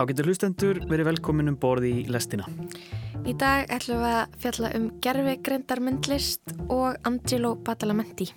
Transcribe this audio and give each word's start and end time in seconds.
Ágættur 0.00 0.30
hlustendur, 0.30 0.78
verið 0.88 1.10
velkomin 1.10 1.50
um 1.50 1.56
borði 1.60 1.90
í 2.00 2.02
lestina. 2.08 2.46
Í 3.28 3.34
dag 3.36 3.68
ætlum 3.68 3.98
við 4.00 4.14
að 4.16 4.38
fjalla 4.40 4.70
um 4.78 4.86
gerfi 5.04 5.34
greindarmyndlist 5.44 6.54
og 6.72 6.96
Angelo 7.04 7.50
Badalamenti. 7.66 8.30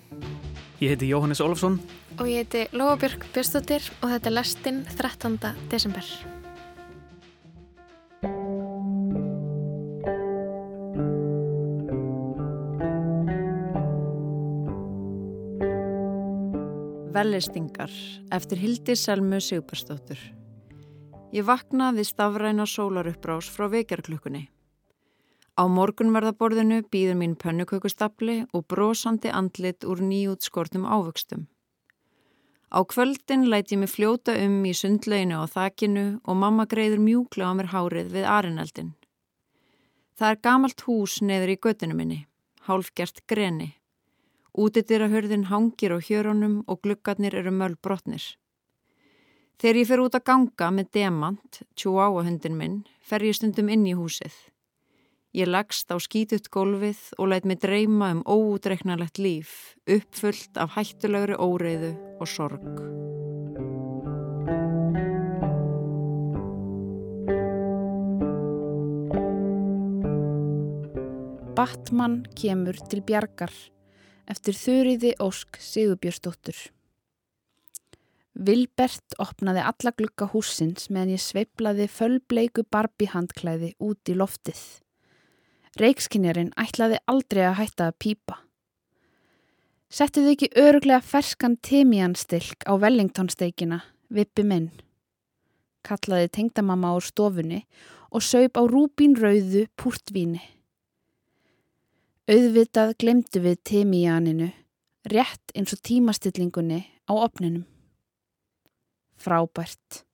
Ég 0.82 0.92
heiti 0.92 1.08
Jóhannes 1.08 1.40
Olofsson. 1.40 1.78
Og 2.20 2.28
ég 2.28 2.44
heiti 2.44 2.66
Lóabjörg 2.76 3.24
Björnstóttir 3.32 3.88
og 4.02 4.12
þetta 4.12 4.28
er 4.28 4.36
lestin 4.36 4.84
13. 4.92 5.40
desember. 5.72 6.04
Vellistingar 17.16 18.00
eftir 18.34 18.60
Hildi 18.60 19.00
Selmu 19.00 19.40
Sigbarsdóttur 19.40 20.20
Ég 21.34 21.42
vaknaði 21.42 22.04
stafræna 22.06 22.62
sólaruppbrás 22.62 23.48
frá 23.50 23.66
vekjarklukkunni. 23.72 24.44
Á 25.58 25.66
morgunverðaborðinu 25.66 26.84
býður 26.94 27.16
mín 27.18 27.34
pönnukökustapli 27.34 28.36
og 28.54 28.62
brosandi 28.70 29.32
andlit 29.34 29.82
úr 29.82 29.98
nýjútskortum 29.98 30.86
ávöxtum. 30.86 31.48
Á 32.70 32.78
kvöldin 32.86 33.48
læti 33.50 33.74
ég 33.74 33.80
mig 33.82 33.90
fljóta 33.90 34.36
um 34.46 34.62
í 34.62 34.74
sundleginu 34.78 35.42
á 35.42 35.46
þakinu 35.50 36.06
og 36.22 36.38
mamma 36.38 36.68
greiður 36.70 37.02
mjúkla 37.02 37.50
á 37.50 37.52
mér 37.58 37.70
hárið 37.74 38.14
við 38.14 38.30
arineldin. 38.36 38.94
Það 40.14 40.30
er 40.30 40.42
gamalt 40.46 40.86
hús 40.86 41.18
neður 41.18 41.54
í 41.54 41.58
göttinu 41.58 41.98
minni, 41.98 42.20
hálfgjart 42.66 43.26
greni. 43.26 43.74
Útitira 44.54 45.10
hörðin 45.10 45.50
hangir 45.50 45.94
á 45.94 45.98
hjörunum 45.98 46.62
og 46.70 46.82
gluggarnir 46.86 47.34
eru 47.34 47.50
möll 47.50 47.74
brotnir. 47.74 48.22
Þegar 49.60 49.78
ég 49.78 49.86
fer 49.88 50.02
út 50.02 50.16
að 50.18 50.26
ganga 50.26 50.70
með 50.74 50.88
demant, 50.96 51.60
tjúáa 51.78 52.24
hundin 52.26 52.58
minn, 52.58 52.82
fer 53.00 53.22
ég 53.22 53.36
stundum 53.38 53.70
inn 53.70 53.86
í 53.86 53.94
húsið. 53.94 54.34
Ég 55.34 55.50
leggst 55.50 55.90
á 55.90 55.98
skítut 55.98 56.46
gólfið 56.54 57.00
og 57.18 57.30
læt 57.30 57.46
mig 57.46 57.58
dreyma 57.62 58.12
um 58.14 58.22
óútreiknalegt 58.22 59.18
líf, 59.18 59.74
uppfullt 59.90 60.58
af 60.58 60.76
hættulegri 60.76 61.38
óreiðu 61.38 61.94
og 62.22 62.30
sorg. 62.30 62.62
Batman 71.54 72.24
kemur 72.34 72.78
til 72.90 73.02
bjargar 73.06 73.54
eftir 74.30 74.56
þurriði 74.58 75.14
Ósk 75.22 75.58
Sigurbjörnsdóttur. 75.62 76.56
Vilbert 78.34 79.14
opnaði 79.22 79.62
alla 79.62 79.92
glukka 79.94 80.26
húsins 80.32 80.88
meðan 80.90 81.12
ég 81.14 81.22
sveiplaði 81.22 81.86
fölbleiku 81.86 82.64
barbihandklæði 82.66 83.76
út 83.78 84.10
í 84.10 84.16
loftið. 84.18 84.62
Reikskinjarinn 85.78 86.50
ætlaði 86.58 86.98
aldrei 87.10 87.44
að 87.46 87.58
hætta 87.60 87.86
að 87.90 87.98
pýpa. 88.02 88.38
Settuðu 89.94 90.32
ekki 90.34 90.48
öruglega 90.58 91.02
ferskan 91.06 91.54
timianstilk 91.62 92.66
á 92.66 92.74
Wellingtonsteikina, 92.74 93.84
vippi 94.10 94.42
minn. 94.42 94.72
Kallaði 95.86 96.32
tengdamamma 96.34 96.96
úr 96.98 97.06
stofunni 97.06 97.60
og 98.10 98.24
saup 98.26 98.58
á 98.58 98.62
rúbínrauðu 98.66 99.68
púrtvíni. 99.78 100.42
Auðvitað 102.26 102.96
glemdu 102.98 103.44
við 103.44 103.62
timianinu, 103.70 104.50
rétt 105.06 105.54
eins 105.54 105.76
og 105.76 105.84
tímastillingunni 105.86 106.80
á 107.06 107.12
opninum 107.14 107.68
frábært. 109.20 110.04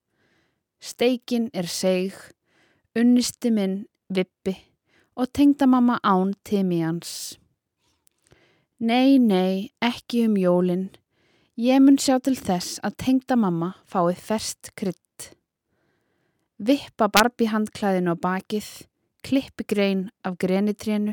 Steikin 0.81 1.50
er 1.53 1.69
seg, 1.69 2.15
unnisti 2.97 3.53
minn 3.53 3.84
vippi 4.09 4.56
og 5.16 5.28
tengdamamma 5.37 5.99
án 6.03 6.33
timians. 6.44 7.37
Nei, 8.81 9.19
nei, 9.19 9.69
ekki 9.84 10.25
um 10.28 10.38
jólinn. 10.41 10.88
Ég 11.61 11.83
mun 11.84 11.99
sjá 12.00 12.16
til 12.25 12.38
þess 12.38 12.81
að 12.81 12.97
tengdamamma 13.05 13.75
fái 13.84 14.15
fest 14.16 14.71
krydd. 14.81 15.27
Vippa 16.56 17.11
barbihandklæðinu 17.12 18.17
á 18.17 18.17
bakið, 18.17 18.69
klippi 19.21 19.67
grein 19.69 20.09
af 20.25 20.38
grenitrénu 20.41 21.12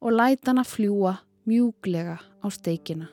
og 0.00 0.16
læta 0.16 0.54
hana 0.54 0.64
fljúa 0.64 1.18
mjúglega 1.44 2.16
á 2.16 2.46
steikina. 2.48 3.12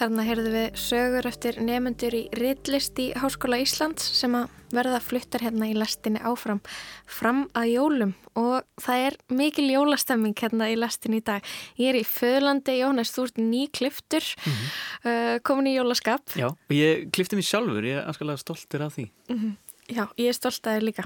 Þarna 0.00 0.22
heyrðu 0.24 0.50
við 0.54 0.78
sögur 0.80 1.26
eftir 1.28 1.58
nefnendur 1.60 2.14
í 2.16 2.22
Rittlist 2.32 2.96
í 3.02 3.10
Háskóla 3.20 3.58
Íslands 3.60 4.00
sem 4.16 4.32
að 4.32 4.46
verða 4.72 4.96
fluttar 5.04 5.42
hérna 5.44 5.66
í 5.68 5.74
lastinni 5.76 6.22
áfram 6.24 6.62
fram 7.04 7.42
að 7.52 7.66
jólum 7.74 8.14
og 8.40 8.64
það 8.80 9.02
er 9.10 9.16
mikil 9.36 9.66
jólastemming 9.68 10.32
hérna 10.40 10.70
í 10.72 10.78
lastinni 10.78 11.18
í 11.20 11.24
dag. 11.26 11.44
Ég 11.76 11.92
er 11.92 11.98
í 12.00 12.06
Föðlandi, 12.08 12.78
Jónas, 12.78 13.12
þú 13.12 13.26
ert 13.26 13.40
ný 13.42 13.66
kliftur, 13.76 14.24
mm 14.24 14.52
-hmm. 14.52 14.70
uh, 15.04 15.38
komin 15.44 15.68
í 15.68 15.74
jólaskap. 15.76 16.24
Já, 16.32 16.48
og 16.48 16.72
ég 16.72 17.10
klifti 17.12 17.36
mér 17.36 17.44
sjálfur, 17.44 17.84
ég 17.84 18.00
er 18.00 18.08
afskalega 18.08 18.38
stoltur 18.38 18.82
af 18.82 18.96
því. 18.96 19.10
Mm 19.28 19.38
-hmm. 19.38 19.56
Já, 19.96 20.08
ég 20.16 20.28
er 20.28 20.32
stolt 20.32 20.66
af 20.66 20.80
þér 20.80 20.82
líka. 20.82 21.04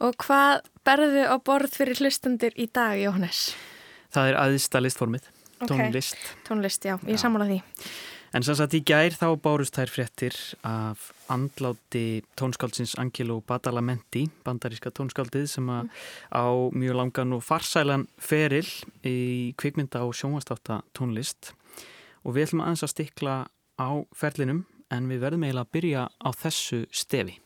Og 0.00 0.16
hvað 0.16 0.60
berðu 0.84 1.22
á 1.30 1.36
borð 1.38 1.70
fyrir 1.70 1.94
hlustendur 2.00 2.50
í 2.56 2.66
dag, 2.66 2.98
Jónas? 2.98 3.54
Það 4.10 4.28
er 4.28 4.34
aðista 4.34 4.80
listformið, 4.80 5.22
tónlist. 5.60 6.18
Okay. 6.18 6.42
Tónlist, 6.48 6.84
já, 6.84 6.98
ég 7.06 7.18
samla 7.18 7.44
því. 7.44 7.62
En 8.34 8.42
sem 8.42 8.56
sagt 8.58 8.74
í 8.74 8.80
gær 8.82 9.14
þá 9.14 9.28
bárust 9.38 9.76
þær 9.78 9.90
fréttir 9.94 10.36
af 10.66 11.12
andláti 11.30 12.24
tónskáldsins 12.34 12.96
Angelo 12.98 13.36
Badalamenti, 13.46 14.24
bandaríska 14.42 14.90
tónskáldið 14.90 15.46
sem 15.52 15.68
mm. 15.70 15.92
á 16.34 16.46
mjög 16.74 16.98
langan 16.98 17.36
og 17.36 17.44
farsælan 17.46 18.08
feril 18.18 18.66
í 19.06 19.54
kvikmynda 19.54 20.02
og 20.02 20.16
sjónvastáta 20.18 20.80
tónlist 20.98 21.52
og 22.24 22.34
við 22.34 22.48
ætlum 22.48 22.64
aðeins 22.64 22.82
að 22.88 22.94
stikla 22.96 23.36
á 23.78 23.90
ferlinum 24.18 24.64
en 24.90 25.06
við 25.12 25.22
verðum 25.28 25.46
eiginlega 25.46 25.68
að 25.68 25.74
byrja 25.78 26.04
á 26.10 26.28
þessu 26.34 26.82
stefi. 26.90 27.38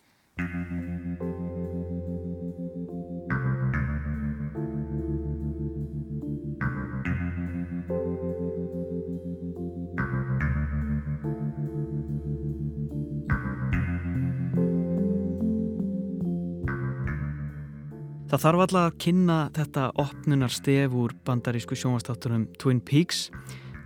Það 18.28 18.42
þarf 18.42 18.60
alltaf 18.60 18.82
að 18.84 18.96
kynna 19.00 19.34
þetta 19.56 19.82
opnunar 20.02 20.52
stef 20.52 20.92
úr 21.00 21.14
bandarísku 21.24 21.76
sjónvastáttunum 21.80 22.42
Twin 22.60 22.82
Peaks, 22.84 23.30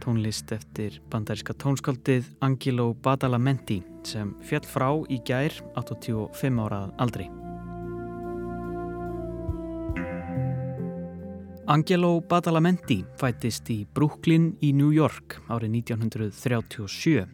tónlist 0.02 0.50
eftir 0.50 0.96
bandaríska 1.12 1.54
tónskaldið 1.62 2.26
Angelo 2.42 2.88
Badalamenti 3.04 3.76
sem 4.02 4.32
fjall 4.42 4.66
frá 4.66 4.88
í 5.06 5.20
gær 5.22 5.54
85 5.78 6.58
árað 6.64 6.90
aldri. 7.06 7.28
Angelo 11.70 12.12
Badalamenti 12.26 12.98
fættist 13.22 13.70
í 13.70 13.84
Brooklyn 13.94 14.56
í 14.58 14.74
New 14.74 14.90
York 14.90 15.38
árið 15.46 15.78
1937. 15.84 17.28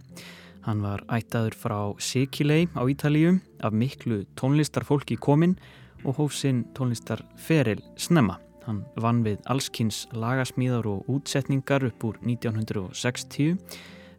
Hann 0.68 0.84
var 0.84 1.08
ættaður 1.08 1.56
frá 1.56 1.80
Sikilei 1.96 2.68
á 2.76 2.84
Ítalíu 2.84 3.38
af 3.64 3.72
miklu 3.72 4.26
tónlistarfólki 4.36 5.16
kominn 5.16 5.56
og 6.04 6.18
hóf 6.18 6.34
sinn 6.36 6.64
tónlistar 6.76 7.22
Feril 7.36 7.82
Snemma. 7.96 8.38
Hann 8.66 8.84
vann 9.00 9.22
við 9.24 9.40
allskynns 9.48 10.04
lagasmíðar 10.12 10.86
og 10.90 11.08
útsetningar 11.08 11.86
upp 11.88 12.04
úr 12.04 12.18
1960 12.20 13.56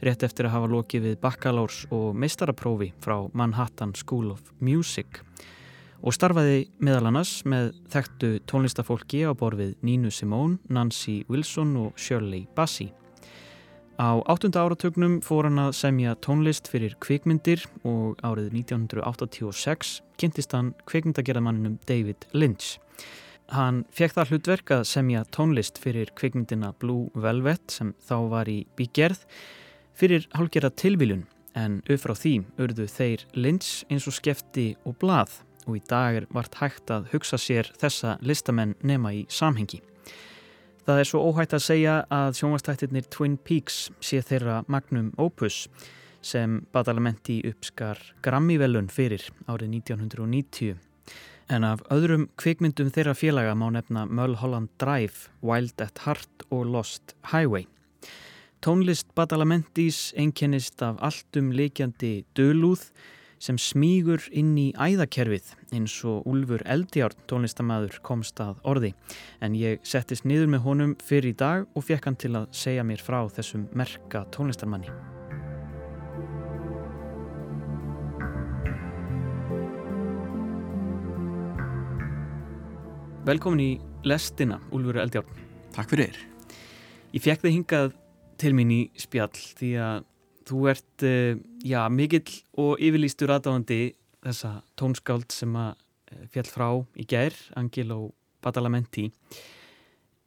rétt 0.05 0.23
eftir 0.23 0.47
að 0.47 0.55
hafa 0.55 0.69
lokið 0.71 1.07
við 1.07 1.17
bakkalárs 1.23 1.83
og 1.91 2.13
meistaraprófi 2.15 2.91
frá 3.03 3.17
Manhattan 3.33 3.93
School 3.99 4.31
of 4.31 4.53
Music 4.59 5.21
og 5.99 6.15
starfaði 6.15 6.69
meðal 6.79 7.09
annars 7.09 7.39
með 7.49 7.73
þekktu 7.91 8.31
tónlistafólki 8.47 9.25
á 9.27 9.35
borfið 9.35 9.75
Nínu 9.83 10.11
Simón, 10.15 10.59
Nancy 10.71 11.23
Wilson 11.27 11.75
og 11.79 11.99
Shirley 11.99 12.47
Bassey. 12.55 12.93
Á 13.99 14.23
áttunda 14.31 14.61
áratögnum 14.63 15.17
fór 15.19 15.43
hann 15.49 15.59
að 15.59 15.73
semja 15.75 16.13
tónlist 16.23 16.69
fyrir 16.71 16.93
kvikmyndir 17.03 17.65
og 17.83 18.21
árið 18.23 18.53
1986 18.61 19.97
kynntist 20.15 20.55
hann 20.55 20.69
kvikmyndagerðamanninum 20.87 21.75
David 21.83 22.23
Lynch. 22.31 22.77
Hann 23.51 23.81
fekk 23.91 24.15
það 24.15 24.31
hlutverk 24.31 24.71
að 24.71 24.85
semja 24.87 25.25
tónlist 25.35 25.81
fyrir 25.83 26.13
kvikmyndina 26.15 26.71
Blue 26.79 27.11
Velvet 27.11 27.75
sem 27.75 27.91
þá 27.99 28.15
var 28.31 28.47
í 28.47 28.61
bígerð 28.79 29.25
fyrir 29.99 30.29
hálgjörða 30.31 30.71
tilviljun 30.79 31.27
en 31.59 31.81
auðfrá 31.89 32.15
því 32.15 32.33
urðu 32.55 32.87
þeir 32.87 33.27
Lynch 33.35 33.83
eins 33.91 34.07
og 34.07 34.15
skefti 34.15 34.69
og 34.87 34.95
blað 35.03 35.41
og 35.67 35.75
í 35.75 35.83
dag 35.91 36.21
er 36.21 36.31
vart 36.31 36.55
hægt 36.63 36.87
að 36.87 37.11
hugsa 37.11 37.35
sér 37.35 37.67
þessa 37.75 38.15
listamenn 38.23 38.77
nema 38.79 39.11
í 39.11 39.25
samhengi. 39.27 39.83
Það 40.89 40.99
er 41.03 41.05
svo 41.05 41.19
óhægt 41.21 41.51
að 41.53 41.61
segja 41.61 41.95
að 42.09 42.31
sjónvastættirnir 42.39 43.05
Twin 43.13 43.35
Peaks 43.45 43.75
sé 44.01 44.23
þeirra 44.25 44.63
magnum 44.73 45.11
opus 45.21 45.67
sem 46.25 46.55
Badalamenti 46.73 47.35
uppskar 47.45 48.01
Grammy-velun 48.25 48.87
fyrir 48.89 49.21
árið 49.45 49.75
1990. 49.83 50.79
En 51.53 51.67
af 51.69 51.83
öðrum 51.93 52.25
kvikmyndum 52.41 52.89
þeirra 52.95 53.13
félaga 53.13 53.53
má 53.53 53.67
nefna 53.75 54.07
Mulholland 54.09 54.73
Drive, 54.81 55.29
Wild 55.45 55.77
at 55.77 56.01
Heart 56.07 56.47
og 56.49 56.65
Lost 56.73 57.13
Highway. 57.35 57.67
Tónlist 58.65 59.13
Badalamentis 59.13 60.07
einkennist 60.17 60.81
af 60.81 60.97
alltum 61.05 61.53
leikjandi 61.53 62.23
dölúð 62.33 62.89
sem 63.39 63.57
smígur 63.59 64.25
inn 64.35 64.51
í 64.59 64.67
æðakerfið 64.75 65.53
eins 65.75 65.95
og 66.07 66.27
Úlfur 66.29 66.63
Eldjárn 66.67 67.15
tónlistamæður 67.31 68.01
komst 68.03 68.39
að 68.43 68.59
orði. 68.67 68.91
En 69.41 69.55
ég 69.55 69.79
settist 69.87 70.27
niður 70.27 70.51
með 70.53 70.65
honum 70.65 70.97
fyrir 71.03 71.31
í 71.31 71.37
dag 71.39 71.67
og 71.73 71.87
fekk 71.87 72.09
hann 72.09 72.19
til 72.19 72.35
að 72.35 72.49
segja 72.55 72.83
mér 72.83 73.03
frá 73.03 73.21
þessum 73.31 73.69
merka 73.79 74.25
tónlistarmanni. 74.35 74.91
Velkomin 83.29 83.61
í 83.61 83.71
lestina, 84.09 84.57
Úlfur 84.73 84.97
Eldjárn. 84.99 85.47
Takk 85.75 85.91
fyrir. 85.91 86.15
Ég 87.13 87.23
fekk 87.23 87.43
þið 87.43 87.55
hingað 87.55 87.91
til 88.39 88.53
mín 88.57 88.71
í 88.73 88.83
spjall 88.97 89.35
því 89.35 89.73
að 89.83 90.08
þú 90.49 90.63
ert 90.71 91.05
uh, 91.07 91.37
já, 91.65 91.81
mikill 91.93 92.33
og 92.59 92.81
yfirlýstur 92.81 93.33
aðdáðandi 93.35 93.79
þessa 94.25 94.59
tónskáld 94.79 95.29
sem 95.33 95.55
að 95.59 95.71
uh, 95.75 96.25
fjall 96.33 96.49
frá 96.49 96.67
í 96.99 97.05
gær, 97.09 97.37
Angelo 97.59 98.11
Badalamenti. 98.43 99.09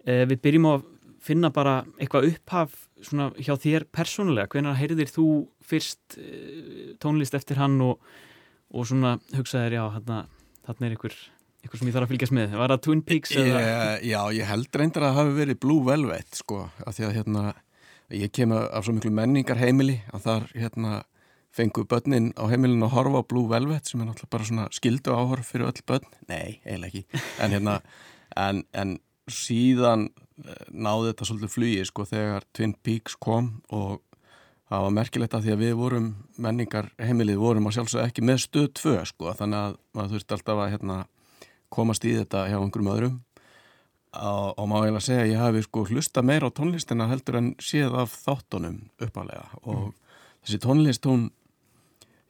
Uh, 0.07 0.25
við 0.31 0.39
byrjum 0.45 0.69
á 0.69 0.73
að 0.77 0.89
finna 1.23 1.53
bara 1.55 1.77
eitthvað 2.01 2.33
upphaf 2.33 2.79
hjá 3.39 3.55
þér 3.59 3.87
persónulega. 3.95 4.51
Hvenar 4.51 4.79
heyrðir 4.79 5.11
þú 5.11 5.27
fyrst 5.63 6.17
tónlist 7.03 7.35
eftir 7.39 7.61
hann 7.63 7.77
og, 7.83 8.03
og 8.75 8.89
svona 8.91 9.17
hugsaðir 9.35 9.77
já, 9.79 9.85
þarna 9.95 10.89
er 10.89 10.97
ykkur 10.97 11.15
eitthvað 11.63 11.79
sem 11.79 11.89
ég 11.89 11.95
þarf 11.95 12.09
að 12.09 12.13
fylgjast 12.13 12.35
með, 12.35 12.55
var 12.59 12.73
það 12.75 12.81
Twin 12.87 13.03
Peaks? 13.07 13.35
Ég, 13.39 13.59
já, 14.11 14.19
ég 14.35 14.49
held 14.51 14.79
reyndar 14.81 15.07
að 15.07 15.13
það 15.13 15.21
hafi 15.21 15.37
verið 15.37 15.61
Blue 15.63 15.87
Velvet 15.87 16.41
sko, 16.41 16.59
af 16.83 16.97
því 16.97 17.07
að 17.07 17.15
hérna 17.21 17.45
ég 18.12 18.32
kem 18.35 18.53
af 18.53 18.85
svo 18.85 18.94
miklu 18.97 19.12
menningar 19.14 19.61
heimili 19.61 20.00
að 20.12 20.26
þar 20.26 20.47
hérna 20.55 21.03
fengu 21.53 21.85
börnin 21.88 22.31
á 22.41 22.49
heimilinu 22.49 22.88
að 22.88 22.94
horfa 22.97 23.20
á 23.20 23.29
Blue 23.29 23.49
Velvet 23.50 23.88
sem 23.88 24.00
er 24.00 24.09
náttúrulega 24.09 24.32
bara 24.32 24.49
svona 24.49 24.69
skildu 24.73 25.12
áhorf 25.12 25.53
fyrir 25.53 25.69
öll 25.69 25.85
börn, 25.88 26.06
nei, 26.29 26.61
eiginlega 26.64 26.88
ekki. 27.03 27.23
En 27.44 27.53
hérna, 27.53 27.75
en, 28.37 28.62
en 28.73 28.94
síðan 29.31 30.09
eh, 30.44 30.64
náði 30.73 31.11
þetta 31.11 31.29
svolítið 31.29 31.53
flugi 31.53 31.85
sko 31.88 32.06
þegar 32.09 32.49
Twin 32.56 32.75
Peaks 32.85 33.19
kom 33.20 33.53
og 33.69 34.00
það 34.73 34.87
var 34.87 34.94
merkilegt 34.97 35.37
að 35.37 35.47
því 35.47 35.55
að 35.55 35.64
við 35.67 35.75
vorum 35.82 36.09
menningar 36.41 36.88
heimilið 37.00 37.43
vorum 37.43 37.69
að 37.69 37.76
sjálfsög 37.76 38.06
ekki 38.06 38.25
með 38.25 38.41
stöð 38.47 38.70
tvö 38.81 38.94
sko 39.09 39.35
þannig 39.37 39.67
að 39.67 39.76
maður 39.93 40.14
þurfti 40.14 40.37
alltaf 40.38 40.62
að 40.64 40.73
hérna 40.73 40.99
komast 41.73 42.06
í 42.09 42.14
þetta 42.17 42.47
hjá 42.49 42.56
einhverjum 42.56 42.93
öðrum 42.94 43.20
og, 44.12 44.59
og 44.59 44.67
má 44.69 44.79
ég 44.87 44.97
að 44.97 45.06
segja 45.06 45.26
að 45.26 45.31
ég 45.32 45.43
hafi 45.43 45.62
sko 45.67 45.85
hlusta 45.88 46.25
meira 46.26 46.50
á 46.53 46.56
tónlistina 46.56 47.09
heldur 47.11 47.38
en 47.41 47.53
séð 47.62 47.97
af 48.03 48.17
þáttunum 48.25 48.82
uppalega 49.00 49.47
og 49.62 49.79
mm. 49.79 49.94
þessi 50.44 50.61
tónlist 50.62 51.09
hún 51.09 51.31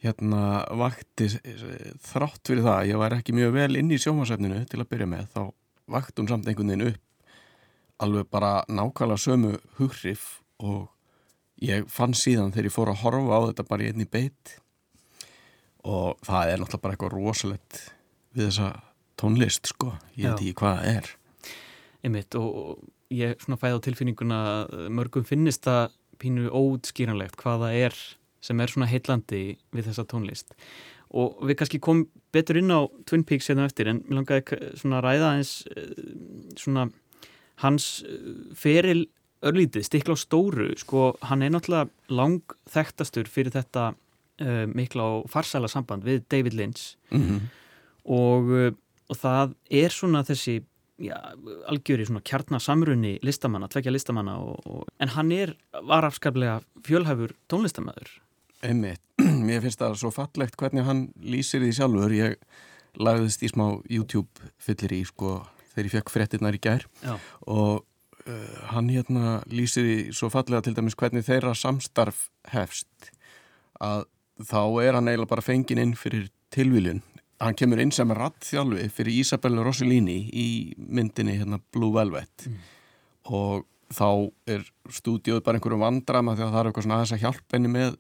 hérna 0.03 0.63
vakti 0.79 1.29
þrátt 2.03 2.43
fyrir 2.49 2.65
það, 2.67 2.89
ég 2.91 3.01
var 3.03 3.15
ekki 3.17 3.35
mjög 3.37 3.55
vel 3.55 3.79
inn 3.79 3.93
í 3.95 4.01
sjómasæfninu 4.03 4.65
til 4.71 4.83
að 4.83 4.91
byrja 4.91 5.11
með 5.11 5.29
þá 5.35 5.43
vakti 5.93 6.23
hún 6.23 6.31
samt 6.31 6.49
einhvern 6.51 6.73
veginn 6.73 6.93
upp 6.93 7.09
alveg 8.03 8.27
bara 8.31 8.53
nákvæmlega 8.67 9.23
sömu 9.23 9.53
hughrif 9.79 10.43
og 10.59 10.89
ég 11.63 11.87
fann 11.91 12.15
síðan 12.19 12.51
þegar 12.55 12.69
ég 12.69 12.75
fór 12.75 12.91
að 12.91 13.03
horfa 13.05 13.39
á 13.39 13.41
þetta 13.51 13.67
bara 13.69 13.85
í 13.85 13.91
einni 13.93 14.09
beitt 14.11 14.57
og 15.87 16.19
það 16.27 16.51
er 16.51 16.63
náttúrulega 16.63 16.83
bara 16.83 16.97
eitthvað 16.97 17.15
rosalett 17.15 17.81
við 18.35 18.49
þessa 18.49 18.71
tónlist 19.19 19.71
sko, 19.71 19.93
ég 20.17 20.33
veit 20.33 20.41
ekki 20.41 20.57
hvað 20.63 20.79
það 20.81 20.97
er 20.97 21.13
Einmitt, 22.03 22.35
og 22.35 22.83
ég 23.15 23.39
fæði 23.39 23.79
á 23.79 23.85
tilfinninguna 23.85 24.41
mörgum 24.91 25.27
finnist 25.27 25.67
það 25.67 25.93
pínu 26.23 26.51
óutskýranlegt 26.51 27.39
hvaða 27.41 27.71
er 27.75 27.97
sem 28.43 28.59
er 28.61 28.71
svona 28.71 28.89
heitlandi 28.91 29.43
við 29.75 29.89
þessa 29.89 30.07
tónlist. 30.11 30.55
Og 31.13 31.43
við 31.47 31.59
kannski 31.61 31.81
komum 31.83 32.07
betur 32.35 32.59
inn 32.59 32.73
á 32.73 32.89
Twin 33.07 33.25
Peaks 33.29 33.51
hérna 33.51 33.69
eftir 33.69 33.91
en 33.91 34.01
mér 34.07 34.23
langaði 34.23 34.59
svona 34.81 34.99
að 34.99 35.07
ræða 35.07 35.33
eins 35.37 35.53
eh, 35.77 35.91
svona 36.59 36.89
hans 37.63 37.89
eh, 38.09 38.31
feril 38.59 39.05
örlítið, 39.43 39.87
stikla 39.87 40.17
á 40.17 40.23
stóru. 40.23 40.71
Sko 40.79 41.13
hann 41.29 41.45
er 41.45 41.53
náttúrulega 41.53 41.91
lang 42.15 42.57
þekktastur 42.71 43.31
fyrir 43.31 43.51
þetta 43.51 43.89
uh, 43.91 44.67
mikla 44.71 45.09
og 45.17 45.25
farsæla 45.33 45.67
samband 45.71 46.07
við 46.07 46.23
David 46.31 46.55
Lynch. 46.55 46.95
Mm 47.11 47.25
-hmm. 47.27 47.41
og 48.07 48.79
og 49.11 49.19
það 49.19 49.55
er 49.83 49.93
svona 49.93 50.23
þessi 50.25 50.63
já, 51.01 51.17
algjöri 51.71 52.09
svona 52.09 52.25
kjarnasamrunni 52.27 53.19
listamanna, 53.25 53.71
tvekja 53.73 53.95
listamanna 53.95 54.37
og, 54.43 54.67
og, 54.67 54.85
en 55.01 55.15
hann 55.17 55.33
er, 55.33 55.55
var 55.89 56.05
afskaplega 56.09 56.61
fjölhæfur 56.87 57.35
tónlistamæður 57.53 58.19
Einmitt, 58.63 59.03
mér 59.49 59.63
finnst 59.65 59.81
það 59.83 59.97
svo 59.99 60.13
fallegt 60.15 60.59
hvernig 60.61 60.87
hann 60.87 61.09
lýsir 61.19 61.65
því 61.65 61.73
sjálfur. 61.75 62.13
Ég 62.15 62.37
lagðist 63.03 63.43
í 63.43 63.51
smá 63.51 63.65
YouTube 63.91 64.53
fyllir 64.63 64.95
í 64.95 65.01
sko 65.09 65.41
þegar 65.73 65.89
ég 65.89 65.95
fekk 65.97 66.13
frettinnar 66.13 66.59
í 66.59 66.61
gær. 66.63 66.87
Já. 67.03 67.17
og 67.51 67.83
uh, 68.29 68.59
hann 68.71 68.91
hérna 68.93 69.41
lýsir 69.51 69.89
því 69.89 69.97
svo 70.15 70.31
fallega 70.31 70.63
til 70.67 70.77
dæmis 70.79 70.99
hvernig 70.99 71.27
þeirra 71.27 71.57
samstarf 71.59 72.29
hefst. 72.53 73.11
Að 73.83 74.07
þá 74.39 74.63
er 74.85 74.99
hann 74.99 75.11
eiginlega 75.11 75.33
bara 75.35 75.45
fengin 75.45 75.83
inn 75.83 75.97
fyrir 75.99 76.31
tilvílun 76.55 77.03
hann 77.43 77.59
kemur 77.59 77.81
inn 77.83 77.93
sem 77.95 78.11
rattþjálfi 78.15 78.89
fyrir 78.95 79.21
Isabella 79.23 79.65
Rossellini 79.67 80.19
í 80.31 80.47
myndinni 80.79 81.37
hérna, 81.41 81.61
Blue 81.75 81.95
Velvet. 81.95 82.49
Mm. 82.49 82.61
og 83.23 83.69
þá 83.93 84.09
er 84.51 84.65
stúdíóð 84.91 85.43
bara 85.45 85.59
einhverju 85.59 85.79
vandrama 85.79 86.35
því 86.35 86.47
að 86.47 86.53
það 86.53 86.61
er 86.61 86.69
eitthvað 86.69 86.87
svona 86.87 86.97
aðeins 86.99 87.13
að 87.15 87.23
hjálpa 87.23 87.57
henni 87.57 87.71
með 87.71 87.97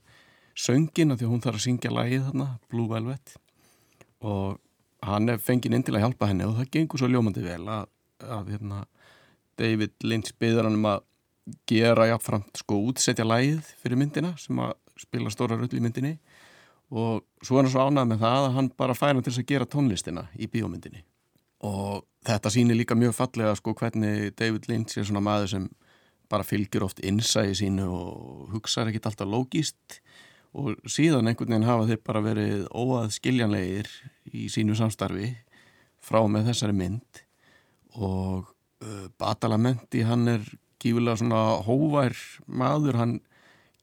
söngin 0.58 1.14
því 1.14 1.26
að 1.26 1.32
hún 1.32 1.42
þarf 1.44 1.58
að 1.58 1.64
syngja 1.66 1.92
lægið 1.92 2.24
þarna, 2.28 2.46
Blue 2.72 2.88
Velvet. 2.90 3.34
Og 4.24 4.58
hann 5.06 5.28
er 5.32 5.42
fengið 5.42 5.76
inn 5.76 5.86
til 5.86 5.96
að 5.96 6.06
hjálpa 6.06 6.30
henni 6.30 6.48
og 6.48 6.56
það 6.58 6.72
gengur 6.76 7.02
svo 7.02 7.10
ljómandi 7.12 7.44
vel 7.44 7.62
að, 7.68 7.86
að 8.24 8.52
hérna, 8.54 8.82
David 9.60 9.94
Lynch 10.06 10.34
byður 10.40 10.68
hann 10.68 10.78
um 10.78 10.90
að 10.92 11.04
gera 11.68 12.08
jáfnframt 12.12 12.62
sko 12.62 12.78
útsetja 12.88 13.26
lægið 13.26 13.66
fyrir 13.82 13.98
myndina 13.98 14.32
sem 14.40 14.58
að 14.62 14.76
spila 15.02 15.32
stóra 15.34 15.58
rull 15.58 15.72
í 15.74 15.82
myndinni 15.82 16.16
og 16.92 17.22
svo 17.40 17.58
er 17.58 17.64
hann 17.64 17.72
svo 17.72 17.86
ánað 17.88 18.10
með 18.10 18.24
það 18.26 18.46
að 18.46 18.56
hann 18.58 18.70
bara 18.76 18.96
færa 18.96 19.20
til 19.20 19.30
þess 19.30 19.42
að 19.42 19.48
gera 19.48 19.68
tónlistina 19.74 20.26
í 20.36 20.48
bíómyndinni. 20.52 21.00
Og 21.64 22.02
þetta 22.26 22.52
sýnir 22.52 22.76
líka 22.76 22.96
mjög 22.98 23.14
fallega 23.16 23.54
sko 23.56 23.72
hvernig 23.78 24.34
David 24.36 24.68
Lynch 24.68 24.98
er 24.98 25.06
svona 25.08 25.22
maður 25.24 25.54
sem 25.54 25.70
bara 26.32 26.46
fylgjur 26.46 26.86
oft 26.86 27.00
innsæði 27.04 27.56
sínu 27.62 27.88
og 27.92 28.52
hugsaður 28.52 28.92
ekkit 28.92 29.08
alltaf 29.10 29.30
lógist 29.30 29.98
og 30.52 30.76
síðan 30.90 31.30
einhvern 31.30 31.54
veginn 31.54 31.68
hafa 31.68 31.88
þeir 31.88 32.02
bara 32.04 32.24
verið 32.24 32.66
óað 32.76 33.12
skiljanlegir 33.16 33.88
í 34.32 34.48
sínu 34.52 34.76
samstarfi 34.76 35.32
frá 36.02 36.20
með 36.28 36.50
þessari 36.50 36.76
mynd. 36.76 37.22
Og 37.96 38.50
uh, 38.84 39.06
Badalamenti 39.20 40.04
hann 40.04 40.28
er 40.28 40.44
gífilega 40.82 41.20
svona 41.20 41.42
hóvær 41.64 42.16
maður, 42.46 42.98
hann 43.00 43.20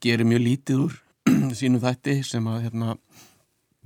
gerir 0.04 0.28
mjög 0.30 0.46
lítið 0.46 0.84
úr 0.86 0.98
sínum 1.58 1.82
þætti 1.84 2.20
sem 2.28 2.48
að 2.48 2.62
hérna, 2.68 2.96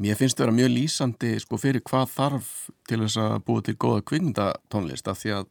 mér 0.01 0.20
finnst 0.20 0.39
að 0.39 0.46
vera 0.46 0.58
mjög 0.58 0.72
lýsandi 0.74 1.34
sko 1.43 1.60
fyrir 1.62 1.84
hvað 1.86 2.12
þarf 2.15 2.51
til 2.89 3.01
þess 3.03 3.20
að 3.24 3.36
búa 3.48 3.63
til 3.63 3.75
góða 3.75 4.05
kvindatónlist 4.10 5.08
af 5.08 5.22
því 5.22 5.36
að 5.39 5.50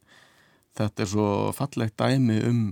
þetta 0.77 1.05
er 1.05 1.11
svo 1.13 1.27
fallegt 1.57 1.97
dæmi 2.01 2.39
um 2.49 2.63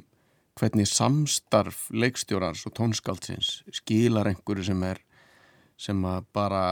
hvernig 0.60 0.90
samstarf 0.90 1.88
leikstjórans 1.96 2.66
og 2.68 2.76
tónskáldsins 2.78 3.62
skilar 3.74 4.30
einhverju 4.30 4.68
sem 4.68 4.84
er 4.84 5.00
sem 5.82 6.04
að 6.06 6.28
bara 6.36 6.64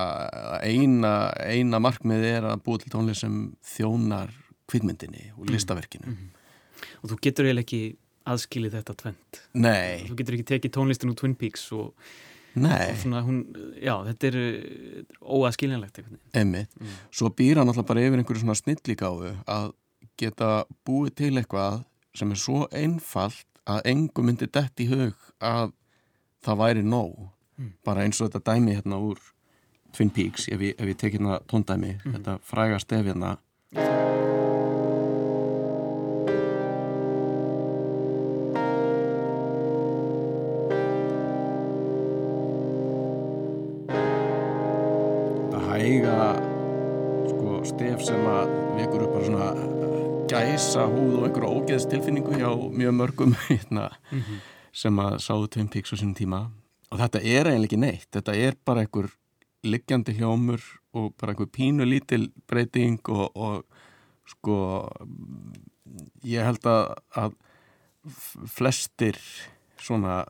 eina, 0.62 1.32
eina 1.42 1.80
markmið 1.82 2.26
er 2.30 2.50
að 2.52 2.62
búa 2.66 2.82
til 2.82 2.92
tónlist 2.94 3.26
sem 3.26 3.40
þjónar 3.66 4.34
kvinnmyndinni 4.70 5.32
og 5.34 5.48
mm. 5.48 5.54
listaverkinu. 5.56 6.06
Mm 6.06 6.18
-hmm. 6.18 6.86
Og 7.02 7.10
þú 7.10 7.18
getur 7.22 7.46
eiginlega 7.46 7.66
ekki 7.66 7.98
aðskilið 8.30 8.76
þetta 8.78 8.96
tvent. 9.02 9.42
Nei. 9.54 10.06
Þú 10.06 10.18
getur 10.20 10.38
ekki 10.38 10.50
tekið 10.54 10.76
tónlistin 10.76 11.12
úr 11.12 11.18
Twin 11.18 11.36
Peaks 11.36 11.72
og 11.72 11.94
Svona, 12.54 13.22
hún, 13.26 13.44
já, 13.78 13.94
þetta 14.08 14.30
er 14.32 14.38
óaskiljanlegt 15.22 16.02
Emmitt, 16.34 16.72
mm. 16.80 16.96
svo 17.14 17.30
býr 17.36 17.62
hann 17.62 17.70
alltaf 17.70 17.88
bara 17.90 18.04
yfir 18.04 18.22
einhverju 18.22 18.44
svona 18.44 18.58
snillíkáðu 18.58 19.36
að 19.46 19.72
geta 20.20 20.52
búið 20.88 21.16
til 21.22 21.34
eitthvað 21.38 21.84
sem 22.18 22.32
er 22.34 22.42
svo 22.42 22.64
einfalt 22.76 23.46
að 23.70 23.92
engum 23.92 24.30
myndi 24.30 24.50
dætt 24.50 24.82
í 24.82 24.90
hug 24.90 25.28
að 25.40 25.76
það 26.46 26.62
væri 26.64 26.86
nóg 26.86 27.14
mm. 27.60 27.76
bara 27.86 28.06
eins 28.06 28.20
og 28.20 28.32
þetta 28.32 28.56
dæmi 28.56 28.80
hérna 28.80 29.02
úr 29.04 29.22
Twin 29.96 30.12
Peaks, 30.14 30.46
ef 30.54 30.62
ég, 30.62 30.76
ef 30.78 30.90
ég 30.92 30.98
tek 30.98 31.16
hérna 31.18 31.40
tóndæmi, 31.50 31.96
mm. 31.98 32.18
þetta 32.18 32.40
fræga 32.46 32.82
stef 32.82 33.06
hérna 33.10 33.38
gæsa 50.60 50.82
húð 50.92 51.14
og 51.16 51.22
einhverja 51.24 51.50
ógeðstilfinningu 51.56 52.34
hjá 52.36 52.50
mjög 52.52 52.96
mörgum 52.98 53.34
hérna, 53.48 53.86
mm 54.12 54.20
-hmm. 54.20 54.40
sem 54.74 55.00
að 55.00 55.14
sáðu 55.24 55.48
Twin 55.48 55.70
Peaks 55.70 55.94
á 55.94 55.96
sínum 55.96 56.16
tíma. 56.16 56.52
Og 56.92 57.00
þetta 57.00 57.20
er 57.24 57.48
eiginlega 57.48 57.64
ekki 57.64 57.78
neitt. 57.78 58.08
Þetta 58.12 58.34
er 58.36 58.56
bara 58.66 58.82
einhver 58.82 59.08
liggjandi 59.64 60.18
hljómur 60.20 60.60
og 60.94 61.16
bara 61.16 61.32
einhver 61.32 61.48
pínu 61.48 61.86
lítil 61.86 62.32
breyting 62.48 63.00
og, 63.08 63.32
og 63.36 63.64
sko 64.26 64.90
ég 66.24 66.44
held 66.44 66.66
að, 66.66 66.96
að 67.16 67.32
flestir 68.48 69.16
svona 69.80 70.26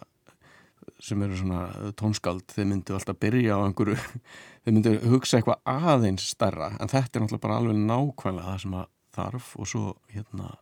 sem 1.00 1.22
eru 1.24 1.38
svona 1.38 1.92
tónskald 1.98 2.46
þeir 2.54 2.66
myndu 2.66 2.94
alltaf 2.94 3.18
byrja 3.20 3.58
á 3.58 3.66
einhverju 3.66 3.98
þeir 4.64 4.74
myndu 4.74 5.00
hugsa 5.10 5.38
eitthvað 5.38 5.62
aðeins 5.66 6.30
starra 6.30 6.78
en 6.80 6.88
þetta 6.88 7.18
er 7.18 7.22
náttúrulega 7.22 7.48
bara 7.48 7.58
alveg 7.58 7.76
nákvæmlega 7.76 8.50
það 8.52 8.62
sem 8.62 8.74
að 8.74 8.88
þarf 9.20 9.54
og 9.60 9.70
svo 9.70 9.86
hérna 10.14 10.56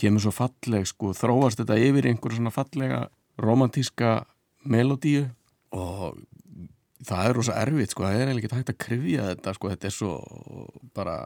kemur 0.00 0.22
svo 0.24 0.32
falleg 0.32 0.86
sko 0.88 1.12
þróast 1.16 1.60
þetta 1.60 1.80
yfir 1.80 2.08
einhverju 2.08 2.38
svona 2.38 2.54
fallega 2.54 3.02
romantíska 3.40 4.20
melodíu 4.68 5.26
og 5.76 6.20
það 7.06 7.26
er 7.26 7.36
rosa 7.36 7.58
erfitt 7.60 7.94
sko, 7.94 8.06
það 8.06 8.14
er 8.14 8.30
eiginlega 8.30 8.48
ekki 8.48 8.58
hægt 8.58 8.72
að 8.72 8.80
krifja 8.84 9.26
þetta 9.30 9.54
sko, 9.56 9.70
þetta 9.72 9.88
er 9.88 9.94
svo 9.96 10.14
bara, 10.96 11.18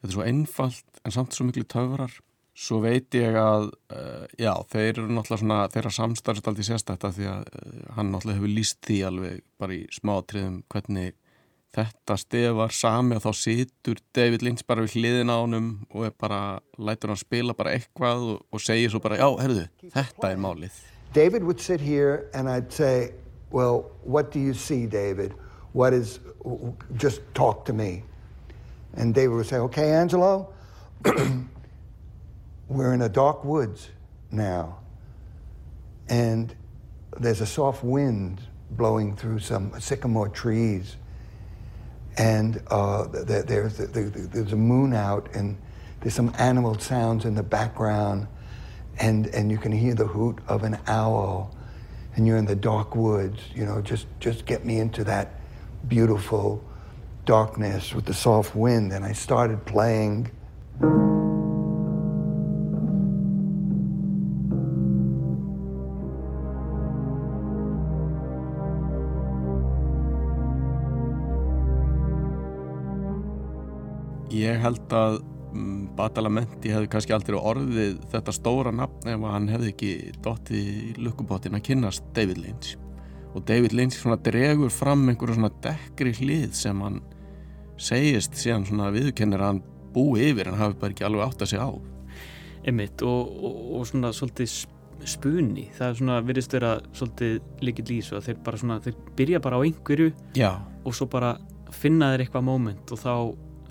þetta 0.00 0.10
er 0.10 0.16
svo 0.16 0.26
einfalt 0.26 1.02
en 1.04 1.14
samt 1.14 1.36
svo 1.36 1.48
miklu 1.48 1.68
töfrar. 1.68 2.18
Svo 2.58 2.80
veit 2.82 3.14
ég 3.14 3.36
að 3.38 3.68
uh, 3.94 4.24
já, 4.34 4.50
þeir 4.72 4.88
eru 4.88 5.04
náttúrulega 5.06 5.42
svona, 5.44 5.58
þeirra 5.70 5.92
samstarfst 5.94 6.48
aldrei 6.50 6.66
sérstætt 6.66 7.04
að 7.06 7.20
því 7.20 7.28
að 7.30 7.44
uh, 7.54 7.76
hann 7.94 8.10
náttúrulega 8.10 8.40
hefur 8.40 8.54
líst 8.56 8.80
því 8.88 8.96
alveg 9.06 9.44
bara 9.62 9.76
í 9.76 9.84
smátriðum 9.94 10.56
hvernig 10.72 11.14
þetta 11.76 12.16
stef 12.18 12.54
var 12.56 12.72
sami 12.74 13.16
og 13.18 13.24
þá 13.24 13.32
situr 13.36 14.00
David 14.16 14.44
Lynch 14.44 14.64
bara 14.66 14.84
við 14.86 14.96
hliðin 14.98 15.32
á 15.32 15.36
honum 15.36 15.68
og 15.92 16.06
er 16.08 16.14
bara, 16.18 16.40
lætur 16.78 17.12
hann 17.12 17.20
spila 17.20 17.54
bara 17.56 17.74
eitthvað 17.76 18.24
og, 18.32 18.46
og 18.52 18.62
segir 18.62 18.92
svo 18.92 19.02
bara, 19.04 19.18
já, 19.20 19.28
herruðu, 19.42 19.66
þetta 19.92 20.32
er 20.32 20.40
málið. 20.40 20.78
David 21.12 21.44
would 21.44 21.60
sit 21.60 21.80
here 21.80 22.28
and 22.34 22.48
I'd 22.48 22.72
say, 22.72 23.12
well, 23.50 23.90
what 24.04 24.30
do 24.30 24.40
you 24.40 24.54
see, 24.54 24.86
David? 24.86 25.34
What 25.72 25.92
is, 25.92 26.20
just 26.96 27.20
talk 27.34 27.64
to 27.66 27.72
me. 27.72 28.02
And 28.96 29.14
David 29.14 29.34
would 29.36 29.46
say, 29.46 29.56
okay, 29.56 29.92
Angelo, 29.92 30.52
we're 32.68 32.94
in 32.94 33.02
a 33.02 33.08
dark 33.08 33.44
woods 33.44 33.90
now. 34.30 34.78
And 36.08 36.54
there's 37.18 37.40
a 37.40 37.46
soft 37.46 37.84
wind 37.84 38.40
blowing 38.70 39.16
through 39.16 39.38
some 39.38 39.78
sycamore 39.80 40.28
trees 40.28 40.96
and 42.18 42.60
uh, 42.66 43.06
there's, 43.06 43.76
there's 43.76 44.52
a 44.52 44.56
moon 44.56 44.92
out 44.92 45.28
and 45.34 45.56
there's 46.00 46.14
some 46.14 46.34
animal 46.38 46.76
sounds 46.78 47.24
in 47.24 47.34
the 47.34 47.42
background. 47.42 48.26
And, 48.98 49.28
and 49.28 49.50
you 49.50 49.58
can 49.58 49.70
hear 49.70 49.94
the 49.94 50.06
hoot 50.06 50.38
of 50.48 50.64
an 50.64 50.78
owl. 50.88 51.54
And 52.16 52.26
you're 52.26 52.36
in 52.36 52.46
the 52.46 52.56
dark 52.56 52.96
woods 52.96 53.40
you 53.54 53.64
know 53.64 53.80
just, 53.80 54.06
just 54.18 54.44
get 54.44 54.64
me 54.64 54.80
into 54.80 55.04
that 55.04 55.40
beautiful 55.86 56.64
darkness 57.24 57.94
with 57.94 58.04
the 58.04 58.14
soft 58.14 58.56
wind. 58.56 58.92
And 58.92 59.04
i 59.04 59.12
started 59.12 59.64
playing 59.64 60.32
Ég 74.38 74.60
held 74.62 74.92
að 74.94 75.18
um, 75.56 75.86
Badalamenti 75.98 76.70
hefði 76.72 76.90
kannski 76.92 77.14
aldrei 77.16 77.38
orðið 77.38 77.96
þetta 78.12 78.34
stóra 78.36 78.72
nafn 78.74 79.10
ef 79.10 79.24
hann 79.32 79.48
hefði 79.50 79.72
ekki 79.72 79.92
dottið 80.24 80.58
í 80.60 80.92
lukkubottin 81.02 81.58
að 81.58 81.64
kynast 81.70 82.06
David 82.14 82.42
Lynch. 82.42 82.76
Og 83.34 83.44
David 83.48 83.74
Lynch 83.76 83.98
svona 83.98 84.18
dregur 84.24 84.70
fram 84.72 85.08
einhverju 85.10 85.38
svona 85.38 85.50
dekkri 85.64 86.14
hlið 86.20 86.54
sem 86.58 86.84
hann 86.84 87.00
segist 87.78 88.38
síðan 88.38 88.66
svona 88.68 88.92
viðkennir 88.94 89.42
að 89.42 89.52
hann 89.52 89.62
búi 89.94 90.28
yfir 90.30 90.50
en 90.50 90.58
hafi 90.60 90.78
bara 90.78 90.94
ekki 90.94 91.06
alveg 91.08 91.26
átt 91.26 91.44
að 91.44 91.52
segja 91.52 91.66
á. 91.66 91.72
Emmitt 92.68 93.02
og, 93.06 93.34
og, 93.42 93.58
og 93.78 93.88
svona 93.88 94.12
svolítið 94.14 94.54
spunni 95.08 95.68
það 95.76 95.90
er 95.90 95.98
svona 96.00 96.22
virðist 96.26 96.54
vera 96.56 96.72
svolítið 96.90 97.36
líkið 97.64 97.92
lýs 97.92 98.08
og 98.14 98.24
þeir 98.26 98.40
bara 98.46 98.58
svona, 98.60 98.78
þeir 98.82 98.96
byrja 99.18 99.42
bara 99.42 99.60
á 99.62 99.64
einhverju 99.66 100.08
Já. 100.36 100.50
og 100.82 100.96
svo 100.96 101.06
bara 101.10 101.36
finna 101.74 102.10
þeir 102.12 102.24
eitthvað 102.26 102.48
móment 102.48 102.94
og 102.94 103.00
þá 103.02 103.12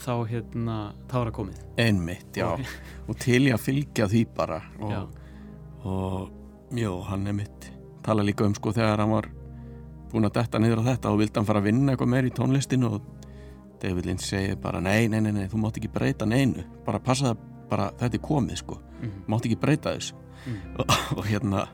þá 0.02 0.14
hérna, 0.30 0.78
þá 1.10 1.16
er 1.20 1.30
það 1.30 1.36
komið. 1.40 1.64
Einmitt, 1.78 2.38
já, 2.38 2.48
og, 3.08 3.16
til 3.20 3.42
ég 3.48 3.58
að 3.58 3.66
fylgja 3.66 4.08
því 4.12 4.26
bara. 4.38 4.62
Og, 4.80 4.92
já. 4.94 5.02
og 5.84 6.78
já, 6.78 6.92
hann 7.10 7.28
er 7.28 7.34
mitt 7.34 7.72
tala 8.08 8.24
líka 8.24 8.46
um 8.48 8.56
sko 8.56 8.72
þegar 8.72 9.02
hann 9.04 9.12
var 9.12 9.26
búin 10.12 10.28
að 10.30 10.38
detta 10.40 10.60
niður 10.64 10.80
á 10.80 10.88
þetta 10.94 11.12
og 11.12 11.20
vildi 11.20 11.36
hann 11.36 11.48
fara 11.50 11.60
að 11.60 11.68
vinna 11.68 11.94
eitthvað 11.94 12.12
meir 12.14 12.28
í 12.30 12.32
tónlistinu 12.32 12.92
og 12.96 13.10
David 13.82 14.08
Lynch 14.08 14.24
segir 14.24 14.56
bara 14.64 14.80
nei, 14.82 15.10
nei, 15.12 15.20
nei, 15.22 15.34
nei 15.36 15.50
þú 15.52 15.60
mátt 15.62 15.80
ekki 15.82 15.92
breyta 15.92 16.26
neinu, 16.26 16.64
bara 16.86 17.04
passa 17.04 17.34
það 17.34 17.44
bara 17.68 17.90
þetta 18.00 18.16
er 18.16 18.24
komið 18.24 18.62
sko, 18.62 18.78
mm 18.78 19.10
-hmm. 19.10 19.26
mátt 19.28 19.46
ekki 19.46 19.60
breyta 19.60 19.94
þessu. 19.96 20.16
Mm 20.16 20.54
-hmm. 20.54 20.78
og, 20.80 21.18
og 21.18 21.26
hérna 21.26 21.68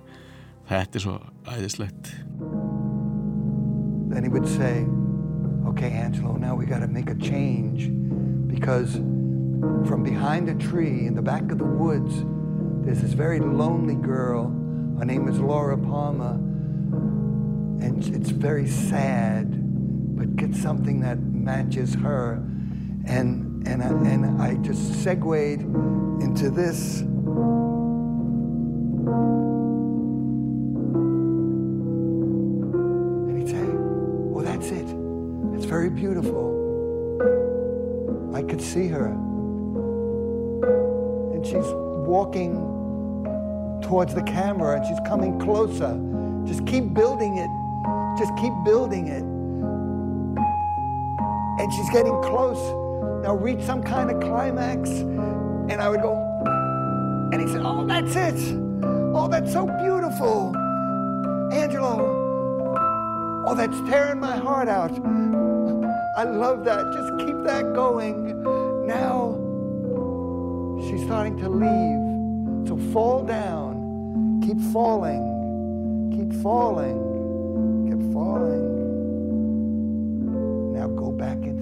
þetta 0.70 0.96
er 0.98 1.02
svo 1.02 1.20
æðislegt. 1.46 2.06
Then 4.10 4.24
he 4.24 4.30
would 4.30 4.48
say 4.48 4.86
okay, 5.66 5.92
Angelo, 5.92 6.38
now 6.38 6.56
we 6.56 6.66
got 6.66 6.82
to 6.82 6.88
make 6.88 7.12
a 7.12 7.16
change 7.16 8.03
because 8.54 8.94
from 9.88 10.04
behind 10.04 10.48
a 10.48 10.54
tree 10.54 11.08
in 11.08 11.16
the 11.16 11.22
back 11.22 11.50
of 11.52 11.58
the 11.58 11.66
woods, 11.66 12.24
there's 12.86 13.02
this 13.02 13.14
very 13.14 13.40
lonely 13.40 13.96
girl. 13.96 14.50
Her 15.00 15.06
name 15.06 15.28
is 15.28 15.40
Laura 15.40 15.76
Palmer, 15.76 16.36
and 17.84 18.04
it's 18.16 18.30
very 18.30 18.68
sad, 18.68 19.48
but 20.16 20.36
get 20.36 20.54
something 20.54 21.00
that 21.00 21.20
matches 21.20 21.96
her. 21.96 22.34
And, 23.06 23.68
and, 23.68 23.82
I, 23.82 23.88
and 23.88 24.40
I 24.42 24.56
just 24.58 25.02
segued 25.04 25.62
into 26.22 26.52
this. 26.52 27.02
And 27.02 27.10
he'd 33.40 33.50
say, 33.50 33.66
well, 33.66 34.46
that's 34.46 34.68
it. 34.68 34.86
It's 35.56 35.66
very 35.66 35.90
beautiful. 35.90 36.53
Could 38.54 38.62
see 38.62 38.88
her. 38.90 39.08
And 41.34 41.44
she's 41.44 41.66
walking 42.06 42.54
towards 43.82 44.14
the 44.14 44.22
camera 44.22 44.78
and 44.78 44.86
she's 44.86 45.00
coming 45.08 45.40
closer. 45.40 46.00
Just 46.46 46.64
keep 46.68 46.94
building 46.94 47.40
it. 47.40 47.50
Just 48.20 48.32
keep 48.38 48.54
building 48.64 49.08
it. 49.08 49.24
And 51.64 51.74
she's 51.74 51.90
getting 51.90 52.14
close. 52.22 52.60
Now 53.24 53.36
reach 53.36 53.64
some 53.66 53.82
kind 53.82 54.12
of 54.12 54.22
climax. 54.22 54.88
And 54.92 55.82
I 55.82 55.90
would 55.90 56.04
go, 56.04 56.14
and 57.34 57.42
he 57.42 57.48
said, 57.48 57.64
Oh, 57.64 57.88
that's 57.88 58.16
it. 58.16 58.36
Oh, 59.16 59.28
that's 59.28 59.52
so 59.52 59.66
beautiful. 59.66 60.56
Angelo. 61.52 63.44
Oh, 63.48 63.56
that's 63.56 63.80
tearing 63.90 64.20
my 64.20 64.38
heart 64.38 64.68
out. 64.68 64.92
I 66.16 66.24
love 66.26 66.64
that. 66.66 66.92
Just 66.94 67.18
keep 67.26 67.44
that 67.44 67.74
going. 67.74 68.44
Now 68.86 69.40
she's 70.88 71.04
starting 71.06 71.38
to 71.38 71.50
leave. 71.50 72.68
So 72.68 72.78
fall 72.92 73.24
down. 73.24 74.40
Keep 74.46 74.60
falling. 74.72 76.12
Keep 76.16 76.34
falling. 76.42 77.00
Keep 77.90 78.14
falling. 78.14 78.64
Now 80.74 80.88
go 80.88 81.12
back 81.12 81.38
into 81.38 81.53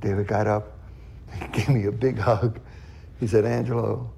David 0.00 0.26
got 0.26 0.46
up, 0.46 0.78
he 1.32 1.46
gave 1.52 1.68
me 1.68 1.84
a 1.86 1.92
big 1.92 2.18
hug. 2.18 2.60
He 3.20 3.26
said, 3.26 3.44
Angelo, 3.44 4.10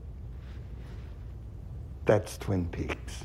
that's 2.04 2.37
Twin 2.38 2.66
Peaks. 2.68 3.25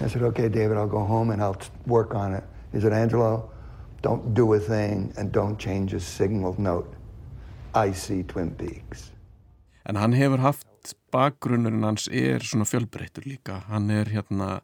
I 0.00 0.08
said, 0.08 0.22
okay, 0.22 0.48
David, 0.48 0.76
I'll 0.76 0.88
go 0.88 1.04
home 1.04 1.30
and 1.30 1.42
I'll 1.42 1.56
work 1.86 2.14
on 2.14 2.34
it. 2.34 2.44
He 2.72 2.80
said, 2.80 2.92
Angelo, 2.92 3.50
don't 4.02 4.34
do 4.34 4.52
a 4.54 4.58
thing 4.58 5.14
and 5.16 5.32
don't 5.32 5.58
change 5.58 5.94
a 5.94 6.00
signal 6.00 6.54
note. 6.58 6.92
I 7.74 7.92
see 7.92 8.22
Twin 8.22 8.50
Peaks. 8.50 9.12
En 9.86 9.96
hann 9.96 10.12
hefur 10.12 10.38
haft 10.38 10.94
bakgrunnurinn 11.12 11.84
hans 11.84 12.08
er 12.08 12.44
svona 12.44 12.64
fjölbreyttur 12.64 13.24
líka. 13.26 13.62
Hann 13.68 13.90
er 13.90 14.08
hérna, 14.12 14.60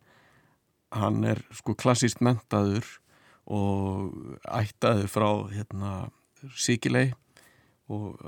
hann 0.93 1.25
er 1.25 1.43
sko 1.53 1.75
klassíst 1.75 2.21
mentaður 2.21 3.00
og 3.51 4.39
ættaður 4.47 5.11
frá 5.11 5.29
hérna 5.51 5.95
Sikilei 6.57 7.11
og 7.91 8.21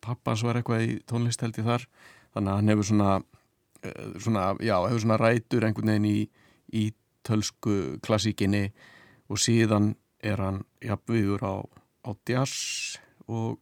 pappas 0.00 0.44
var 0.46 0.60
eitthvað 0.60 0.84
í 0.86 0.92
tónlisteldi 1.10 1.64
þar. 1.66 1.88
Þannig 2.36 2.52
að 2.52 2.60
hann 2.60 2.70
hefur 2.70 2.86
svona 2.86 3.10
Eh, 3.86 4.20
svona, 4.20 4.56
já, 4.60 4.76
hefur 4.88 5.02
svona 5.02 5.18
rætur 5.20 5.66
einhvern 5.66 5.92
veginn 5.92 6.08
í, 6.08 6.20
í 6.72 6.84
tölsku 7.26 7.98
klassíkinni 8.04 8.70
og 9.30 9.40
síðan 9.42 9.94
er 10.24 10.40
hann 10.40 10.62
jafnviður 10.84 11.44
á, 11.44 11.54
á 12.08 12.10
jazz 12.28 12.96
og, 13.28 13.58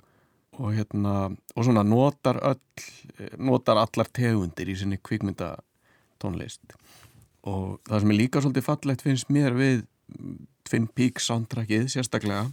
og 0.54 0.70
hérna 0.76 1.32
og 1.56 1.66
svona 1.66 1.84
notar 1.86 2.38
öll 2.46 3.40
notar 3.42 3.80
allar 3.80 4.10
tegundir 4.14 4.70
í 4.70 4.76
sinni 4.78 5.00
kvikmyndatónlist 5.02 6.76
og 7.50 7.80
það 7.88 8.04
sem 8.04 8.14
er 8.14 8.20
líka 8.20 8.44
svolítið 8.44 8.68
fallegt 8.68 9.04
finnst 9.04 9.32
mér 9.34 9.56
við 9.58 9.84
Twin 10.68 10.88
Peaks 10.88 11.28
soundtrackið 11.30 11.90
sérstaklega. 11.92 12.48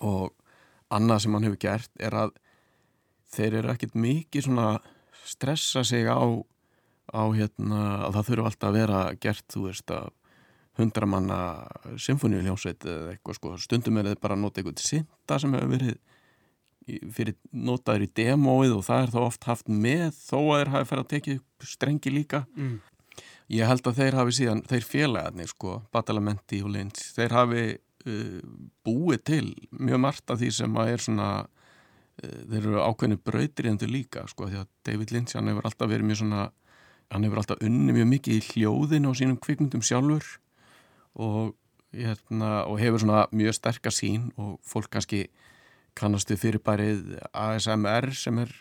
Og 0.00 0.30
annað 0.90 1.24
sem 1.24 1.36
hann 1.36 1.48
hefur 1.48 1.62
gert 1.62 1.90
er 2.02 2.16
að 2.16 2.32
þeir 3.30 3.60
eru 3.60 3.74
ekkit 3.74 3.98
mikið 3.98 4.46
svona 4.46 4.70
stressa 5.26 5.84
sig 5.86 6.08
á 6.10 6.18
á 7.10 7.22
hérna 7.34 7.80
að 8.06 8.16
það 8.16 8.28
þurfu 8.28 8.46
alltaf 8.46 8.68
að 8.68 8.78
vera 8.78 9.00
gert, 9.22 9.46
þú 9.50 9.66
veist, 9.66 9.90
að 9.90 10.10
hundramanna 10.80 11.40
symfóníuljónsveit 12.00 12.86
eða 12.86 13.14
eitthvað 13.14 13.36
sko, 13.36 13.56
stundum 13.60 13.98
er 14.00 14.12
þið 14.12 14.22
bara 14.22 14.36
að 14.36 14.44
nota 14.44 14.62
eitthvað 14.62 14.84
sinta 14.84 15.38
sem 15.42 15.56
hefur 15.56 15.72
verið 15.74 15.98
fyrir 17.14 17.36
notaður 17.52 18.06
í 18.06 18.10
demóið 18.18 18.76
og 18.78 18.86
það 18.86 19.02
er 19.02 19.12
þá 19.12 19.18
oft 19.22 19.46
haft 19.46 19.68
með 19.70 20.06
þó 20.16 20.38
að 20.40 20.54
þeir 20.60 20.70
hafi 20.74 20.88
ferið 20.90 21.02
að 21.04 21.10
tekið 21.12 21.42
strengi 21.70 22.12
líka. 22.14 22.40
Mm. 22.56 22.78
Ég 23.50 23.66
held 23.66 23.86
að 23.90 24.00
þeir 24.00 24.18
hafi 24.20 24.36
síðan, 24.36 24.64
þeir 24.70 24.86
félagarnir 24.86 25.50
sko, 25.50 25.80
Batalamenti 25.94 26.60
og 26.64 26.74
Lynch, 26.74 27.02
þeir 27.16 27.34
hafi 27.34 27.64
uh, 27.74 28.36
búið 28.86 29.24
til 29.32 29.46
mjög 29.70 30.04
margt 30.06 30.32
af 30.32 30.40
því 30.40 30.52
sem 30.60 30.78
að 30.80 30.92
er 30.94 31.04
svona 31.06 31.30
uh, 31.42 32.40
þeir 32.52 32.60
eru 32.60 32.84
ákveðinu 32.84 33.20
brautir 33.26 33.68
í 33.68 33.72
endur 33.72 33.92
líka 33.92 34.26
sko, 34.30 34.48
því 34.50 34.62
að 34.62 34.70
David 34.86 35.14
Lynch 35.14 35.36
hann 35.38 35.50
hefur 35.50 35.70
alltaf 35.70 35.90
verið 35.90 36.10
mjög 36.10 36.22
svona 36.22 36.48
hann 37.10 37.26
hefur 37.26 37.42
alltaf 37.42 37.64
unni 37.66 37.94
mjög 37.94 38.08
mikið 38.14 38.36
í 38.36 38.44
hljóðin 38.52 39.10
á 39.10 39.12
sínum 39.18 39.40
kvikmyndum 39.42 39.82
sjálfur 39.82 40.26
og, 41.18 41.56
hérna, 41.90 42.64
og 42.70 42.78
hefur 42.78 43.02
svona 43.02 43.24
mjög 43.34 43.56
sterkar 43.58 43.94
sín 43.94 44.30
og 44.38 44.60
fólk 44.66 44.92
kannski 44.94 45.24
kannastu 45.98 46.36
fyrir 46.38 46.62
bærið 46.62 47.16
ASMR 47.34 48.12
sem 48.14 48.38
er 48.44 48.52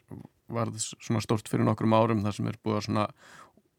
varð 0.49 0.79
svona 0.81 1.21
stort 1.21 1.49
fyrir 1.49 1.67
nokkrum 1.67 1.93
árum 1.93 2.23
þar 2.25 2.39
sem 2.39 2.49
er 2.49 2.57
búið 2.63 2.79
að 2.79 2.85
svona 2.87 3.05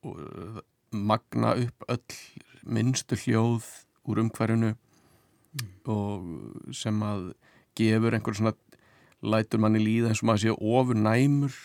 uh, 0.07 0.61
magna 0.93 1.55
upp 1.59 1.87
öll 1.89 2.19
minnstu 2.65 3.19
hljóð 3.19 3.67
úr 4.11 4.23
umhverjunu 4.25 4.73
mm. 4.75 5.69
og 5.91 6.75
sem 6.77 7.03
að 7.05 7.33
gefur 7.79 8.17
einhver 8.17 8.37
svona 8.37 8.55
lætur 9.23 9.63
manni 9.63 9.83
líða 9.83 10.11
eins 10.11 10.23
og 10.23 10.31
maður 10.31 10.45
sé 10.45 10.57
ofur 10.57 10.99
næmur 10.99 11.59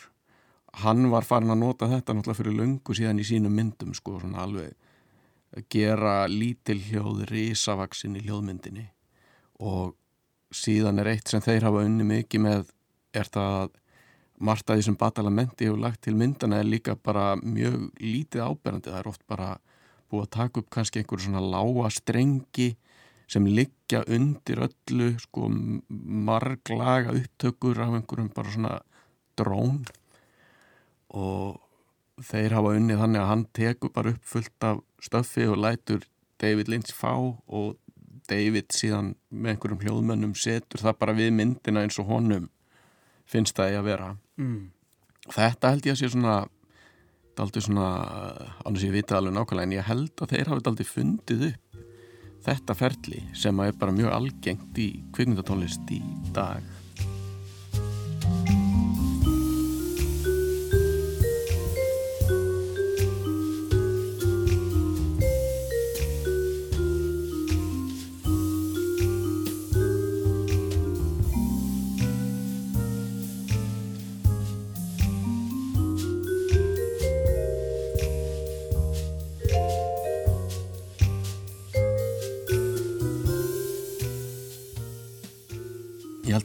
hann 0.84 1.10
var 1.12 1.28
farin 1.28 1.54
að 1.54 1.62
nota 1.62 1.90
þetta 1.92 2.16
náttúrulega 2.16 2.40
fyrir 2.42 2.58
löngu 2.60 2.96
síðan 2.98 3.22
í 3.22 3.28
sínum 3.28 3.56
myndum 3.56 3.94
sko, 3.96 4.20
svona 4.20 4.44
alveg 4.44 4.74
að 5.56 5.68
gera 5.72 6.16
lítil 6.28 6.82
hljóð 6.90 7.24
risavaksin 7.32 8.18
í 8.20 8.26
hljóðmyndinni 8.26 8.90
og 9.64 9.96
síðan 10.56 11.00
er 11.00 11.14
eitt 11.14 11.32
sem 11.32 11.44
þeir 11.44 11.70
hafa 11.70 11.86
unni 11.88 12.08
mikið 12.08 12.44
með 12.44 12.74
er 13.16 13.30
það 13.32 13.60
að 13.62 13.76
margt 14.40 14.70
að 14.70 14.80
því 14.80 14.88
sem 14.88 14.98
Batalamenti 15.00 15.68
hefur 15.68 15.82
lagt 15.82 16.02
til 16.06 16.16
myndana 16.18 16.60
er 16.60 16.68
líka 16.68 16.96
bara 16.96 17.36
mjög 17.40 17.90
lítið 18.02 18.44
áberandi, 18.46 18.92
það 18.92 19.00
er 19.00 19.12
oft 19.12 19.24
bara 19.28 19.52
búið 20.12 20.26
að 20.26 20.34
taka 20.38 20.62
upp 20.62 20.72
kannski 20.74 21.02
einhverju 21.02 21.28
svona 21.28 21.44
lága 21.44 21.92
strengi 21.94 22.72
sem 23.32 23.46
liggja 23.50 24.04
undir 24.12 24.62
öllu 24.68 25.14
sko 25.22 25.48
marglaga 26.30 27.16
upptökur 27.16 27.80
af 27.82 27.96
einhverjum 27.98 28.34
bara 28.36 28.52
svona 28.54 28.74
drón. 29.40 29.86
Og 31.10 31.62
þeir 32.24 32.56
hafa 32.56 32.76
unnið 32.78 33.02
þannig 33.02 33.24
að 33.24 33.32
hann 33.32 33.48
tekur 33.56 33.94
bara 33.96 34.14
upp 34.14 34.30
fullt 34.30 34.68
af 34.68 34.84
stöffi 35.04 35.48
og 35.50 35.60
lætur 35.64 36.06
David 36.42 36.70
Lynch 36.72 36.94
fá 36.94 37.16
og 37.16 37.76
David 38.30 38.74
síðan 38.74 39.14
með 39.30 39.56
einhverjum 39.56 39.82
hljóðmönnum 39.84 40.36
setur 40.38 40.82
það 40.82 41.00
bara 41.02 41.18
við 41.18 41.34
myndina 41.36 41.84
eins 41.86 42.00
og 42.02 42.10
honum 42.10 42.48
finnst 43.30 43.58
það 43.58 43.80
að 43.80 43.90
vera 43.90 44.08
mm. 44.42 44.62
þetta 45.36 45.74
held 45.74 45.90
ég 45.90 45.96
að 45.96 46.02
sé 46.04 46.12
svona 46.14 46.38
aldrei 47.36 47.64
svona, 47.66 47.88
annars 48.64 48.86
ég 48.86 48.94
vita 48.96 49.18
alveg 49.18 49.36
nákvæmlega 49.36 49.68
en 49.68 49.76
ég 49.76 49.90
held 49.90 50.24
að 50.24 50.32
þeir 50.32 50.52
hafið 50.52 50.70
aldrei 50.72 50.88
fundið 50.88 51.46
upp 51.50 51.82
þetta 52.46 52.78
ferli 52.78 53.22
sem 53.36 53.60
að 53.60 53.72
er 53.72 53.78
bara 53.82 53.96
mjög 53.96 54.16
algengt 54.16 54.80
í 54.80 54.88
kvikmyndatónlist 55.16 55.92
í 55.96 56.02
dag 56.36 56.75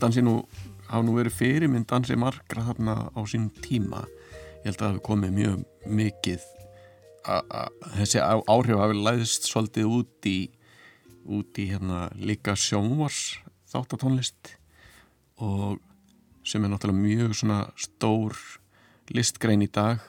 held 0.01 0.07
að 0.07 0.09
hann 0.09 0.17
sé 0.17 0.23
nú 0.25 0.37
hafa 0.89 1.05
nú 1.05 1.13
verið 1.19 1.37
fyrirmynd 1.37 1.87
dansi 1.91 2.17
margra 2.17 2.65
þarna 2.71 2.95
á 3.13 3.21
sín 3.29 3.51
tíma. 3.61 4.07
Ég 4.65 4.71
held 4.71 4.79
að 4.79 4.81
það 4.81 4.89
hefði 4.91 5.05
komið 5.11 5.37
mjög 5.37 5.61
mikið 6.01 6.47
þessi 7.99 8.23
áhrif 8.25 8.81
hafi 8.81 8.97
læðist 8.97 9.49
svolítið 9.51 9.91
út 9.93 10.29
í 10.29 10.39
út 11.31 11.59
í 11.61 11.67
hérna 11.69 12.07
líka 12.17 12.55
sjónvars 12.57 13.43
þáttatónlist 13.69 14.55
og 15.45 15.77
sem 16.49 16.65
er 16.65 16.73
náttúrulega 16.73 17.05
mjög 17.05 17.37
svona 17.37 17.59
stór 17.77 18.39
listgrein 19.13 19.67
í 19.67 19.69
dag 19.69 20.01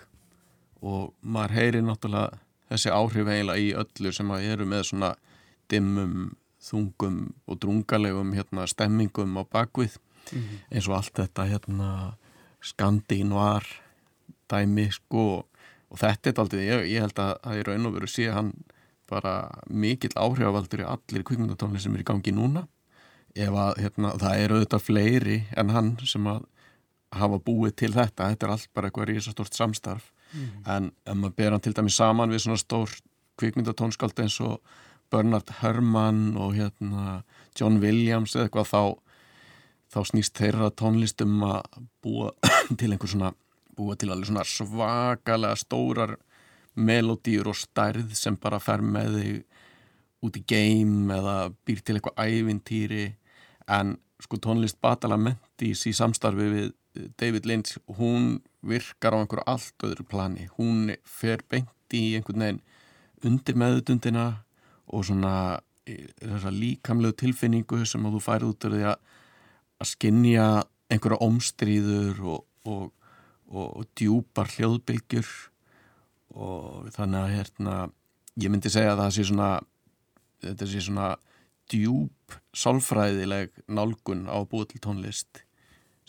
og 0.80 1.12
maður 1.20 1.58
heyri 1.60 1.84
náttúrulega 1.84 2.40
þessi 2.72 2.96
áhrif 2.96 3.28
eiginlega 3.28 3.60
í 3.60 3.74
öllu 3.84 4.16
sem 4.16 4.32
að 4.32 4.48
eru 4.54 4.70
með 4.72 4.88
svona 4.94 5.12
dimmum 5.68 6.32
þungum 6.62 7.22
og 7.48 7.60
drungalegum 7.64 8.34
hérna, 8.38 8.68
stemmingum 8.70 9.38
á 9.38 9.44
bakvið 9.44 9.98
mm 9.98 10.40
-hmm. 10.40 10.58
eins 10.72 10.88
og 10.88 10.96
allt 10.96 11.16
þetta 11.18 11.48
hérna, 11.50 11.90
skandín 12.62 13.34
var 13.34 13.66
dæmi 14.50 14.92
sko 14.92 15.46
og 15.90 16.00
þetta 16.00 16.30
er 16.30 16.40
aldrei, 16.40 16.68
ég, 16.68 16.86
ég 16.96 17.02
held 17.02 17.20
að 17.20 17.34
það 17.44 17.58
er 17.58 17.68
raun 17.68 17.86
og 17.86 17.94
veru 17.94 18.08
sé 18.08 18.32
hann 18.32 18.54
bara 19.12 19.50
mikill 19.68 20.16
áhrifavaldur 20.16 20.84
í 20.84 20.88
allir 20.88 21.24
kvikmyndatónli 21.28 21.80
sem 21.80 21.96
er 21.96 22.04
í 22.04 22.08
gangi 22.08 22.32
núna 22.32 22.68
ef 23.36 23.50
að 23.50 23.78
hérna, 23.84 24.16
það 24.20 24.44
eru 24.44 24.56
auðvitað 24.56 24.86
fleiri 24.88 25.38
en 25.58 25.70
hann 25.70 25.98
sem 26.06 26.28
að 26.28 26.46
hafa 27.12 27.40
búið 27.44 27.76
til 27.76 27.92
þetta, 27.92 28.30
þetta 28.32 28.48
er 28.48 28.52
allt 28.52 28.70
bara 28.74 28.88
eitthvað 28.88 29.10
risastort 29.10 29.54
samstarf 29.54 30.12
mm 30.32 30.40
-hmm. 30.42 30.76
en 30.76 30.92
ef 31.06 31.16
maður 31.16 31.36
ber 31.36 31.52
hann 31.52 31.62
til 31.62 31.74
dæmi 31.74 31.90
saman 31.90 32.32
við 32.32 32.40
svona 32.40 32.58
stór 32.58 32.90
kvikmyndatónskald 33.38 34.20
eins 34.20 34.40
og 34.40 34.62
Bernard 35.12 35.52
Herrmann 35.62 36.38
og 36.40 36.56
hérna 36.56 37.22
John 37.60 37.82
Williams 37.84 38.36
eða 38.36 38.48
eitthvað 38.48 38.72
þá 38.72 38.84
þá 39.92 40.00
snýst 40.08 40.40
þeirra 40.40 40.72
tónlistum 40.80 41.42
að 41.44 41.80
búa 42.04 42.32
til 42.80 42.92
einhver 42.94 43.12
svona 43.12 43.34
búa 43.76 43.98
til 44.00 44.12
alveg 44.12 44.30
svona 44.30 44.46
svakalega 44.48 45.60
stórar 45.60 46.16
melodýr 46.76 47.50
og 47.52 47.58
stærð 47.60 48.14
sem 48.16 48.38
bara 48.40 48.60
fer 48.64 48.84
með 48.84 49.18
þig 49.20 49.40
út 50.22 50.38
í 50.38 50.44
geim 50.48 51.12
eða 51.12 51.36
býr 51.66 51.82
til 51.82 51.98
eitthvað 51.98 52.22
ævintýri. 52.30 53.08
En 53.72 53.98
sko 54.22 54.38
tónlist 54.38 54.80
Batalamenti 54.84 55.72
í 55.74 55.96
samstarfi 55.98 56.48
við 56.54 56.70
David 57.20 57.48
Lynch 57.48 57.80
hún 57.98 58.42
virkar 58.68 59.16
á 59.16 59.22
einhverju 59.22 59.48
allt 59.48 59.86
öðru 59.88 60.06
plani. 60.08 60.48
Hún 60.58 60.92
fer 61.08 61.44
beint 61.50 61.96
í 61.96 62.16
einhvern 62.20 62.46
veginn 62.46 62.64
undir 63.26 63.58
meðutundina 63.58 64.26
og 64.92 65.06
svona 65.08 65.34
líkamlegu 66.52 67.18
tilfinningu 67.18 67.84
sem 67.90 68.04
þú 68.06 68.22
færið 68.22 68.52
út 68.52 68.68
af 68.68 68.74
því 68.76 68.84
að 68.92 69.90
skinja 69.92 70.48
einhverja 70.92 71.24
omstríður 71.26 72.22
og, 72.36 72.44
og, 72.68 72.92
og, 73.50 73.68
og 73.82 73.88
djúpar 73.98 74.52
hljóðbylgjur. 74.56 75.32
Og 76.32 76.88
þannig 76.96 77.20
að 77.20 77.34
hérna 77.36 77.76
ég 78.40 78.52
myndi 78.52 78.72
segja 78.72 78.94
að 78.94 79.04
það 79.04 79.16
sé 79.16 79.28
svona 79.28 79.52
þetta 80.42 80.68
sé 80.70 80.84
svona 80.86 81.10
djúb 81.72 82.38
sálfræðileg 82.58 83.64
nálgun 83.72 84.28
á 84.32 84.40
búið 84.48 84.74
til 84.74 84.84
tónlist 84.86 85.44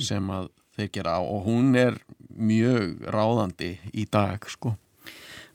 sem 0.03 0.31
að 0.31 0.51
þeir 0.77 0.93
gera. 0.95 1.19
Og 1.23 1.47
hún 1.47 1.75
er 1.79 1.99
mjög 2.29 3.03
ráðandi 3.13 3.77
í 3.93 4.07
dag 4.11 4.47
sko 4.51 4.77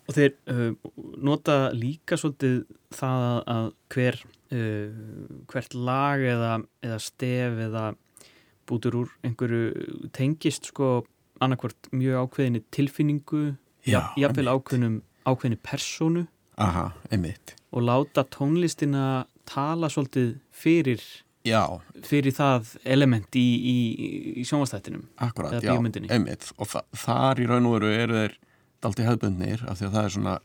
Og 0.08 0.16
þeir 0.16 0.34
uh, 0.48 0.72
nota 1.20 1.58
líka 1.76 2.16
svolítið 2.20 2.62
það 2.96 3.26
að 3.54 3.70
hver, 3.94 4.20
uh, 4.56 5.02
hvert 5.52 5.76
lag 5.76 6.24
eða, 6.24 6.54
eða 6.86 7.00
stef 7.04 7.62
eða 7.68 7.86
bútur 8.68 9.02
úr 9.02 9.12
einhverju 9.28 10.10
tengist 10.16 10.72
sko 10.72 11.02
annarkvört 11.44 11.92
mjög 11.96 12.26
ákveðinni 12.26 12.64
tilfinningu, 12.74 13.44
Já, 13.88 14.02
jafnvel 14.20 14.50
ákveðinum, 14.52 14.98
ákveðinni 15.28 15.60
personu 15.64 16.26
Aha, 16.58 16.90
og 17.08 17.84
láta 17.86 18.24
tónlistina 18.34 19.28
tala 19.48 19.90
svolítið 19.94 20.34
fyrir, 20.52 21.04
Já, 21.46 21.62
fyrir 22.04 22.34
það 22.36 22.74
element 22.84 23.38
í, 23.38 23.46
í, 23.46 23.76
í 24.42 24.46
sjónvastættinum. 24.48 25.06
akkurat, 25.22 25.62
já, 25.62 25.76
einmitt. 25.78 26.50
Og 26.58 26.68
þa 26.68 26.82
þar 27.06 27.44
í 27.44 27.48
raun 27.48 27.70
og 27.70 27.78
veru 27.78 27.94
eru 27.94 28.18
þeir 28.24 28.36
daldi 28.84 29.06
hefðbundnir 29.08 29.66
af 29.68 29.80
því 29.80 29.88
að 29.88 29.96
það 29.98 30.04
er 30.04 30.16
svona 30.16 30.36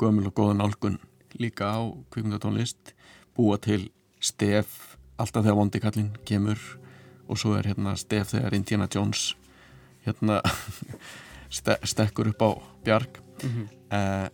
gömul 0.00 0.26
og 0.28 0.34
góða 0.36 0.56
nálgun 0.60 0.98
líka 1.40 1.68
á 1.72 1.80
kvikmyndatónlist 2.12 2.94
búa 3.36 3.58
til 3.60 3.90
stef 4.20 4.96
alltaf 5.20 5.44
þegar 5.44 5.58
vondi 5.60 5.80
kallinn 5.80 6.16
kemur 6.28 6.60
og 7.26 7.40
svo 7.40 7.56
er 7.58 7.68
hérna 7.68 7.96
stef 7.96 8.32
þegar 8.32 8.56
Indiana 8.56 8.88
Jones 8.92 9.34
hérna 10.06 10.40
ste 11.56 11.78
stekkur 11.84 12.32
upp 12.32 12.42
á 12.42 12.50
bjarg 12.84 13.22
Mm 13.36 13.50
-hmm. 13.50 13.96
eh, 13.96 14.28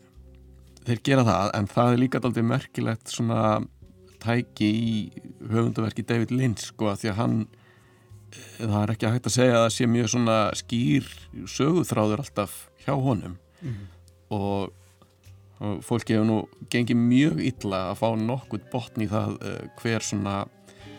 þeir 0.87 1.00
gera 1.02 1.24
það 1.24 1.50
en 1.55 1.66
það 1.66 1.92
er 1.92 1.98
líka 1.98 2.20
daldi 2.20 2.42
merkilegt 2.42 3.09
svona 3.09 3.62
tæki 4.22 4.68
í 4.70 5.12
höfundaverki 5.50 6.05
David 6.07 6.31
Lynch 6.31 6.70
sko 6.70 6.92
að 6.92 7.00
því 7.02 7.09
að 7.11 7.16
hann 7.16 7.46
það 8.58 8.76
er 8.82 8.92
ekki 8.94 9.10
hægt 9.12 9.26
að 9.30 9.34
segja 9.36 9.56
að 9.58 9.64
það 9.66 9.74
sé 9.76 9.88
mjög 9.92 10.08
svona 10.12 10.36
skýr 10.60 11.08
söguþráður 11.56 12.22
alltaf 12.24 12.54
hjá 12.84 12.94
honum 12.96 13.38
Mhm. 13.62 13.82
og, 14.34 14.72
og 15.62 15.82
fólki 15.86 16.16
hefur 16.16 16.26
nú 16.26 16.38
gengið 16.72 16.98
mjög 16.98 17.42
illa 17.46 17.82
að 17.92 17.98
fá 18.00 18.08
nokkurt 18.18 18.64
botn 18.72 19.04
í 19.04 19.06
það 19.10 19.36
uh, 19.38 19.58
hver 19.78 20.02
svona 20.02 20.36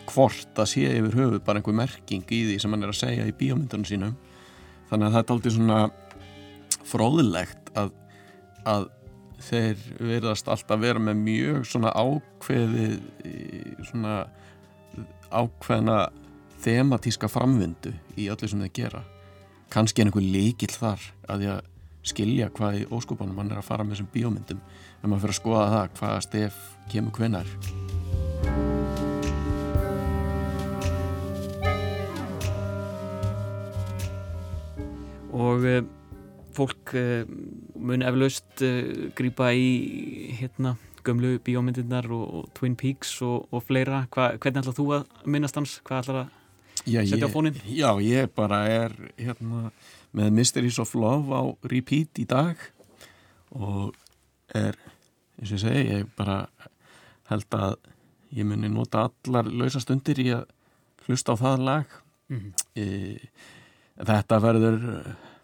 hvort 0.07 0.59
að 0.59 0.69
sé 0.71 0.85
yfir 0.99 1.15
höfuð 1.17 1.43
bara 1.43 1.59
einhver 1.59 1.75
merking 1.75 2.23
í 2.31 2.39
því 2.47 2.55
sem 2.61 2.71
hann 2.75 2.83
er 2.83 2.91
að 2.93 2.99
segja 3.01 3.25
í 3.27 3.35
bíómyndunum 3.39 3.85
sínum 3.87 4.15
þannig 4.91 5.07
að 5.09 5.13
það 5.17 5.23
er 5.23 5.33
aldrei 5.35 5.53
svona 5.57 5.79
fróðilegt 6.87 7.71
að, 7.79 7.91
að 8.67 8.87
þeir 9.43 9.83
verðast 9.99 10.47
alltaf 10.51 10.79
vera 10.83 10.99
með 11.03 11.19
mjög 11.23 11.65
svona 11.67 11.91
ákveðið 11.95 12.97
í- 13.27 13.75
svona 13.89 14.17
ákveðna 15.33 15.97
thematíska 16.63 17.29
framvindu 17.31 17.91
í 18.17 18.29
öllu 18.31 18.49
sem 18.49 18.63
þeir 18.65 18.73
gera. 18.77 19.03
Kannski 19.73 20.03
er 20.03 20.09
einhver 20.09 20.23
líkill 20.23 20.73
þar 20.73 21.01
að 21.29 21.47
að 21.53 21.61
skilja 22.03 22.49
hvað 22.51 22.81
í 22.81 22.87
óskupunum 22.91 23.37
hann 23.39 23.51
er 23.51 23.61
að 23.61 23.69
fara 23.69 23.85
með 23.85 23.97
þessum 23.97 24.11
bíómyndum. 24.13 24.63
Ef 24.99 25.07
maður 25.07 25.23
fyrir 25.23 25.35
að 25.35 25.41
skoða 25.41 25.67
það 25.73 25.99
hvaða 25.99 26.23
stef 26.27 26.63
kemur 26.91 27.15
hvenar 27.15 27.47
og 35.33 35.65
uh, 35.65 35.81
fólk 36.53 36.93
uh, 36.99 37.23
mun 37.75 38.05
eflaust 38.05 38.63
uh, 38.63 39.09
grípa 39.17 39.49
í 39.57 40.35
hérna 40.39 40.75
gömlu 41.03 41.35
bíómyndirnar 41.43 42.07
og, 42.13 42.23
og 42.37 42.53
Twin 42.55 42.77
Peaks 42.79 43.17
og, 43.25 43.49
og 43.51 43.65
fleira, 43.67 44.05
Hva, 44.13 44.33
hvernig 44.37 44.63
ætlar 44.63 44.77
þú 44.77 44.85
að 44.99 45.27
minnast 45.27 45.57
hans, 45.59 45.79
hvað 45.83 46.05
ætlar 46.05 46.21
að 46.21 46.39
Setja 46.83 47.27
á 47.27 47.31
fóninn? 47.31 47.59
Já, 47.63 47.89
ég 48.03 48.31
bara 48.35 48.63
er 48.67 48.95
hérna, 49.17 49.71
með 50.11 50.31
Mysteries 50.39 50.79
of 50.83 50.93
Love 50.95 51.31
á 51.31 51.41
repeat 51.69 52.19
í 52.19 52.25
dag 52.27 52.59
og 53.53 53.93
er 54.53 54.75
eins 55.39 55.51
og 55.51 55.57
ég 55.57 55.63
segi, 55.63 55.83
ég 55.99 56.09
bara 56.17 56.43
held 57.31 57.57
að 57.57 57.77
ég 58.33 58.47
muni 58.47 58.69
nota 58.71 59.07
allar 59.07 59.47
lausastundir 59.49 60.19
í 60.21 60.29
að 60.35 60.47
hlusta 61.07 61.35
á 61.35 61.41
það 61.41 61.65
lag 61.67 61.95
mm 62.29 62.39
-hmm. 62.39 62.53
e, 62.75 62.85
þetta 63.97 64.39
verður 64.39 64.79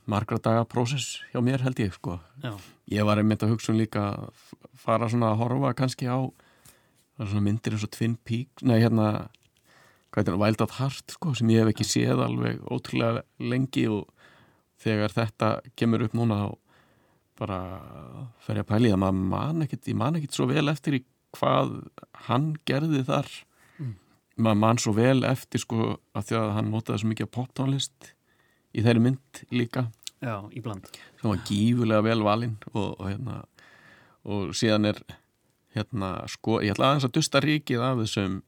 margra 0.05 0.39
daga 0.41 0.65
prósess 0.65 1.21
hjá 1.31 1.41
mér 1.41 1.61
held 1.61 1.79
ég 1.79 1.93
sko 1.93 2.19
Já, 2.43 2.57
ég 2.87 3.05
var 3.05 3.17
einmitt 3.17 3.43
að 3.43 3.53
hugsa 3.53 3.71
um 3.71 3.77
líka 3.77 3.99
að 3.99 4.29
fara 4.73 5.09
svona 5.09 5.31
að 5.31 5.39
horfa 5.43 5.73
kannski 5.73 6.07
á 6.07 6.19
svona 7.17 7.41
myndir 7.41 7.73
eins 7.73 7.83
og 7.83 7.91
Twin 7.91 8.15
Peaks 8.15 8.63
nei 8.63 8.79
hérna 8.79 9.29
hvað 10.09 10.23
er 10.23 10.31
það, 10.31 10.39
Wild 10.43 10.63
at 10.65 10.77
Heart 10.79 11.15
sko 11.15 11.33
sem 11.37 11.51
ég 11.53 11.63
hef 11.63 11.73
ekki 11.73 11.87
séð 11.87 12.23
alveg 12.25 12.63
ótrúlega 12.65 13.23
lengi 13.41 13.85
og 13.91 14.09
þegar 14.79 15.13
þetta 15.15 15.51
kemur 15.79 16.05
upp 16.07 16.15
núna 16.17 16.39
þá 16.43 16.49
bara 17.39 17.59
fer 18.43 18.59
ég 18.59 18.65
að 18.65 18.71
pæli 18.73 18.91
það. 18.91 19.01
Maður 19.03 19.21
man 19.31 19.65
ekkit, 19.65 19.85
ég 19.91 19.99
man 19.99 20.17
ekkit 20.19 20.35
svo 20.35 20.47
vel 20.49 20.65
eftir 20.71 20.99
í 20.99 21.03
hvað 21.37 21.77
hann 22.27 22.49
gerði 22.67 23.03
þar. 23.07 23.29
Mm. 23.79 23.93
maður 24.39 24.59
man 24.63 24.81
svo 24.81 24.95
vel 24.97 25.21
eftir 25.27 25.61
sko 25.63 25.85
að 26.17 26.29
því 26.29 26.39
að 26.39 26.51
hann 26.57 26.73
notaði 26.73 27.01
svo 27.03 27.11
mikið 27.13 27.31
poptónlist 27.35 28.11
í 28.75 28.83
þeirri 28.83 29.05
mynd 29.07 29.41
líka. 29.55 29.87
Já, 30.19 30.35
í 30.51 30.59
bland. 30.63 30.89
Sem 31.19 31.31
var 31.31 31.41
gífulega 31.47 32.03
vel 32.03 32.21
valinn 32.25 32.57
og, 32.73 32.97
og 32.99 33.05
hérna 33.07 33.39
og 34.29 34.51
síðan 34.57 34.89
er 34.89 34.99
hérna 35.75 36.11
sko, 36.27 36.59
ég 36.65 36.73
ætla 36.73 36.89
aðeins 36.89 37.07
að 37.07 37.15
dusta 37.15 37.41
ríkið 37.43 37.83
af 37.85 38.01
þessum 38.01 38.39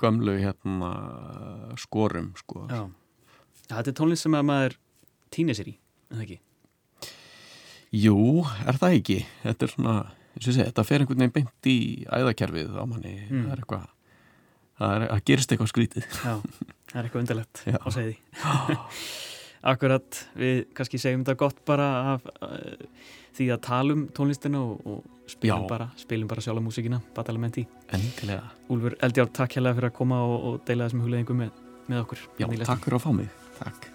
gömlu 0.00 0.36
hérna 0.40 0.92
skorum 1.80 2.32
sko. 2.38 2.66
Já, 2.70 2.86
þetta 3.68 3.92
er 3.92 3.96
tónlist 3.98 4.26
sem 4.26 4.36
að 4.38 4.48
maður 4.48 4.76
týnir 5.34 5.58
sér 5.58 5.72
í, 5.72 5.76
en 6.10 6.18
það 6.18 6.26
ekki? 6.26 6.38
Jú, 8.02 8.18
er 8.64 8.78
það 8.80 8.98
ekki? 8.98 9.18
Þetta 9.42 9.66
er 9.66 9.72
svona, 9.74 9.96
eins 10.32 10.46
og 10.46 10.54
segi, 10.54 10.68
þetta 10.70 10.86
fer 10.88 11.04
einhvern 11.04 11.24
veginn 11.24 11.34
beint 11.36 11.68
í 11.68 11.78
æðakerfið 12.08 12.78
á 12.78 12.84
manni. 12.88 13.16
Mm. 13.28 13.42
það 13.42 13.52
er 13.52 13.64
eitthvað 13.64 13.90
það, 14.78 14.94
er, 14.94 15.06
það 15.10 15.26
gerist 15.30 15.52
eitthvað 15.52 15.72
skrítið. 15.72 16.08
Já, 16.16 16.34
það 16.92 16.96
er 16.96 17.08
eitthvað 17.08 17.24
undarlegt 17.24 17.64
á 17.68 17.86
segði 17.92 18.16
Akkurat, 19.72 20.24
við 20.34 20.64
kannski 20.74 20.98
segjum 20.98 21.20
þetta 21.22 21.38
gott 21.38 21.60
bara 21.68 21.88
af 22.16 22.24
uh, 22.42 23.12
því 23.36 23.48
að 23.54 23.62
tala 23.68 23.96
um 23.96 24.04
tónlistina 24.16 24.60
og, 24.62 24.82
og 24.86 25.30
spilum, 25.30 25.64
Já. 25.64 25.70
bara, 25.70 25.88
spilum 26.00 26.28
bara 26.30 26.44
sjálf 26.44 26.64
músikina, 26.64 27.00
Batalamenti 27.16 27.66
endilega, 27.92 28.52
Úlfur 28.72 28.98
Eldjár, 29.00 29.32
takk 29.32 29.58
hérlega 29.58 29.80
fyrir 29.80 29.92
að 29.92 29.96
koma 30.02 30.20
og, 30.26 30.36
og 30.50 30.60
deila 30.68 30.88
þessum 30.88 31.06
hugleðingum 31.06 31.42
með, 31.44 31.64
með 31.88 32.04
okkur. 32.04 32.28
Já, 32.38 32.46
takk 32.66 32.86
fyrir 32.86 33.00
að 33.00 33.08
fá 33.08 33.10
mig. 33.22 33.34
Takk 33.62 33.91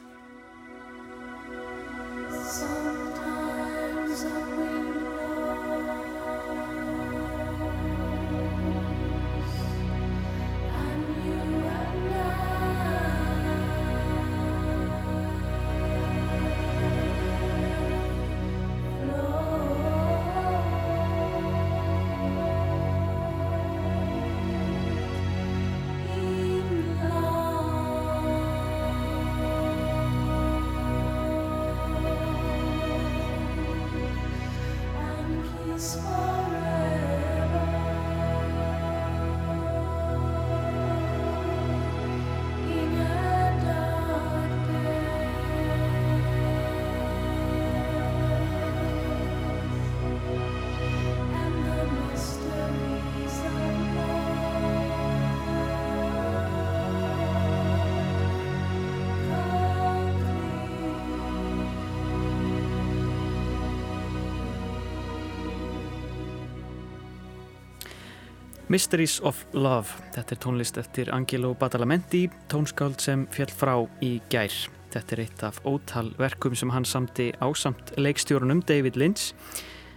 Mysteries 68.78 69.16
of 69.26 69.40
Love, 69.58 69.90
þetta 70.14 70.36
er 70.36 70.40
tónlist 70.44 70.76
eftir 70.78 71.10
Angelo 71.10 71.56
Badalamenti, 71.58 72.28
tónskáld 72.46 73.02
sem 73.02 73.24
fjall 73.34 73.50
frá 73.50 73.72
í 74.06 74.12
gær. 74.30 74.54
Þetta 74.94 75.16
er 75.16 75.22
eitt 75.24 75.42
af 75.48 75.58
ótal 75.66 76.12
verkum 76.20 76.54
sem 76.54 76.70
hann 76.70 76.86
samti 76.86 77.32
ásamt 77.42 77.96
leikstjórunum 77.98 78.62
David 78.70 79.00
Lynch 79.02 79.32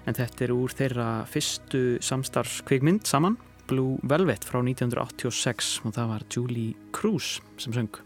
en 0.08 0.16
þetta 0.16 0.46
er 0.46 0.54
úr 0.54 0.72
þeirra 0.72 1.10
fyrstu 1.28 1.82
samstarfskvikmynd 2.08 3.04
saman, 3.04 3.36
Blue 3.68 4.00
Velvet 4.00 4.48
frá 4.48 4.62
1986 4.62 5.74
og 5.84 5.98
það 5.98 6.12
var 6.14 6.24
Julie 6.32 6.72
Cruz 6.96 7.34
sem 7.60 7.76
söng. 7.76 8.00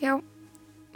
Já, 0.00 0.16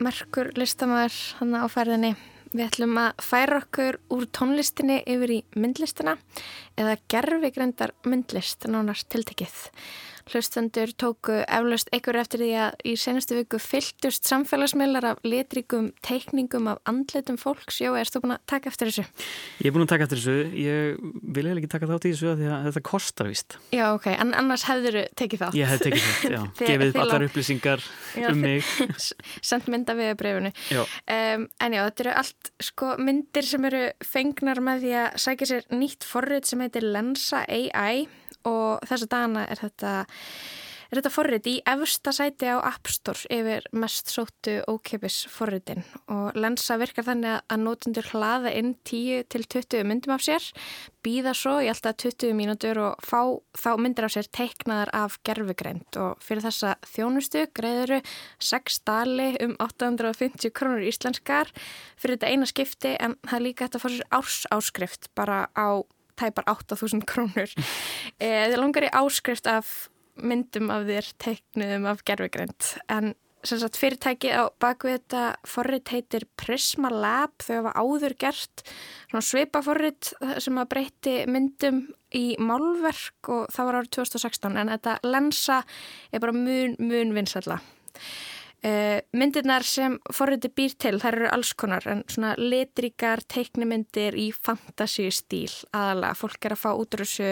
merkur 0.01 0.55
listamæður 0.57 1.21
hann 1.43 1.53
á 1.53 1.69
ferðinni. 1.69 2.15
Við 2.51 2.65
ætlum 2.67 2.97
að 2.99 3.23
færa 3.23 3.61
okkur 3.63 4.01
úr 4.11 4.25
tónlistinni 4.35 4.97
yfir 5.07 5.33
í 5.37 5.41
myndlistina 5.55 6.17
eða 6.75 6.97
gerfigrendar 7.13 7.93
myndlist 8.03 8.67
nánast 8.67 9.07
tiltekið. 9.13 9.55
Hlustendur 10.31 10.93
tóku 10.95 11.35
eflaust 11.43 11.89
einhver 11.95 12.19
eftir 12.21 12.39
því 12.45 12.51
að 12.63 12.85
í 12.87 12.93
senastu 13.01 13.35
viku 13.41 13.59
fylltust 13.63 14.29
samfélagsmiðlar 14.31 15.07
af 15.13 15.23
litrikum 15.27 15.89
teikningum 16.07 16.69
af 16.71 16.79
andletum 16.87 17.39
fólks. 17.41 17.81
Jó, 17.83 17.93
erstu 17.99 18.21
búin 18.23 18.37
að 18.37 18.45
taka 18.53 18.71
eftir 18.71 18.91
þessu? 18.93 19.05
Ég 19.61 19.71
er 19.71 19.75
búin 19.75 19.87
að 19.87 19.91
taka 19.95 20.07
eftir 20.07 20.21
þessu, 20.21 20.37
ég 20.55 21.01
vil 21.03 21.45
eiginlega 21.49 21.65
ekki 21.65 21.73
taka 21.75 21.89
þátt 21.91 22.07
í 22.07 22.13
þessu 22.15 22.31
af 22.31 22.39
því 22.39 22.51
að 22.55 22.69
þetta 22.69 22.83
kostar 22.91 23.31
vist. 23.33 23.59
Já, 23.75 23.85
ok, 23.97 24.07
en 24.15 24.35
annars 24.39 24.67
hefður 24.71 25.01
tekið 25.19 25.43
þátt. 25.45 25.59
Ég 25.59 25.73
hef 25.75 25.83
tekið 25.89 26.07
þátt, 26.07 26.37
já, 26.37 26.41
gefið 26.71 27.01
allar 27.03 27.25
lá- 27.25 27.27
upplýsingar 27.31 27.85
Já, 28.21 28.29
um 28.31 28.41
mig. 28.47 28.71
Sendt 29.51 29.67
mynda 29.73 29.97
við 29.99 30.15
breyfunu. 30.21 30.55
Um, 30.71 31.49
en 31.59 31.77
já, 31.77 31.83
þetta 31.89 32.07
eru 32.07 32.15
allt 32.23 32.53
sko 32.71 32.95
myndir 33.03 33.47
sem 33.51 33.67
eru 33.71 33.83
fengnar 34.07 34.63
með 34.63 34.87
því 34.87 34.95
að 35.03 35.21
sækja 35.27 35.51
sér 35.55 35.69
nýtt 35.75 36.07
forrið 36.07 36.47
sem 36.53 36.63
heitir 36.65 36.87
Lensa 36.87 37.43
AI 37.51 38.07
og 38.49 38.81
þessa 38.89 39.11
dagana 39.11 39.47
er 39.51 39.57
þetta 39.67 39.95
er 40.91 40.99
þetta 40.99 41.11
forrið 41.15 41.45
í 41.47 41.53
efsta 41.71 42.11
sæti 42.11 42.49
á 42.51 42.59
App 42.67 42.89
Store 42.91 43.29
yfir 43.31 43.67
mest 43.79 44.09
sóttu 44.11 44.57
ókipis 44.67 45.21
forriðin 45.31 45.85
og 46.11 46.35
Lensa 46.35 46.75
virkar 46.81 47.07
þannig 47.07 47.31
að- 47.37 47.45
að 47.55 47.61
nótundur 47.63 48.09
hlaða 48.11 48.51
inn 48.59 48.73
10 48.83 49.23
til 49.31 49.45
20 49.47 49.85
myndum 49.87 50.15
af 50.17 50.25
sér 50.27 50.43
býða 51.07 51.31
svo 51.39 51.61
í 51.63 51.69
alltaf 51.71 51.95
20 52.03 52.35
mínútur 52.35 52.77
og 52.83 52.99
fá 53.07 53.23
þá 53.55 53.79
myndir 53.79 54.05
af 54.09 54.17
sér 54.17 54.27
teiknaðar 54.35 54.91
af 54.93 55.21
gerfugreind 55.23 55.97
og 55.97 56.19
fyrir 56.19 56.43
þessa 56.43 56.75
þjónustu 56.83 57.47
greiðuru 57.55 58.03
6 58.41 58.81
dali 58.85 59.37
um 59.47 59.55
850 59.61 60.51
krónur 60.51 60.83
íslenskar 60.83 61.55
fyrir 61.97 62.19
þetta 62.19 62.33
eina 62.35 62.47
skipti 62.51 62.97
en 62.99 63.15
það 63.23 63.39
er 63.39 63.47
líka 63.47 63.71
að 63.71 63.79
fá 63.79 63.89
sér 63.95 64.03
árs 64.11 64.43
áskrift 64.51 65.07
bara 65.15 65.47
á 65.55 65.85
tæpar 66.21 66.47
8000 66.53 67.07
krónur. 67.09 67.57
Þið 68.21 68.61
langar 68.61 68.87
í 68.87 68.93
áskrift 69.01 69.49
af 69.51 69.89
myndum 70.21 70.71
af 70.73 70.87
þér 70.89 71.11
teiknuðum 71.23 71.91
af 71.91 72.05
gerfugreind 72.05 72.73
en 72.93 73.15
sem 73.47 73.61
sagt 73.61 73.79
fyrirtæki 73.81 74.33
á 74.37 74.53
bakvið 74.61 74.99
þetta 74.99 75.23
forrit 75.49 75.93
heitir 75.95 76.27
Prisma 76.39 76.91
Lab 76.93 77.33
þau 77.41 77.55
hafa 77.63 77.73
áður 77.81 78.15
gert 78.21 78.65
svona 79.09 79.25
svipa 79.25 79.63
forrit 79.65 80.11
sem 80.43 80.61
að 80.61 80.71
breyti 80.75 81.15
myndum 81.31 81.87
í 82.17 82.35
málverk 82.43 83.31
og 83.33 83.47
það 83.55 83.69
var 83.69 83.79
árið 83.81 83.93
2016 83.97 84.61
en 84.61 84.73
þetta 84.75 84.99
lensa 85.07 85.63
er 86.13 86.23
bara 86.23 86.37
mun, 86.37 86.77
mun 86.83 87.15
vinsalla. 87.17 87.61
Uh, 88.61 88.99
myndirnar 89.17 89.65
sem 89.65 89.95
forriti 90.13 90.51
býr 90.53 90.75
til, 90.77 90.99
þær 91.01 91.17
eru 91.17 91.29
alls 91.33 91.55
konar 91.57 91.87
en 91.89 92.03
svona 92.13 92.35
litríkar 92.37 93.23
teiknimyndir 93.25 94.19
í 94.21 94.27
fantasíustíl 94.37 95.49
aðalega, 95.73 96.19
fólk 96.21 96.45
er 96.45 96.53
að 96.53 96.61
fá 96.61 96.69
útrússu 96.75 97.31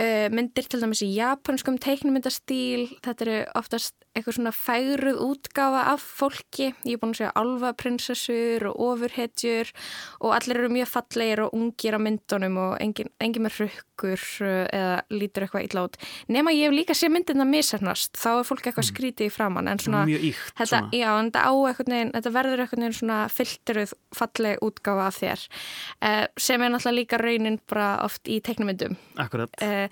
uh, 0.00 0.28
myndir 0.32 0.70
til 0.72 0.80
dæmis 0.80 1.02
í 1.04 1.10
japanskum 1.18 1.76
teiknimyndastíl, 1.84 2.86
þetta 3.04 3.26
eru 3.26 3.36
oftast 3.60 3.98
eitthvað 4.16 4.38
svona 4.38 4.54
færuð 4.56 5.20
útgáfa 5.26 5.84
af 5.92 6.08
fólki, 6.22 6.72
ég 6.88 6.96
er 6.96 7.02
búin 7.02 7.12
að 7.12 7.20
segja 7.20 7.36
alfaprinsessur 7.42 8.66
og 8.70 8.82
ofurhetjur 8.88 9.76
og 10.24 10.32
allir 10.38 10.62
eru 10.62 10.72
mjög 10.72 10.92
fallegir 10.96 11.44
og 11.44 11.56
ungir 11.60 11.96
á 11.96 12.00
myndunum 12.00 12.56
og 12.70 12.74
engin, 12.80 13.12
engin 13.20 13.44
með 13.50 13.66
rukkur 13.66 13.91
uh, 14.02 14.66
eða 14.72 14.96
lítur 15.14 15.46
eitthvað 15.46 15.66
illa 15.68 15.84
út 15.86 15.98
nema 16.32 16.54
ég 16.54 16.68
hef 16.68 16.76
líka 16.76 16.96
sé 16.98 17.10
myndina 17.12 17.46
misernast 17.48 18.18
þá 18.18 18.28
er 18.34 18.48
fólk 18.48 18.66
eitthvað 18.68 18.88
skrítið 18.90 19.30
í 19.30 19.32
framann 19.34 19.70
en 19.72 19.82
svona 19.82 20.04
íkt 20.10 20.42
Þetta, 20.58 20.68
svona. 20.72 20.90
já, 20.96 21.08
en 21.18 21.30
þetta 21.30 21.46
á 21.46 21.52
neginn, 21.92 22.12
þetta 22.16 22.34
verður 22.36 22.64
eitthvað 22.64 22.82
neginn 22.82 22.98
svona 22.98 23.20
filteruð 23.32 23.94
falleg 24.18 24.62
útgáfa 24.68 25.08
af 25.08 25.20
þér 25.22 25.46
uh, 25.48 26.24
sem 26.36 26.62
er 26.62 26.74
náttúrulega 26.74 26.98
líka 27.00 27.22
raunin 27.22 27.60
bara 27.70 27.90
oft 28.04 28.28
í 28.28 28.40
teiknumyndum 28.44 28.96
Akkurat. 29.22 29.52
uh, 29.62 29.88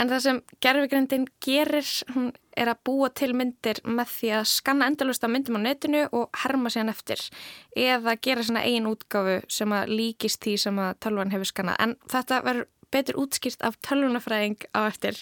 en 0.00 0.10
það 0.10 0.24
sem 0.26 0.40
gerfugrindin 0.64 1.26
gerir 1.44 1.86
hún 2.14 2.32
er 2.56 2.70
að 2.72 2.80
búa 2.88 3.08
til 3.12 3.32
myndir 3.36 3.80
með 3.84 4.12
því 4.14 4.30
að 4.38 4.46
skanna 4.50 4.88
endalust 4.90 5.24
af 5.26 5.32
myndum 5.32 5.58
á 5.60 5.66
netinu 5.66 6.04
og 6.16 6.30
herma 6.42 6.72
síðan 6.72 6.92
eftir 6.92 7.20
eða 7.76 8.16
gera 8.24 8.44
svona 8.46 8.64
eigin 8.64 8.88
útgáfu 8.90 9.38
sem 9.52 9.74
að 9.76 9.92
líkist 9.92 10.40
því 10.44 10.56
sem 10.64 10.80
að 10.80 10.94
tölvan 11.04 11.32
hefur 11.34 11.50
skannað 11.50 11.80
en 11.84 11.96
þetta 12.12 12.40
verður 12.46 12.68
betur 12.96 13.20
útskýrt 13.22 13.62
af 13.66 13.78
tölvunafræðing 13.86 14.66
á 14.72 14.80
eftir. 14.88 15.20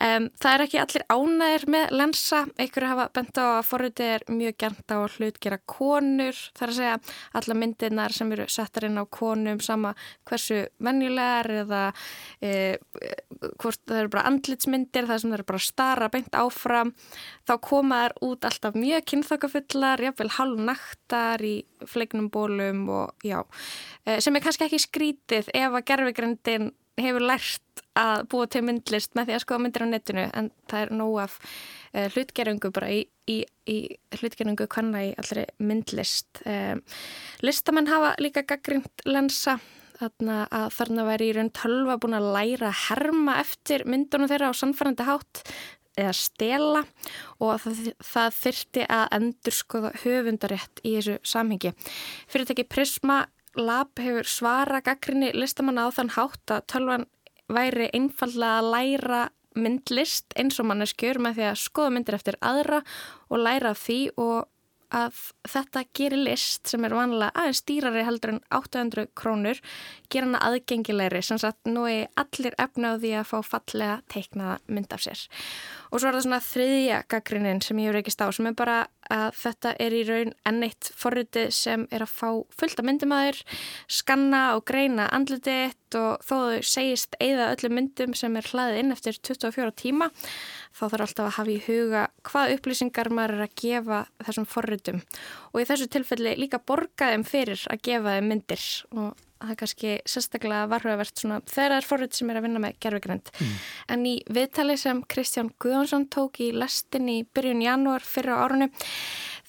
Um, 0.00 0.30
það 0.40 0.54
er 0.54 0.64
ekki 0.64 0.80
allir 0.82 1.06
ánæðir 1.12 1.66
með 1.70 1.94
lensa, 2.00 2.44
einhverju 2.58 2.90
hafa 2.90 3.06
bent 3.14 3.38
á 3.38 3.46
að 3.60 3.68
forritið 3.68 4.12
er 4.14 4.24
mjög 4.32 4.56
gert 4.64 4.94
á 4.94 4.96
að 4.98 5.18
hlutgera 5.18 5.58
konur, 5.70 6.40
það 6.56 6.66
er 6.66 6.72
að 6.72 6.78
segja 6.80 6.96
alla 7.40 7.56
myndirnar 7.60 8.14
sem 8.16 8.32
eru 8.34 8.46
settar 8.50 8.88
inn 8.88 9.00
á 9.00 9.04
konum 9.06 9.60
sama 9.62 9.94
hversu 10.28 10.64
venjulegar 10.82 11.50
eða 11.62 11.82
e, 12.42 12.52
hvort 13.60 13.80
það 13.86 14.00
eru 14.02 14.12
bara 14.14 14.26
andlitsmyndir, 14.30 15.08
það 15.08 15.22
sem 15.22 15.32
það 15.32 15.38
eru 15.38 15.48
bara 15.52 15.64
stara 15.68 16.10
beint 16.12 16.38
áfram, 16.38 16.94
þá 17.48 17.54
koma 17.64 18.02
þær 18.04 18.16
út 18.28 18.48
alltaf 18.48 18.78
mjög 18.78 19.08
kynþokkafullar, 19.12 20.04
jafnvel 20.08 20.30
hálfnaktar 20.38 21.44
í 21.44 21.56
fleiknum 21.90 22.30
bólum 22.34 22.86
og 22.92 23.26
já, 23.26 23.42
e, 24.06 24.18
sem 24.24 24.34
er 24.34 24.44
kannski 24.44 24.68
ekki 24.68 24.82
skrítið 24.82 25.52
ef 25.54 25.70
að 25.70 25.86
gerfigrindin 25.90 26.72
hefur 27.00 27.26
lært 27.26 27.82
að 27.98 28.24
búa 28.30 28.46
til 28.50 28.64
myndlist 28.66 29.14
með 29.14 29.28
því 29.28 29.36
að 29.36 29.44
skoða 29.44 29.62
myndir 29.64 29.84
á 29.86 29.88
netinu 29.90 30.24
en 30.34 30.50
það 30.70 30.80
er 30.80 30.92
nóg 30.98 31.18
af 31.24 31.36
uh, 31.42 32.08
hlutgeringu 32.14 32.70
bara 32.74 32.90
í, 32.90 33.04
í, 33.30 33.38
í 33.70 33.78
hlutgeringu 34.18 34.66
hvanna 34.66 35.04
í 35.06 35.12
allri 35.20 35.46
myndlist. 35.62 36.42
Um, 36.42 36.82
listamenn 37.44 37.90
hafa 37.90 38.14
líka 38.22 38.44
gaggrind 38.46 39.06
lensa 39.06 39.58
þarna 39.94 40.40
að 40.50 40.66
þarna 40.74 41.06
væri 41.06 41.30
í 41.30 41.36
raun 41.36 41.54
tölva 41.54 41.96
búin 42.02 42.18
að 42.18 42.32
læra 42.34 42.72
að 42.72 42.82
herma 42.88 43.38
eftir 43.42 43.86
myndunum 43.86 44.30
þeirra 44.30 44.50
á 44.50 44.58
sannfærandi 44.58 45.06
hátt 45.06 45.44
eða 45.94 46.14
stela 46.18 46.82
og 47.38 47.60
það, 47.62 47.92
það 48.02 48.38
þyrti 48.40 48.86
að 48.90 49.04
endur 49.18 49.54
skoða 49.54 49.92
höfundarétt 50.02 50.82
í 50.82 50.96
þessu 50.96 51.18
samhengi. 51.30 51.74
Fyrirtæki 52.30 52.66
Prisma 52.66 53.20
Lab 53.54 54.00
hefur 54.02 54.26
svara 54.26 54.80
gaggrinni 54.84 55.30
listamanna 55.34 55.86
á 55.86 55.90
þann 55.94 56.14
hátt 56.16 56.50
að 56.50 56.66
tölvan 56.72 57.06
væri 57.52 57.90
einfallega 57.94 58.60
að 58.60 58.70
læra 58.74 59.22
myndlist 59.54 60.34
eins 60.38 60.58
og 60.58 60.66
manneskjur 60.70 61.20
með 61.22 61.38
því 61.38 61.46
að 61.50 61.60
skoða 61.62 61.92
myndir 61.94 62.16
eftir 62.18 62.38
aðra 62.42 62.80
og 63.30 63.38
læra 63.38 63.74
af 63.74 63.82
því 63.84 63.98
og 64.18 64.48
að 64.94 65.20
þetta 65.50 65.84
gerir 65.96 66.22
list 66.28 66.70
sem 66.70 66.84
er 66.86 66.94
vanlega 66.94 67.34
aðeins 67.34 67.62
dýrari 67.68 68.04
heldur 68.06 68.34
en 68.34 68.42
800 68.54 69.10
krónur 69.18 69.60
gera 70.12 70.28
hana 70.28 70.42
aðgengilegri. 70.46 71.22
Sem 71.24 71.40
sagt 71.42 71.66
nú 71.68 71.86
er 71.90 72.10
allir 72.20 72.54
efna 72.62 72.94
á 72.94 73.00
því 73.00 73.14
að 73.18 73.30
fá 73.32 73.38
fallega 73.54 74.00
teiknaða 74.12 74.58
mynd 74.70 74.94
af 74.94 75.04
sér. 75.04 75.24
Og 75.90 76.00
svo 76.00 76.10
er 76.10 76.18
það 76.18 76.26
svona 76.26 76.42
þriðja 76.48 77.00
gaggrinin 77.10 77.62
sem 77.64 77.80
ég 77.82 77.90
hefur 77.90 78.00
ekki 78.02 78.14
stá 78.14 78.26
sem 78.34 78.50
er 78.50 78.58
bara 78.58 78.78
að 79.12 79.36
þetta 79.36 79.74
er 79.84 79.94
í 79.94 80.02
raun 80.08 80.32
enneitt 80.48 80.90
forritið 80.96 81.50
sem 81.54 81.86
er 81.92 82.04
að 82.06 82.14
fá 82.14 82.28
fullt 82.56 82.80
af 82.80 82.86
myndum 82.88 83.12
að 83.14 83.26
þér 83.28 83.40
skanna 83.98 84.42
og 84.56 84.64
greina 84.68 85.08
andlititt 85.12 85.98
og 85.98 86.24
þó 86.24 86.34
þau 86.34 86.64
segist 86.66 87.18
eigða 87.20 87.50
öllum 87.52 87.76
myndum 87.78 88.14
sem 88.16 88.36
er 88.40 88.48
hlaðið 88.48 88.80
inn 88.80 88.94
eftir 88.94 89.18
24 89.20 89.74
tíma 89.80 90.10
þá 90.74 90.84
þarf 90.84 91.04
alltaf 91.06 91.26
að 91.26 91.36
hafa 91.38 91.54
í 91.54 91.60
huga 91.68 92.06
hvað 92.26 92.54
upplýsingar 92.56 93.12
maður 93.14 93.36
er 93.36 93.44
að 93.46 93.54
gefa 93.62 94.00
þessum 94.26 94.48
forritum 94.50 95.02
og 95.52 95.60
í 95.62 95.68
þessu 95.68 95.90
tilfelli 95.94 96.34
líka 96.40 96.58
borga 96.58 97.12
þeim 97.12 97.26
fyrir 97.28 97.68
að 97.70 97.84
gefa 97.88 98.16
þeim 98.16 98.32
myndir 98.32 98.66
og 98.94 99.14
það 99.44 99.52
er 99.52 99.58
kannski 99.60 99.92
sérstaklega 100.08 100.68
varhugavert 100.72 101.20
svona 101.20 101.40
þegar 101.44 101.74
það 101.74 101.78
er 101.78 101.88
forrit 101.88 102.16
sem 102.16 102.30
er 102.30 102.38
að 102.38 102.46
vinna 102.46 102.62
með 102.64 102.78
gerfugrind. 102.84 103.30
Mm. 103.34 103.54
En 103.92 104.06
í 104.08 104.14
viðtali 104.32 104.76
sem 104.80 105.02
Kristján 105.10 105.50
Guðjónsson 105.60 106.06
tók 106.12 106.40
í 106.44 106.50
lestin 106.56 107.10
í 107.12 107.18
byrjun 107.36 107.64
janúar 107.64 108.06
fyrra 108.06 108.40
árunu 108.44 108.70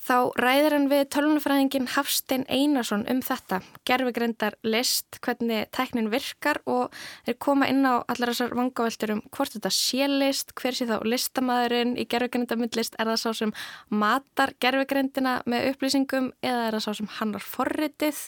þá 0.05 0.37
ræðir 0.37 0.75
hann 0.75 0.87
við 0.91 1.03
tölunafræðingin 1.15 1.87
Hafstein 1.95 2.43
Einarsson 2.51 3.05
um 3.09 3.21
þetta, 3.25 3.61
gerfugrindar 3.89 4.57
list, 4.65 5.17
hvernig 5.25 5.71
tæknin 5.73 6.11
virkar 6.13 6.59
og 6.69 6.93
þeir 7.25 7.37
koma 7.41 7.69
inn 7.71 7.81
á 7.89 8.05
allar 8.05 8.31
þessar 8.31 8.53
vangaveltur 8.57 9.15
um 9.15 9.23
hvort 9.33 9.55
þetta 9.55 9.71
sé 9.73 10.09
list, 10.11 10.53
hver 10.59 10.77
sé 10.77 10.87
þá 10.89 10.99
listamæðurinn 11.09 11.95
í 11.97 12.05
gerfugrindamundlist, 12.11 12.99
er 12.99 13.09
það 13.09 13.21
sá 13.23 13.41
sem 13.41 13.55
matar 13.89 14.53
gerfugrindina 14.61 15.39
með 15.49 15.71
upplýsingum 15.71 16.31
eða 16.45 16.69
er 16.69 16.77
það 16.77 16.85
sá 16.85 17.01
sem 17.01 17.11
hannar 17.17 17.45
forritið. 17.55 18.23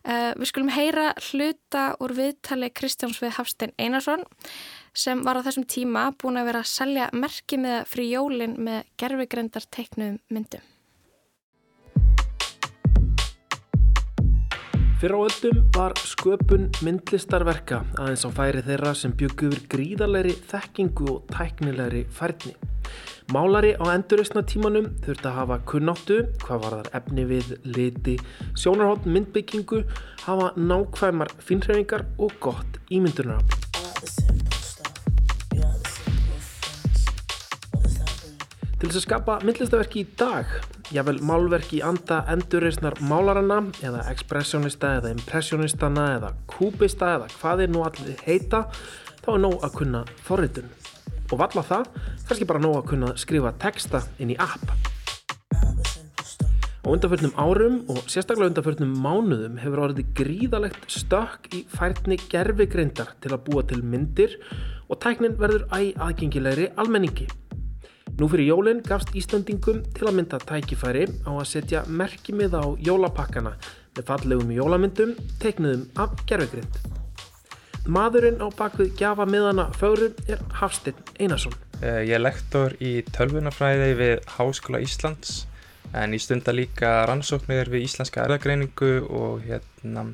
Uh, 0.00 0.32
við 0.40 0.52
skulum 0.54 0.72
heyra 0.72 1.10
hluta 1.28 1.86
úr 2.00 2.16
viðtali 2.16 2.72
Kristjáns 2.72 3.20
við 3.20 3.36
Hafstein 3.36 3.76
Einarsson 3.76 4.24
sem 4.96 5.20
var 5.26 5.38
á 5.38 5.44
þessum 5.44 5.68
tíma 5.70 6.08
búin 6.18 6.40
að 6.40 6.50
vera 6.50 6.64
að 6.64 6.72
selja 6.72 7.12
merki 7.12 7.60
með 7.60 7.84
fri 7.92 8.10
jólin 8.10 8.56
með 8.58 8.88
gerfugrindar 8.98 9.68
teiknum 9.68 10.18
myndum. 10.32 10.64
Fyrir 15.00 15.16
á 15.16 15.24
öllum 15.24 15.60
var 15.72 15.94
sköpun 15.96 16.66
myndlistarverka 16.84 17.78
aðeins 17.96 18.24
á 18.28 18.30
færi 18.36 18.60
þeirra 18.66 18.90
sem 18.92 19.14
byggu 19.16 19.48
yfir 19.48 19.62
gríðarlegri 19.72 20.34
þekkingu 20.50 21.06
og 21.14 21.22
tæknilegri 21.32 22.02
færni. 22.12 22.52
Málari 23.32 23.70
á 23.80 23.84
endurreysna 23.94 24.42
tímanum 24.44 24.90
þurfti 25.00 25.30
að 25.30 25.38
hafa 25.38 25.58
kunnáttu, 25.72 26.18
hvað 26.44 26.62
var 26.66 26.76
þar 26.76 26.90
efni 27.00 27.24
við, 27.32 27.54
liti, 27.64 28.18
sjónarhótt 28.52 29.08
myndbyggingu, 29.08 29.86
hafa 30.26 30.52
nákvæmar 30.60 31.32
finnhreifingar 31.48 32.04
og 32.20 32.36
gott 32.44 32.76
ímyndunarafl. 32.92 34.39
Til 38.80 38.88
þess 38.88 38.96
að 38.96 39.02
skapa 39.04 39.34
myndlistaverki 39.44 40.00
í 40.00 40.06
dag, 40.16 40.48
jável 40.88 41.18
málverki 41.28 41.76
í 41.76 41.80
anda 41.84 42.22
endurreysnar 42.32 42.94
málarana 43.04 43.58
eða 43.84 44.06
ekspressionista 44.08 44.94
eða 45.02 45.10
impressionistana 45.12 46.04
eða 46.14 46.30
kúbista 46.48 47.10
eða 47.18 47.26
hvað 47.34 47.60
er 47.66 47.74
nú 47.74 47.82
allir 47.84 48.22
heita, 48.24 48.62
þá 49.20 49.28
er 49.34 49.42
nóg 49.42 49.66
að 49.68 49.74
kunna 49.82 50.00
forritun. 50.24 50.70
Og 51.28 51.42
valla 51.42 51.66
það, 51.68 51.90
kannski 52.30 52.48
bara 52.48 52.62
nóg 52.64 52.78
að 52.78 52.88
kunna 52.94 53.10
skrifa 53.20 53.52
texta 53.60 54.00
inn 54.16 54.32
í 54.32 54.38
app. 54.40 54.72
Á 56.80 56.88
undanförnum 56.88 57.36
árum 57.36 57.82
og 57.92 58.00
sérstaklega 58.08 58.54
undanförnum 58.54 58.96
mánuðum 58.96 59.60
hefur 59.60 59.84
orðið 59.90 60.16
gríðalegt 60.22 60.88
stökk 60.88 61.52
í 61.52 61.66
færni 61.68 62.16
gerfigreindar 62.32 63.12
til 63.20 63.36
að 63.36 63.44
búa 63.44 63.68
til 63.68 63.84
myndir 63.84 64.40
og 64.88 65.04
tæknin 65.04 65.36
verður 65.36 65.68
æ 65.68 65.92
aðgengilegri 66.00 66.72
almenningi. 66.80 67.28
Nú 68.20 68.26
fyrir 68.28 68.50
jólinn 68.50 68.82
gafst 68.84 69.14
Íslandingum 69.16 69.78
til 69.96 70.04
að 70.04 70.16
mynda 70.18 70.36
tækifæri 70.44 71.06
á 71.24 71.30
að 71.32 71.46
setja 71.48 71.80
merkimið 71.88 72.52
á 72.52 72.64
jólapakkana 72.84 73.54
með 73.96 74.10
fallegum 74.10 74.50
jólamyndum 74.52 75.14
teiknuðum 75.40 75.86
af 76.04 76.18
gerfigrind. 76.28 76.74
Maðurinn 77.88 78.42
á 78.44 78.52
bakvið 78.58 78.92
gjafa 79.00 79.24
miðana 79.24 79.70
fögru 79.72 80.10
er 80.28 80.42
Hafsteinn 80.60 81.00
Einarsson. 81.16 81.56
Eh, 81.80 82.04
Ég 82.10 82.18
er 82.18 82.20
lektor 82.20 82.76
í 82.76 82.98
tölvunafræði 83.08 83.94
við 84.02 84.28
Háskóla 84.36 84.82
Íslands 84.84 85.46
en 85.96 86.12
ég 86.12 86.20
stunda 86.20 86.52
líka 86.52 87.06
rannsóknir 87.08 87.72
við 87.72 87.88
Íslenska 87.88 88.26
erðagreiningu 88.26 88.98
og 89.08 89.48
hérna 89.48 90.10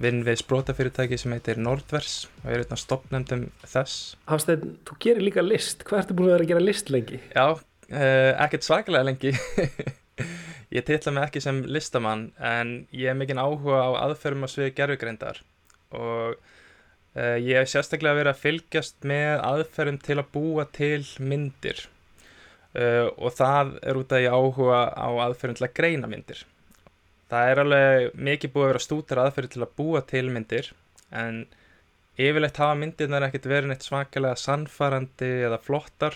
vinn 0.00 0.22
við 0.24 0.38
sprótafyrirtæki 0.40 1.18
sem 1.20 1.34
heitir 1.36 1.58
Nordvers 1.60 2.24
og 2.42 2.46
er 2.48 2.62
einn 2.62 2.72
af 2.72 2.80
stopnendum 2.80 3.42
þess. 3.68 4.14
Hafsteinn, 4.30 4.78
þú 4.88 4.96
gerir 5.04 5.26
líka 5.26 5.44
list. 5.44 5.84
Hvað 5.84 6.00
ertu 6.00 6.16
búin 6.16 6.30
að 6.30 6.36
vera 6.38 6.46
að 6.46 6.52
gera 6.54 6.64
list 6.64 6.92
lengi? 6.94 7.20
Já, 7.34 7.60
eh, 7.90 8.30
ekkert 8.46 8.64
svakalega 8.64 9.10
lengi. 9.10 9.34
ég 10.74 10.84
titla 10.86 11.12
mig 11.14 11.28
ekki 11.28 11.42
sem 11.42 11.62
listamann 11.70 12.28
en 12.42 12.74
ég 12.94 13.10
hef 13.10 13.18
mikinn 13.18 13.40
áhuga 13.40 13.78
á 13.78 13.90
aðferðum 14.06 14.46
á 14.46 14.48
sviði 14.50 14.74
gerfugreindar 14.74 15.40
og 15.94 16.34
uh, 16.34 17.36
ég 17.38 17.60
hef 17.60 17.70
sérstaklega 17.70 18.18
verið 18.18 18.32
að 18.32 18.42
fylgjast 18.42 19.06
með 19.06 19.44
aðferðum 19.50 20.00
til 20.02 20.18
að 20.18 20.30
búa 20.34 20.66
til 20.74 21.02
myndir 21.22 21.84
uh, 22.74 23.06
og 23.14 23.30
það 23.38 23.76
er 23.82 24.00
út 24.00 24.16
af 24.16 24.24
ég 24.24 24.34
áhuga 24.34 24.82
á 24.90 25.08
aðferðum 25.28 25.60
til 25.60 25.68
að 25.68 25.76
greina 25.78 26.10
myndir. 26.10 26.42
Það 27.32 27.50
er 27.50 27.60
alveg 27.62 28.16
mikið 28.28 28.52
búið 28.54 28.64
að 28.64 28.70
vera 28.72 28.84
stútar 28.84 29.20
aðferði 29.22 29.50
til 29.54 29.64
að 29.64 29.76
búa 29.78 30.00
til 30.08 30.26
myndir 30.30 30.66
en 31.14 31.34
yfirleitt 32.20 32.60
hafa 32.62 32.76
myndirnar 32.78 33.26
ekkert 33.26 33.50
verið 33.50 33.68
neitt 33.72 33.86
svakalega 33.86 34.36
sannfarandi 34.38 35.30
eða 35.48 35.58
flottar 35.62 36.14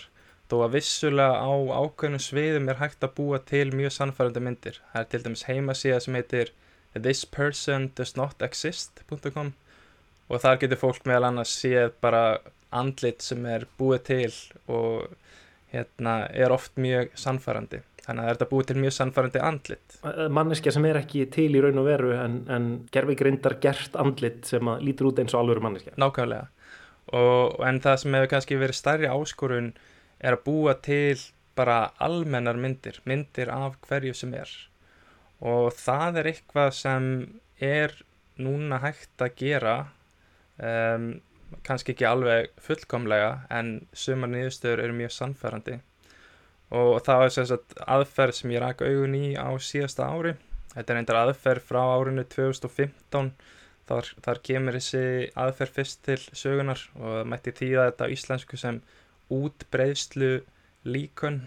þó 0.48 0.56
að 0.64 0.74
vissulega 0.78 1.34
á 1.44 1.52
ákveðnum 1.82 2.22
sviðum 2.24 2.70
er 2.72 2.80
hægt 2.80 3.02
að 3.04 3.16
búa 3.18 3.38
til 3.44 3.68
mjög 3.76 3.92
sannfærandi 3.96 4.40
myndir. 4.44 4.76
Það 4.92 5.00
er 5.00 5.08
til 5.12 5.22
dæmis 5.26 5.46
heimasíða 5.48 6.00
sem 6.04 6.16
heitir 6.16 6.48
thispersondoesnotexist.com 6.98 9.48
og 10.28 10.36
þar 10.42 10.60
getur 10.62 10.80
fólk 10.80 11.02
meðal 11.08 11.26
annars 11.28 11.52
séð 11.60 11.88
bara 12.02 12.22
andlit 12.74 13.20
sem 13.24 13.40
er 13.48 13.62
búið 13.78 14.00
til 14.08 14.34
og 14.72 14.92
hérna 15.72 16.14
er 16.32 16.50
oft 16.52 16.72
mjög 16.80 17.06
sannfærandi. 17.16 17.78
Þannig 18.08 18.24
að 18.24 18.28
er 18.30 18.36
þetta 18.38 18.48
búið 18.48 18.68
til 18.68 18.78
mjög 18.80 18.92
sannfærandi 18.96 19.40
andlit. 19.44 19.96
Manneskja 20.32 20.72
sem 20.72 20.86
er 20.88 20.98
ekki 21.02 21.26
til 21.28 21.50
í 21.52 21.60
raun 21.60 21.80
og 21.82 21.84
veru 21.90 22.14
en, 22.16 22.38
en 22.48 22.68
gerfigreindar 22.94 23.58
gert 23.60 23.98
andlit 24.00 24.48
sem 24.48 24.70
að 24.72 24.86
lítur 24.86 25.10
út 25.10 25.20
eins 25.20 25.34
og 25.36 25.42
alvöru 25.42 25.66
manneskja. 25.66 25.92
Nákvæmlega. 26.00 26.46
Og, 27.12 27.58
en 27.68 27.80
það 27.84 27.98
sem 28.00 28.16
hefur 28.16 28.30
kannski 28.32 28.60
verið 28.60 28.78
stærri 28.78 29.10
áskorun 29.12 29.68
er 30.24 30.38
að 30.38 30.44
búa 30.46 30.74
til 30.84 31.20
bara 31.58 31.90
almennar 32.00 32.56
myndir, 32.56 33.02
myndir 33.08 33.52
af 33.52 33.76
hverju 33.84 34.16
sem 34.16 34.32
er. 34.40 34.50
Og 35.44 35.68
það 35.76 36.22
er 36.22 36.30
eitthvað 36.32 36.72
sem 36.78 37.08
er 37.60 37.94
núna 38.40 38.80
hægt 38.82 39.20
að 39.22 39.34
gera, 39.40 39.76
um, 40.56 41.10
kannski 41.66 41.94
ekki 41.94 42.06
alveg 42.08 42.52
fullkomlega, 42.62 43.44
en 43.50 43.88
sumar 43.92 44.32
niðurstöður 44.32 44.84
eru 44.84 44.98
mjög 45.00 45.14
sannfærandi. 45.16 45.78
Og 46.74 46.98
það 47.04 47.22
var 47.22 47.32
sem 47.32 47.46
sagt 47.48 47.78
aðferð 47.80 48.36
sem 48.36 48.52
ég 48.52 48.60
rak 48.64 48.82
augun 48.84 49.16
í 49.16 49.32
á 49.40 49.48
síðasta 49.56 50.08
ári. 50.12 50.34
Þetta 50.74 50.92
er 50.92 51.00
eindir 51.00 51.20
aðferð 51.20 51.64
frá 51.64 51.80
árinu 51.96 52.24
2015 52.28 53.30
þar, 53.88 54.10
þar 54.24 54.40
kemur 54.44 54.76
þessi 54.76 55.04
aðferð 55.32 55.76
fyrst 55.78 56.02
til 56.06 56.18
sögunar 56.36 56.82
og 56.98 57.06
það 57.06 57.30
mætti 57.32 57.54
tíða 57.62 57.86
þetta 57.88 58.08
á 58.08 58.12
íslensku 58.14 58.60
sem 58.60 58.82
útbreiðslu 59.32 60.32
líkun 60.88 61.40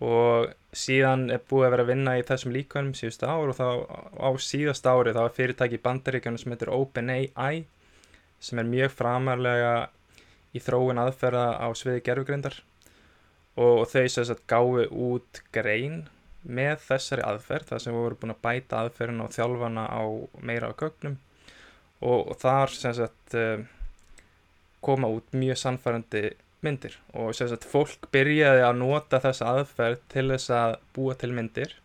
og 0.00 0.54
síðan 0.72 1.26
er 1.34 1.42
búið 1.50 1.66
að 1.66 1.74
vera 1.74 1.84
að 1.84 1.90
vinna 1.92 2.16
í 2.16 2.24
þessum 2.26 2.54
líkunum 2.54 2.94
síðustu 2.96 3.28
ár 3.28 3.52
og 3.52 3.58
þá 3.58 3.66
á 4.16 4.28
síðast 4.40 4.86
ári 4.88 5.12
þá 5.16 5.22
er 5.26 5.36
fyrirtæki 5.36 5.76
í 5.76 5.84
bandaríkjunum 5.84 6.40
sem 6.40 6.54
heitir 6.54 6.72
OpenAI 6.72 7.64
sem 8.40 8.62
er 8.62 8.70
mjög 8.70 8.94
framarlega 8.96 9.74
í 10.56 10.62
þróun 10.64 11.02
aðferða 11.02 11.46
á 11.60 11.68
sviði 11.76 12.04
gerfugrindar 12.06 12.56
og 13.58 13.86
þau 13.90 14.06
sagt 14.08 14.46
gáfi 14.50 14.86
út 14.90 15.42
grein 15.54 16.04
með 16.42 16.78
þessari 16.86 17.24
aðferð 17.26 17.72
þar 17.72 17.82
sem 17.82 17.94
við 17.94 18.04
vorum 18.04 18.20
búin 18.22 18.34
að 18.34 18.44
bæta 18.46 18.84
aðferðin 18.84 19.24
og 19.24 19.34
þjálfana 19.34 19.84
á 19.90 20.02
meira 20.46 20.70
á 20.70 20.78
gögnum. 20.78 21.18
Og, 22.00 22.30
þar 22.40 22.72
sagt 22.72 23.34
uh, 23.36 23.60
koma 24.80 25.10
út 25.12 25.36
mjög 25.36 25.60
sannfærandi 25.60 26.30
myndir. 26.64 26.96
Og 27.12 27.34
sagt 27.36 27.68
fólk 27.68 28.08
byrjaði 28.14 28.64
að 28.64 28.80
nota 28.80 29.20
þessa 29.20 29.52
aðferð 29.56 30.00
til 30.12 30.26
þess 30.32 30.54
að 30.56 30.78
búa 30.96 31.16
til 31.20 31.32
myndir. 31.36 31.76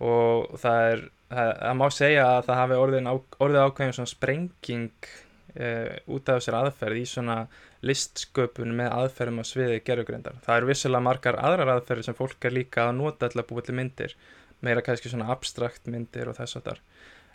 Og 0.00 0.56
það 0.62 0.82
er 0.88 1.06
það, 1.28 1.52
það 1.60 1.78
má 1.80 1.86
segja 1.94 2.26
að 2.32 2.42
það 2.48 2.60
hafi 2.62 2.78
orðin 2.82 3.10
á, 3.10 3.14
orðið 3.44 3.64
ákveðin 3.66 3.96
svona 3.98 4.12
sprenging 4.12 5.10
uh, 5.58 5.96
út 6.14 6.30
af 6.30 6.40
þessari 6.40 6.60
aðferð 6.62 7.00
í 7.00 7.04
svona 7.08 7.38
listsköpun 7.86 8.74
með 8.78 8.94
aðferðum 8.94 9.42
á 9.42 9.44
sviði 9.46 9.82
gerfugrindar. 9.86 10.38
Það 10.46 10.60
eru 10.60 10.70
vissulega 10.70 11.06
margar 11.06 11.38
aðrar 11.38 11.74
aðferðir 11.76 12.08
sem 12.08 12.18
fólk 12.18 12.48
er 12.48 12.56
líka 12.56 12.88
að 12.88 12.96
nota 12.98 13.30
að 13.30 13.46
búa 13.50 13.64
til 13.66 13.76
myndir, 13.78 14.16
meira 14.64 14.82
kannski 14.84 15.12
svona 15.12 15.30
abstrakt 15.34 15.86
myndir 15.90 16.30
og 16.30 16.38
þess 16.38 16.58
að 16.58 16.70
þar. 16.70 16.82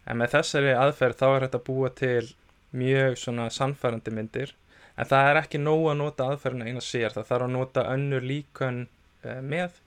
En 0.03 0.19
með 0.19 0.35
þessari 0.35 0.73
aðferð 0.75 1.19
þá 1.21 1.27
er 1.29 1.45
þetta 1.45 1.61
að 1.61 1.67
búa 1.69 1.93
til 1.95 2.33
mjög 2.73 3.17
svona 3.21 3.47
sannfærandi 3.53 4.11
myndir, 4.11 4.55
en 4.97 5.09
það 5.09 5.29
er 5.29 5.39
ekki 5.43 5.61
nóg 5.61 5.87
að 5.93 5.99
nota 6.01 6.27
aðferðina 6.29 6.67
eina 6.69 6.83
sér, 6.83 7.13
það 7.13 7.29
þarf 7.29 7.47
að 7.47 7.55
nota 7.55 7.87
önnur 7.93 8.25
líkön 8.27 8.85
uh, 9.23 9.39
með 9.41 9.79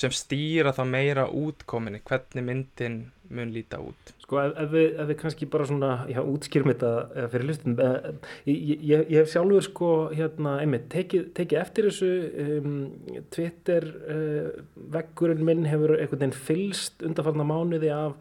sem 0.00 0.14
stýra 0.14 0.72
þá 0.74 0.82
meira 0.88 1.26
útkominni, 1.28 2.00
hvernig 2.08 2.46
myndin 2.46 2.96
mun 3.34 3.52
líta 3.54 3.80
út. 3.82 4.12
Sko 4.22 4.38
ef, 4.42 4.52
ef, 4.60 4.68
við, 4.72 4.86
ef 5.00 5.08
við 5.10 5.18
kannski 5.22 5.48
bara 5.52 5.66
svona, 5.68 5.92
útskýrum 6.32 6.72
þetta 6.72 6.92
eh, 7.14 7.28
fyrir 7.32 7.48
hlustum, 7.48 7.78
eh, 7.82 8.10
ég, 8.48 8.60
ég, 8.90 9.06
ég 9.12 9.16
hef 9.20 9.32
sjálfur 9.32 9.66
sko, 9.66 9.90
hérna, 10.16 10.58
einmitt, 10.62 10.86
tekið, 10.92 11.26
tekið 11.38 11.62
eftir 11.62 11.88
þessu, 11.88 12.12
um, 12.44 12.76
Twitter 13.32 13.88
uh, 13.88 14.62
veggurinn 14.92 15.42
minn 15.46 15.66
hefur 15.68 15.96
einhvern 15.96 16.22
veginn 16.22 16.38
fylst 16.48 17.04
undanfarnar 17.06 17.48
mánuði 17.48 17.92
af, 17.94 18.16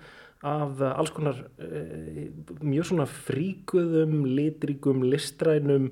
af 0.47 0.81
alls 0.91 1.13
konar 1.15 1.43
uh, 1.61 2.25
mjög 2.63 2.91
svona 2.91 3.07
fríkuðum, 3.09 4.21
litríkum, 4.31 5.05
listrænum, 5.11 5.91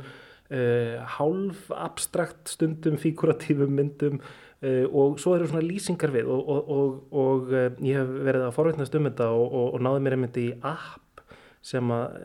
uh, 0.49 0.99
hálf 1.17 1.67
abstrakt 1.75 2.55
stundum, 2.55 2.99
fíkuratífum 3.01 3.75
myndum 3.81 4.23
og 4.59 5.19
svo 5.21 5.37
eru 5.37 5.47
svona 5.47 5.63
lýsingar 5.63 6.11
við 6.11 6.31
og, 6.33 6.49
og, 6.51 6.71
og, 6.75 6.95
og 7.15 7.53
uh, 7.53 7.67
ég 7.85 8.01
hef 8.01 8.09
verið 8.27 8.47
að 8.47 8.55
forveitnast 8.57 8.97
um 8.99 9.07
þetta 9.07 9.29
og 9.31 9.77
náði 9.85 10.01
mér 10.03 10.17
einmitt 10.17 10.39
í 10.41 10.49
app 10.59 11.23
sem 11.63 11.91
að 11.91 12.15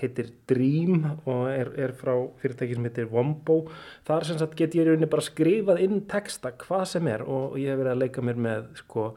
heitir 0.00 0.28
Dream 0.46 1.00
og 1.26 1.48
er, 1.50 1.72
er 1.74 1.94
frá 1.98 2.12
fyrirtæki 2.38 2.76
sem 2.76 2.86
heitir 2.86 3.10
Wombo 3.10 3.64
þar 4.06 4.26
sem 4.28 4.38
sagt 4.38 4.54
get 4.58 4.76
ég 4.78 4.86
rauninni 4.86 5.10
bara 5.10 5.26
skrifað 5.26 5.82
inn 5.82 6.04
texta 6.10 6.54
hvað 6.54 6.84
sem 6.92 7.10
er 7.10 7.26
og 7.26 7.58
ég 7.58 7.74
hef 7.74 7.82
verið 7.82 7.94
að 7.96 8.02
leika 8.04 8.26
mér 8.26 8.42
með 8.46 8.72
sko 8.82 9.10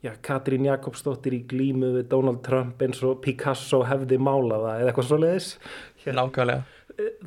Já, 0.00 0.14
Katrín 0.24 0.64
Jakobsdóttir 0.64 1.34
í 1.36 1.42
glímu 1.44 1.90
við 1.98 2.06
Donald 2.08 2.40
Trump 2.40 2.80
eins 2.80 3.02
og 3.04 3.18
Picasso 3.20 3.82
hefði 3.84 4.16
málaða 4.16 4.78
eða 4.78 4.94
eitthvað 4.94 5.08
svo 5.10 5.18
leiðis. 5.20 5.48
Nákvæmlega 6.06 6.62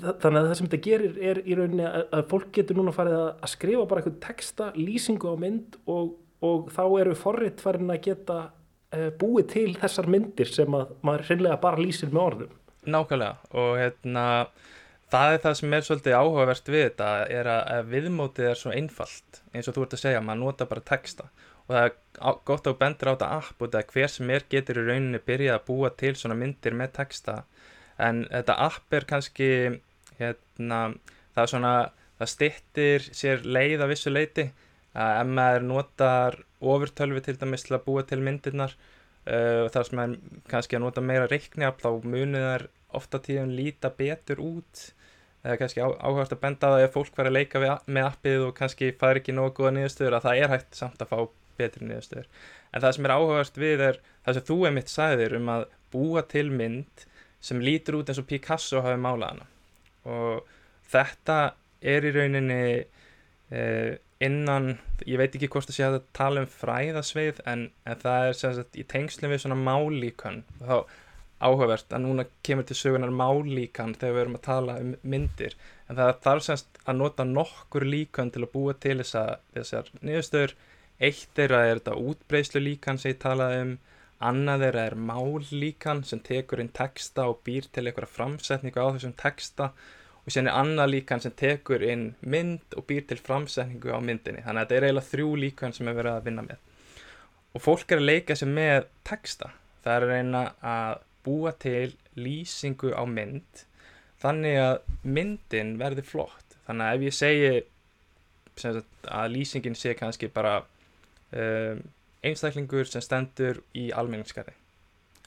þannig 0.02 0.40
að 0.40 0.48
það 0.48 0.58
sem 0.60 0.68
þetta 0.68 0.82
gerir 0.88 1.22
er 1.32 1.40
í 1.44 1.58
rauninni 1.60 1.86
að, 1.88 2.04
að 2.18 2.26
fólk 2.34 2.50
getur 2.58 2.80
núna 2.80 2.96
farið 2.96 3.16
að, 3.20 3.30
að 3.46 3.54
skrifa 3.54 3.86
bara 3.90 4.04
eitthvað 4.04 4.20
texta, 4.26 4.70
lýsingu 4.78 5.32
á 5.32 5.36
mynd 5.40 5.80
og, 5.94 6.12
og 6.44 6.70
þá 6.74 6.84
eru 7.04 7.16
forrið 7.20 7.64
farin 7.64 7.94
að 7.94 8.04
geta 8.10 8.40
uh, 8.50 9.10
búið 9.22 9.50
til 9.56 9.70
þessar 9.82 10.12
myndir 10.12 10.52
sem 10.52 10.78
að 10.80 10.94
maður 11.06 11.26
hreinlega 11.30 11.62
bara 11.64 11.82
lýsir 11.82 12.14
með 12.14 12.26
orðum. 12.28 12.60
Nákvæmlega 12.84 13.60
og 13.64 13.78
hérna 13.80 14.26
það 15.14 15.36
er 15.36 15.42
það 15.44 15.58
sem 15.60 15.74
er 15.78 15.88
svolítið 15.88 16.18
áhugavert 16.18 16.70
við 16.74 16.86
þetta 16.88 17.10
er 17.32 17.50
að, 17.54 17.90
viðmótið 17.92 18.50
er 18.50 18.60
svo 18.60 18.74
einfalt 18.74 19.42
eins 19.54 19.70
og 19.70 19.78
þú 19.78 19.86
ert 19.86 19.98
að 19.98 20.04
segja, 20.04 20.24
maður 20.26 20.42
nota 20.42 20.70
bara 20.70 20.86
texta 20.90 21.30
og 21.64 21.76
það 21.76 21.86
er 21.86 22.40
gott 22.50 22.68
að 22.68 22.80
bendur 22.82 23.12
á 23.12 23.14
þetta 23.14 23.30
app 23.38 23.62
og 23.62 23.70
þetta 23.70 23.94
hver 23.94 24.12
sem 24.12 24.32
er 24.36 24.48
getur 24.52 24.82
í 24.82 24.86
rauninni 24.88 25.22
byrjað 25.24 25.60
að 25.60 25.68
búa 25.70 25.92
til 26.00 26.14
svona 26.20 26.38
myndir 26.40 26.76
með 26.76 26.96
texta 26.98 27.38
en 28.02 28.24
þetta 28.32 28.56
app 28.66 28.96
er 28.98 29.06
kannski 29.10 29.50
hérna, 30.20 30.80
það 31.34 31.44
er 31.44 31.52
svona 31.52 31.74
það 32.20 32.32
styttir 32.34 33.08
sér 33.12 33.46
leið 33.46 33.84
að 33.84 33.94
vissu 33.94 34.14
leiti 34.14 34.48
að 34.94 35.20
ef 35.20 35.30
maður 35.34 35.68
notar 35.68 36.40
ofurtölvi 36.64 37.24
til 37.26 37.38
dæmis 37.42 37.66
til 37.66 37.78
að 37.78 37.86
búa 37.88 38.04
til 38.08 38.22
myndirnar. 38.24 38.76
Uh, 39.24 39.70
þar 39.72 39.88
sem 39.88 40.00
maður 40.00 40.42
kannski 40.52 40.78
að 40.78 40.84
nota 40.84 41.04
meira 41.04 41.30
reikniafl 41.32 41.80
þá 41.80 42.08
munið 42.12 42.44
þær 42.44 42.66
ofta 43.00 43.22
tíðum 43.24 43.54
líta 43.58 43.92
betur 43.98 44.42
út. 44.44 44.84
Eða 45.44 45.60
kannski 45.62 45.84
á, 45.84 45.88
áhugast 45.92 46.36
að 46.36 46.42
benda 46.44 46.70
á 46.70 46.74
það 46.76 46.86
ef 46.86 46.94
fólk 46.96 47.16
verður 47.18 47.32
að 47.32 47.38
leika 47.38 47.62
við, 47.64 47.72
með 47.96 48.10
appið 48.10 48.44
og 48.48 48.54
kannski 48.58 48.92
fær 49.00 49.20
ekki 49.20 49.36
nógu 49.36 49.56
góða 49.58 49.74
niðurstöður 49.78 50.18
að 50.20 50.28
það 50.28 50.44
er 50.44 50.54
hægt 50.54 50.78
samt 50.80 51.04
að 51.04 51.12
fá 51.12 51.18
betri 51.60 51.88
niðurstöður. 51.88 52.30
En 52.72 52.84
það 52.84 52.96
sem 52.96 53.08
er 53.08 53.16
áhugast 53.16 53.60
við 53.60 53.84
er 53.88 54.00
það 54.26 54.38
sem 54.38 54.48
þú 54.50 54.60
emitt 54.70 54.92
sagðir 54.92 55.36
um 55.40 55.52
að 55.56 55.66
búa 55.94 56.24
til 56.32 56.46
mynd 56.52 57.08
sem 57.44 57.60
lítur 57.64 58.00
út 58.00 58.10
eins 58.10 58.22
og 58.22 58.30
Picasso 58.30 58.82
hafi 58.86 59.00
málað 59.02 59.34
hana. 59.34 59.48
Og 60.08 60.50
þetta 60.94 61.38
er 61.94 62.08
í 62.08 62.14
rauninni 62.16 62.64
eh, 63.52 63.94
innan, 64.24 64.78
ég 65.04 65.20
veit 65.20 65.36
ekki 65.36 65.50
hvort 65.52 65.68
það 65.68 65.78
sé 65.78 65.88
að 65.88 66.02
tala 66.16 66.44
um 66.44 66.52
fræðasveið 66.52 67.42
en, 67.50 67.66
en 67.84 68.04
það 68.04 68.28
er 68.28 68.38
sem 68.40 68.54
sagt 68.58 68.80
í 68.80 68.86
tengslum 68.88 69.34
við 69.34 69.44
svona 69.44 69.60
málíkön 69.60 70.44
þá 70.62 70.86
áhugavert 71.44 71.92
að 71.92 72.06
núna 72.06 72.26
kemur 72.46 72.64
til 72.68 72.78
sögunar 72.80 73.12
málíkan 73.12 73.96
þegar 73.98 74.14
við 74.16 74.22
erum 74.22 74.38
að 74.38 74.46
tala 74.46 74.76
um 74.80 74.94
myndir. 75.02 75.58
En 75.90 75.98
það 76.00 76.14
þarf 76.24 76.46
semst 76.46 76.80
að 76.86 77.00
nota 77.02 77.26
nokkur 77.28 77.86
líkan 77.88 78.32
til 78.32 78.46
að 78.46 78.54
búa 78.54 78.76
til 78.80 79.00
þessa, 79.02 79.24
þessar 79.56 79.90
niðurstöður. 80.00 80.56
Eitt 81.04 81.42
er 81.42 81.56
að 81.58 81.68
er 81.68 81.82
þetta 81.82 81.98
útbreyslu 82.00 82.62
líkan 82.64 83.02
sem 83.02 83.12
ég 83.12 83.20
talaði 83.24 83.64
um 83.66 83.74
annað 84.30 84.68
að 84.70 84.80
er 84.84 84.96
mállíkan 85.10 86.04
sem 86.08 86.22
tekur 86.24 86.62
inn 86.64 86.72
texta 86.76 87.28
og 87.32 87.42
býr 87.48 87.68
til 87.72 87.86
einhverja 87.88 88.16
framsetningu 88.16 88.80
á 88.80 88.94
þessum 88.96 89.16
texta. 89.20 89.72
Og 90.24 90.32
síðan 90.32 90.50
er 90.52 90.60
annað 90.62 90.94
líkan 90.94 91.24
sem 91.24 91.34
tekur 91.36 91.84
inn 91.84 92.06
mynd 92.22 92.78
og 92.80 92.86
býr 92.88 93.04
til 93.10 93.20
framsetningu 93.20 93.92
á 93.92 94.00
myndinni. 94.00 94.44
Þannig 94.46 94.62
að 94.62 94.70
þetta 94.70 94.78
er 94.78 94.88
eiginlega 94.88 95.10
þrjú 95.10 95.34
líkan 95.42 95.76
sem 95.76 95.90
er 95.92 95.98
verið 95.98 96.14
að 96.14 96.30
vinna 96.30 96.46
með. 96.48 96.62
Og 97.54 97.62
fólk 97.62 97.92
er 97.92 98.00
að 98.00 98.10
leika 98.10 98.38
sér 98.40 98.54
með 98.54 98.88
texta. 99.06 99.52
Það 99.84 99.98
er 99.98 100.06
að 100.06 100.14
reyna 100.16 100.44
að 100.64 101.04
búa 101.24 101.52
til 101.60 101.94
lýsingu 102.20 102.94
á 102.96 103.04
mynd 103.08 103.66
þannig 104.24 104.60
að 104.62 104.76
myndin 105.04 105.76
verði 105.82 106.06
flott. 106.08 106.58
Þannig 106.68 106.88
að 106.88 106.96
ef 106.96 107.06
ég 107.08 107.18
segi 107.18 107.54
að 109.10 109.34
lýsingin 109.34 109.76
sé 109.76 109.96
kannski 109.98 110.30
bara 110.32 110.62
um, 110.62 111.82
einstaklingur 112.24 112.90
sem 112.90 113.04
stendur 113.04 113.62
í 113.76 113.90
almenningskari 113.92 114.56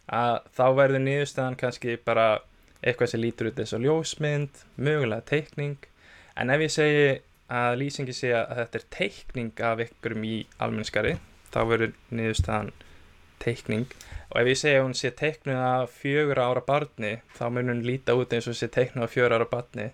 að 0.07 0.37
þá 0.55 0.67
verður 0.79 1.03
niðurstaðan 1.03 1.59
kannski 1.59 1.97
bara 2.05 2.27
eitthvað 2.83 3.13
sem 3.13 3.23
lítur 3.23 3.51
út 3.51 3.61
eins 3.61 3.75
og 3.75 3.83
ljósmynd 3.83 4.65
mögulega 4.77 5.25
teikning. 5.27 5.79
En 6.37 6.53
ef 6.53 6.63
ég 6.63 6.73
segi 6.73 7.07
að 7.51 7.79
lýsingi 7.81 8.15
sé 8.15 8.33
að 8.37 8.61
þetta 8.61 8.79
er 8.79 8.89
teikning 8.97 9.63
af 9.67 9.83
ykkurum 9.87 10.27
í 10.27 10.37
almenningskari 10.59 11.17
þá 11.53 11.61
verður 11.71 11.95
niðurstaðan 12.11 12.73
teikning. 13.43 13.87
Og 14.31 14.41
ef 14.43 14.51
ég 14.53 14.61
segja 14.61 14.81
að 14.81 14.87
hún 14.87 14.99
sé 14.99 15.13
teiknuð 15.17 15.63
af 15.63 15.95
fjögur 16.01 16.43
ára 16.43 16.63
barni 16.67 17.13
þá 17.37 17.47
mun 17.51 17.73
hún 17.73 17.87
líta 17.87 18.17
út 18.19 18.35
eins 18.35 18.51
og 18.51 18.59
sé 18.59 18.69
teiknuð 18.71 19.07
af 19.07 19.15
fjögur 19.15 19.37
ára 19.39 19.49
barni. 19.51 19.91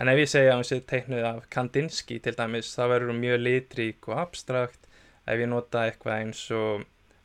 En 0.00 0.10
ef 0.10 0.18
ég 0.18 0.30
segja 0.30 0.54
að 0.54 0.60
hún 0.62 0.68
sé 0.70 0.80
teiknuð 0.88 1.28
af 1.28 1.44
Kandinsky 1.54 2.18
til 2.22 2.34
dæmis 2.38 2.72
þá 2.74 2.86
verður 2.94 3.12
hún 3.12 3.22
mjög 3.22 3.44
litrík 3.44 4.08
og 4.10 4.24
abstrakt 4.24 4.83
ef 5.24 5.40
ég 5.40 5.48
nota 5.50 5.86
eitthvað 5.88 6.20
eins 6.20 6.42
og 6.54 6.84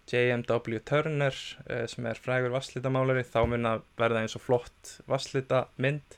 J.M.W. 0.10 0.80
Turner 0.86 1.36
eh, 1.70 1.86
sem 1.90 2.08
er 2.10 2.18
frægur 2.18 2.54
vasslítamálari 2.56 3.26
þá 3.28 3.44
mun 3.46 3.68
það 3.68 3.84
verða 4.00 4.24
eins 4.24 4.38
og 4.40 4.44
flott 4.46 4.94
vasslíta 5.10 5.68
mynd 5.78 6.18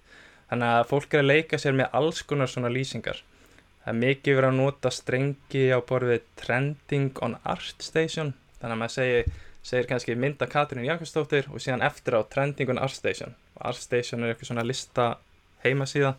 þannig 0.52 0.76
að 0.78 0.88
fólk 0.92 1.16
er 1.16 1.24
að 1.24 1.30
leika 1.32 1.60
sér 1.60 1.76
með 1.76 1.98
alls 2.00 2.22
konar 2.28 2.52
svona 2.52 2.72
lýsingar. 2.72 3.22
Það 3.82 3.94
er 3.94 4.00
mikið 4.00 4.38
verið 4.38 4.52
að 4.52 4.60
nota 4.60 4.92
strengi 4.94 5.64
á 5.74 5.80
borðið 5.90 6.26
trending 6.40 7.22
on 7.26 7.38
art 7.42 7.84
station. 7.84 8.34
Þannig 8.60 8.76
að 8.76 8.82
maður 8.84 8.96
segir, 8.96 9.32
segir 9.66 9.88
kannski 9.90 10.18
mynda 10.20 10.48
Katrín 10.52 10.86
Jakobsdóttir 10.86 11.48
og 11.50 11.64
síðan 11.64 11.86
eftir 11.88 12.20
á 12.20 12.22
trending 12.30 12.72
on 12.76 12.82
art 12.84 12.96
station. 12.96 13.34
Og 13.58 13.64
art 13.72 13.82
station 13.82 14.22
er 14.22 14.36
eitthvað 14.36 14.52
svona 14.52 14.68
lista 14.68 15.08
heimasíða. 15.66 16.14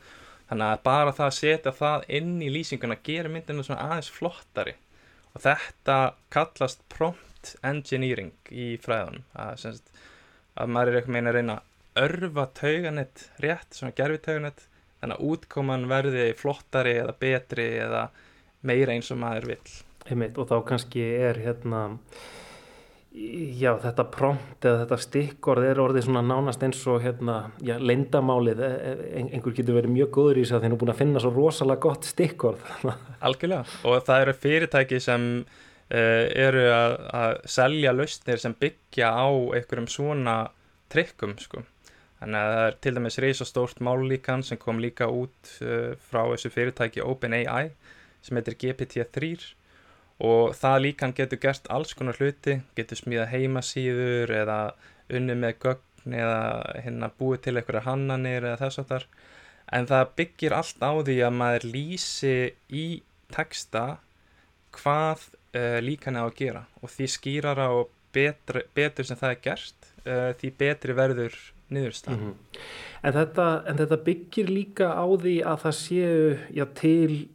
Þannig 0.51 0.69
að 0.69 0.83
bara 0.89 1.17
það 1.17 1.29
að 1.29 1.37
setja 1.39 1.77
það 1.77 2.09
inn 2.19 2.33
í 2.43 2.51
lýsinguna 2.57 2.99
gerir 3.05 3.31
myndinu 3.33 3.65
svona 3.65 3.93
aðeins 3.93 4.11
flottari 4.13 4.75
og 5.33 5.45
þetta 5.45 5.99
kallast 6.33 6.83
prompt 6.93 7.55
engineering 7.67 8.33
í 8.51 8.75
fræðunum. 8.83 9.25
Að, 9.35 9.55
sem 9.63 9.77
sagt, 9.77 10.03
að 10.57 10.75
maður 10.75 10.93
er 10.93 11.01
eitthvað 11.01 11.17
meina 11.17 11.33
að 11.33 11.39
reyna 11.39 11.57
að 11.59 12.05
örfa 12.07 12.45
tauganett 12.57 13.25
rétt, 13.45 13.73
svona 13.77 13.97
gerfi 13.97 14.21
tauganett 14.27 14.67
þannig 15.01 15.19
að 15.19 15.33
útkoman 15.33 15.89
verði 15.91 16.27
flottari 16.39 16.95
eða 17.01 17.17
betri 17.19 17.67
eða 17.83 18.05
meira 18.63 18.95
eins 18.95 19.11
og 19.11 19.19
maður 19.23 19.49
vill. 19.55 19.73
Einmitt, 20.07 20.39
og 20.39 20.49
þá 20.51 20.57
kannski 20.67 21.03
er 21.03 21.41
hérna 21.43 21.83
já 23.13 23.75
þetta 23.83 24.05
prompt 24.09 24.65
eða 24.65 24.85
þetta 24.85 24.97
stikkorð 25.05 25.67
er 25.69 25.81
orðið 25.85 26.07
svona 26.07 26.23
nánast 26.25 26.63
eins 26.65 26.79
og 26.89 27.03
hérna, 27.05 27.35
já, 27.61 27.75
leyndamálið 27.77 28.63
E- 28.65 28.71
e- 28.73 29.11
ein- 29.21 29.29
einhver 29.37 29.53
getur 29.59 29.77
verið 29.77 29.93
mjög 29.93 30.11
góður 30.17 30.41
í 30.41 30.45
þess 30.47 30.55
að 30.57 30.63
þeir 30.65 30.71
eru 30.71 30.79
búin 30.81 30.93
að 30.95 31.01
finna 31.03 31.21
svo 31.21 31.33
rosalega 31.37 31.85
gott 31.85 32.09
stikkorð. 32.09 32.65
Algjörlega, 33.29 33.67
og 33.85 33.99
það 34.07 34.25
eru 34.25 34.35
fyrirtæki 34.47 35.01
sem 35.05 35.27
uh, 35.45 36.25
eru 36.47 36.65
að, 36.73 36.97
að 37.21 37.37
selja 37.59 37.93
lausnir 37.93 38.41
sem 38.41 38.57
byggja 38.65 39.13
á 39.13 39.29
einhverjum 39.29 39.91
svona 39.93 40.39
trikkum 40.93 41.37
sko. 41.41 41.63
Þannig 42.23 42.39
að 42.39 42.53
það 42.57 42.67
er 42.71 42.77
til 42.87 42.95
dæmis 42.97 43.19
reysastórt 43.27 43.81
mállíkan 43.83 44.45
sem 44.47 44.57
kom 44.61 44.81
líka 44.81 45.09
út 45.13 45.57
uh, 45.61 45.93
frá 46.09 46.23
þessu 46.33 46.53
fyrirtæki 46.55 47.05
OpenAI 47.05 47.73
sem 48.23 48.39
heitir 48.39 48.55
GPT-3 48.63 49.51
og 50.23 50.53
það 50.55 50.83
líkan 50.87 51.15
getur 51.19 51.41
gert 51.43 51.67
alls 51.75 51.95
konar 51.99 52.19
hluti, 52.21 52.61
getur 52.79 53.01
smíða 53.01 53.27
heimasíður 53.33 54.31
eða 54.43 54.59
unni 55.13 55.35
með 55.35 55.57
gögn 55.65 56.15
eða 56.19 56.43
hérna 56.85 57.11
búið 57.19 57.41
til 57.47 57.57
einhverja 57.59 57.85
hannanir 57.87 58.47
eða 58.47 58.61
þess 58.65 58.83
að 58.83 58.89
þar 58.93 59.07
en 59.73 59.87
það 59.91 60.13
byggir 60.21 60.55
allt 60.57 60.83
á 60.85 60.93
því 61.07 61.17
að 61.27 61.37
maður 61.41 61.67
lýsi 61.75 62.35
í 62.71 62.87
texta 63.33 63.85
hvað 64.77 65.27
uh, 65.57 65.79
líkan 65.85 66.17
er 66.19 66.25
á 66.25 66.29
að 66.29 66.37
gera. 66.39 66.63
Og 66.83 66.91
því 66.93 67.09
skýrara 67.15 67.67
og 67.77 67.91
betri, 68.13 68.63
betur 68.77 69.09
sem 69.09 69.19
það 69.21 69.35
er 69.35 69.43
gert 69.47 69.91
uh, 70.05 70.31
því 70.41 70.51
betri 70.61 70.97
verður 70.97 71.37
niðurstað 71.73 72.19
Mhm. 72.19 72.33
en, 73.03 73.13
þetta, 73.17 73.47
en 73.67 73.79
þetta 73.81 73.99
byggir 74.05 74.51
líka 74.53 74.91
á 74.93 75.05
því 75.09 75.37
að 75.49 75.63
það 75.65 75.77
séu 75.79 76.39
já, 76.53 76.67
til 76.77 77.29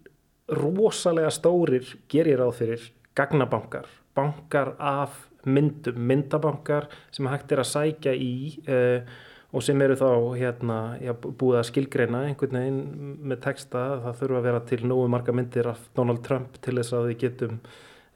rosalega 0.47 1.31
stórir 1.33 1.87
gerir 2.11 2.39
ráð 2.41 2.53
fyrir 2.61 2.89
gagnabankar, 3.17 3.87
bankar 4.15 4.75
af 4.79 5.25
myndum, 5.47 5.97
myndabankar 6.09 6.87
sem 7.11 7.27
hægt 7.29 7.51
er 7.51 7.63
að 7.63 7.71
sækja 7.71 8.13
í 8.13 8.35
uh, 8.67 9.17
og 9.55 9.63
sem 9.63 9.79
eru 9.81 9.95
þá 9.97 10.09
hérna, 10.37 10.77
já, 10.99 11.13
búið 11.15 11.59
að 11.61 11.67
skilgreina 11.69 12.23
einhvern 12.27 12.57
veginn 12.59 13.13
með 13.31 13.43
texta 13.45 13.83
það 14.03 14.17
þurfa 14.21 14.39
að 14.39 14.47
vera 14.49 14.63
til 14.69 14.81
nógu 14.83 15.05
marga 15.11 15.35
myndir 15.35 15.69
af 15.71 15.85
Donald 15.95 16.23
Trump 16.25 16.59
til 16.63 16.75
þess 16.75 16.97
að 16.97 17.07
við 17.11 17.21
getum 17.23 17.61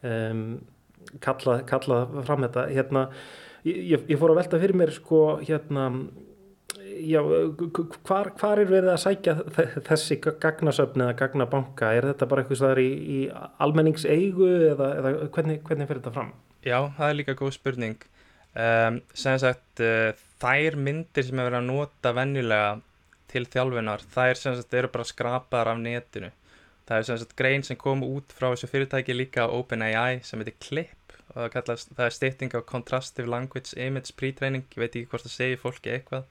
um, 0.08 0.44
kallað 1.24 1.64
kalla 1.72 2.02
fram 2.28 2.44
þetta. 2.46 2.66
Hérna, 2.76 3.06
ég, 3.68 4.04
ég 4.12 4.20
fór 4.20 4.34
að 4.34 4.42
velta 4.42 4.60
fyrir 4.62 4.78
mér 4.82 4.92
sko 4.96 5.24
hérna 5.40 5.88
já, 7.12 7.22
hvar, 8.08 8.30
hvar 8.40 8.62
er 8.62 8.70
verið 8.70 8.92
að 8.94 9.02
sækja 9.06 9.36
þe- 9.56 9.84
þessi 9.88 10.18
gagnasöfn 10.24 11.04
eða 11.06 11.18
gagnabanka, 11.22 11.92
er 11.98 12.08
þetta 12.12 12.28
bara 12.32 12.44
eitthvað 12.46 12.82
í, 12.84 12.90
í 12.92 13.20
almenningseigu 13.64 14.50
eða, 14.72 14.90
eða 15.00 15.14
hvernig, 15.36 15.62
hvernig 15.68 15.90
fer 15.90 16.02
þetta 16.02 16.14
fram? 16.18 16.32
Já, 16.66 16.78
það 16.98 17.08
er 17.10 17.18
líka 17.20 17.38
góð 17.40 17.56
spurning. 17.58 17.98
Um, 18.52 19.00
sem 19.16 19.38
sagt 19.40 19.80
uh, 19.86 20.12
þær 20.44 20.76
myndir 20.76 21.24
sem 21.24 21.40
er 21.40 21.48
verið 21.48 21.62
að 21.62 21.70
nota 21.70 22.12
venjulega 22.18 22.72
til 23.32 23.46
þjálfunar, 23.48 24.02
þær 24.12 24.40
sem 24.42 24.58
sagt 24.60 24.74
eru 24.76 24.90
bara 24.92 25.08
skrapaðar 25.08 25.72
af 25.72 25.80
netinu. 25.80 26.32
Það 26.90 26.98
er 26.98 27.06
sem 27.08 27.20
sagt 27.22 27.38
grein 27.40 27.64
sem 27.64 27.78
kom 27.80 28.02
út 28.04 28.34
frá 28.36 28.50
þessu 28.52 28.68
fyrirtæki 28.68 29.16
líka 29.16 29.46
OpenAI 29.48 30.20
sem 30.28 30.42
heitir 30.42 30.58
Clip 30.60 30.98
og 31.32 31.38
það, 31.38 31.48
kallast, 31.54 31.94
það 31.96 32.10
er 32.10 32.16
stytting 32.18 32.52
á 32.52 32.60
Contrastive 32.68 33.30
Language 33.32 33.72
Image 33.80 34.12
Pre-training 34.20 34.66
ég 34.74 34.82
veit 34.82 34.98
ekki 35.00 35.08
hvort 35.14 35.24
það 35.24 35.36
segir 35.38 35.62
fólki 35.62 35.94
eitthvað 35.94 36.26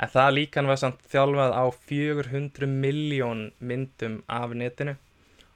en 0.00 0.08
það 0.08 0.34
líkan 0.38 0.68
var 0.70 0.80
samt 0.80 1.00
þjálfað 1.12 1.54
á 1.54 1.64
400 1.90 2.68
miljón 2.68 3.46
myndum 3.60 4.20
af 4.32 4.54
netinu. 4.56 4.96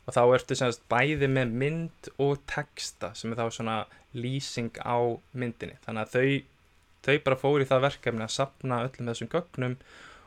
Og 0.04 0.12
þá 0.12 0.22
ertu 0.36 0.56
semst 0.58 0.82
bæði 0.92 1.30
með 1.32 1.52
mynd 1.62 2.08
og 2.20 2.42
texta 2.50 3.14
sem 3.16 3.32
er 3.32 3.40
þá 3.40 3.56
svona 3.56 3.76
lýsing 4.12 4.74
á 4.84 5.00
myndinni. 5.32 5.78
Þannig 5.86 6.02
að 6.02 6.16
þau, 6.16 6.26
þau 7.06 7.16
bara 7.28 7.40
fóru 7.40 7.64
í 7.64 7.68
það 7.70 7.86
verkefni 7.86 8.26
að 8.26 8.34
sapna 8.34 8.82
öllum 8.84 9.08
þessum 9.08 9.30
gögnum. 9.32 9.78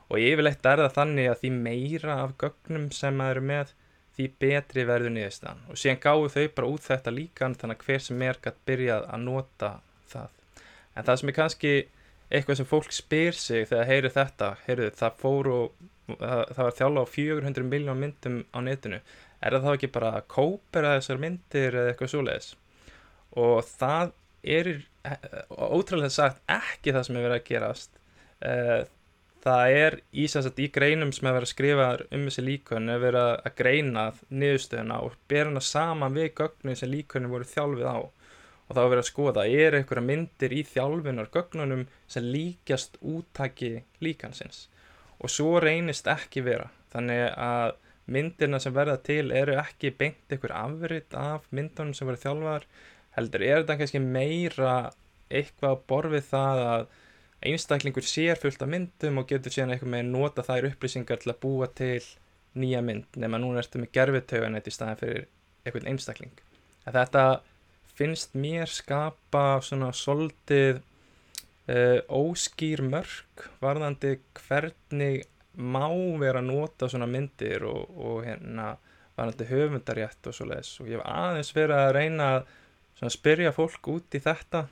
Og 0.08 0.24
yfirleitt 0.24 0.66
er 0.66 0.82
það 0.82 0.96
þannig 0.96 1.30
að 1.30 1.44
því 1.44 1.52
meira 1.68 2.16
af 2.24 2.34
gögnum 2.42 2.88
sem 2.96 3.20
maður 3.20 3.38
eru 3.38 3.50
með 3.52 3.76
því 4.18 4.28
betri 4.42 4.88
verður 4.90 5.14
niðurstaðan. 5.14 5.62
Og 5.70 5.78
síðan 5.78 6.02
gáðu 6.02 6.32
þau 6.34 6.56
bara 6.58 6.72
út 6.74 6.88
þetta 6.88 7.14
líkan 7.14 7.58
þannig 7.60 7.78
að 7.78 7.86
hver 7.86 8.04
sem 8.08 8.26
er 8.26 8.42
gætt 8.42 8.60
byrjað 8.66 9.06
að 9.14 9.24
nota 9.28 9.72
það. 10.10 10.34
En 10.98 11.06
það 11.06 11.20
sem 11.22 11.30
er 11.30 11.38
kannski 11.38 11.74
eitthvað 12.30 12.60
sem 12.60 12.70
fólk 12.70 12.92
spyr 12.96 13.38
sig 13.38 13.68
þegar 13.70 13.90
heyri 13.92 14.12
þetta 14.14 14.50
heyrðu, 14.66 14.90
það 15.00 15.22
fór 15.22 15.50
og 15.54 15.88
það, 16.08 16.44
það 16.56 16.64
var 16.64 16.78
þjála 16.80 17.04
á 17.04 17.14
400 17.14 17.68
miljón 17.72 18.02
myndum 18.02 18.38
á 18.52 18.60
netinu. 18.64 19.02
Er 19.38 19.56
það 19.56 19.68
þá 19.68 19.74
ekki 19.74 19.92
bara 19.94 20.14
að 20.18 20.28
kópera 20.34 20.96
þessar 20.98 21.22
myndir 21.22 21.78
eða 21.78 21.94
eitthvað 21.94 22.14
svoleiðis? 22.14 22.52
Og 23.38 23.58
það 23.70 24.14
er 24.48 24.70
ótrúlega 25.52 26.14
sagt 26.14 26.44
ekki 26.52 26.94
það 26.96 27.08
sem 27.08 27.18
er 27.18 27.28
verið 27.28 27.38
að 27.38 27.50
gerast. 27.52 28.00
Eh, 28.48 28.84
það 29.48 29.78
er 29.78 29.98
í, 30.12 30.28
sem 30.28 30.44
sagt, 30.44 30.60
í 30.60 30.70
greinum 30.74 31.14
sem 31.16 31.28
er 31.28 31.38
verið 31.38 31.48
að 31.48 31.54
skrifa 31.54 31.88
um 32.16 32.26
þessi 32.28 32.44
líkun 32.44 32.92
er 32.92 33.02
verið 33.04 33.30
að 33.36 33.56
greina 33.60 34.06
niðurstöðuna 34.30 35.00
og 35.06 35.18
bera 35.30 35.52
hana 35.52 35.64
saman 35.64 36.18
við 36.18 36.34
gögnum 36.42 36.78
sem 36.80 36.92
líkunum 36.92 37.34
voru 37.36 37.48
þjálfið 37.48 37.88
á 37.88 37.98
og 38.68 38.76
þá 38.76 38.82
er 38.84 38.90
verið 38.92 39.04
að 39.04 39.10
skoða, 39.10 39.46
er 39.48 39.78
einhverja 39.78 40.04
myndir 40.04 40.54
í 40.54 40.64
þjálfunar 40.68 41.32
gögnunum 41.32 41.86
sem 42.12 42.26
líkjast 42.28 43.00
úttaki 43.02 43.72
líkansins? 44.04 44.68
Og 45.24 45.32
svo 45.32 45.58
reynist 45.64 46.08
ekki 46.12 46.44
vera. 46.46 46.68
Þannig 46.94 47.24
að 47.42 47.78
myndirna 48.12 48.60
sem 48.64 48.76
verða 48.76 49.00
til 49.04 49.32
eru 49.36 49.58
ekki 49.60 49.92
beint 50.00 50.32
einhver 50.32 50.54
afrit 50.56 51.16
af 51.18 51.48
myndunum 51.56 51.96
sem 51.98 52.08
verið 52.08 52.24
þjálfar 52.28 52.68
heldur 53.18 53.44
er 53.44 53.62
þetta 53.64 53.78
kannski 53.82 54.02
meira 54.04 54.76
eitthvað 55.28 55.74
að 55.74 55.84
borfið 55.92 56.30
það 56.30 56.62
að 56.68 56.86
einstaklingur 57.48 58.08
sér 58.08 58.40
fullt 58.40 58.64
af 58.64 58.72
myndum 58.72 59.20
og 59.22 59.28
getur 59.30 59.54
síðan 59.54 59.76
eitthvað 59.76 59.94
með 59.94 60.12
nota 60.14 60.46
þær 60.46 60.70
upplýsingar 60.72 61.22
til 61.22 61.34
að 61.34 61.42
búa 61.44 61.68
til 61.78 62.02
nýja 62.58 62.82
mynd 62.86 63.20
nema 63.22 63.40
núna 63.42 63.62
ertu 63.62 63.82
með 63.82 63.94
gerfitöganett 63.98 64.70
í 64.70 64.74
staðin 64.74 65.02
fyrir 65.02 65.28
einhvern 65.66 65.92
einstakling. 65.92 66.34
Að 66.88 67.02
þetta 67.02 67.26
finnst 67.98 68.36
mér 68.38 68.70
skapa 68.70 69.60
svona 69.66 69.90
soldið 69.96 70.80
uh, 70.80 72.00
óskýr 72.08 72.84
mörg 72.86 73.48
varðandi 73.64 74.18
hvernig 74.42 75.26
má 75.58 75.90
vera 76.22 76.44
að 76.44 76.52
nota 76.52 76.90
svona 76.92 77.10
myndir 77.10 77.66
og, 77.66 77.90
og 77.98 78.22
hérna 78.28 78.76
varðandi 79.18 79.50
höfundarétt 79.50 80.30
og 80.30 80.36
svo 80.38 80.46
leiðis 80.52 80.76
og 80.82 80.92
ég 80.92 81.00
hef 81.00 81.08
aðeins 81.10 81.54
verið 81.58 81.80
að 81.82 81.94
reyna 81.98 82.28
að 82.38 83.14
spyrja 83.14 83.54
fólk 83.56 83.90
út 83.94 84.18
í 84.18 84.22
þetta 84.22 84.68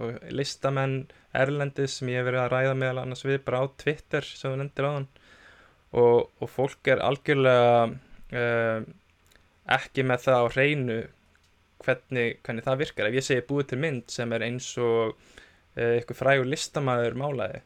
og 0.00 0.30
listamenn 0.32 1.02
Erlendis 1.36 1.98
sem 1.98 2.08
ég 2.10 2.20
hef 2.20 2.30
verið 2.30 2.44
að 2.44 2.52
ræða 2.54 2.76
meðal 2.80 3.02
annars 3.02 3.26
við 3.26 3.42
bara 3.44 3.60
á 3.60 3.64
Twitter 3.80 4.26
sem 4.26 4.48
þú 4.48 4.60
nefndir 4.62 4.88
á 4.88 4.90
þann 4.94 5.08
og, 6.00 6.18
og 6.40 6.48
fólk 6.50 6.90
er 6.92 7.02
algjörlega 7.04 7.84
uh, 8.40 8.88
ekki 9.76 10.06
með 10.06 10.24
það 10.26 10.40
á 10.40 10.46
hreinu 10.54 10.98
hvernig, 11.84 12.38
hvernig 12.44 12.66
það 12.66 12.80
virkar. 12.84 13.08
Ef 13.10 13.18
ég 13.18 13.26
segi 13.26 13.46
búið 13.48 13.72
til 13.72 13.80
mynd 13.84 14.06
sem 14.12 14.36
er 14.36 14.46
eins 14.46 14.70
og 14.80 15.16
uh, 15.16 15.92
eitthvað 15.96 16.20
frægur 16.20 16.50
listamæður 16.50 17.18
málaði 17.20 17.64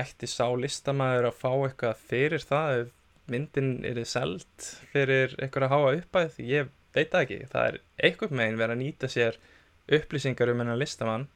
ætti 0.00 0.28
sá 0.28 0.46
listamæður 0.58 1.30
að 1.30 1.38
fá 1.38 1.50
eitthvað 1.52 2.00
fyrir 2.10 2.44
það 2.44 2.80
ef 2.80 2.92
myndin 3.30 3.70
er 3.86 4.00
þið 4.00 4.08
selt 4.10 4.66
fyrir 4.92 5.36
eitthvað 5.38 5.68
að 5.68 5.74
háa 5.74 5.94
uppæð 6.00 6.40
ég 6.44 6.72
veit 6.94 7.12
það 7.12 7.22
ekki, 7.22 7.38
það 7.52 7.68
er 7.68 7.78
eitthvað 8.08 8.36
megin 8.40 8.60
verið 8.60 8.74
að 8.74 8.82
nýta 8.82 9.10
sér 9.10 9.38
upplýsingar 9.98 10.52
um 10.52 10.62
hennar 10.62 10.80
listamann 10.80 11.28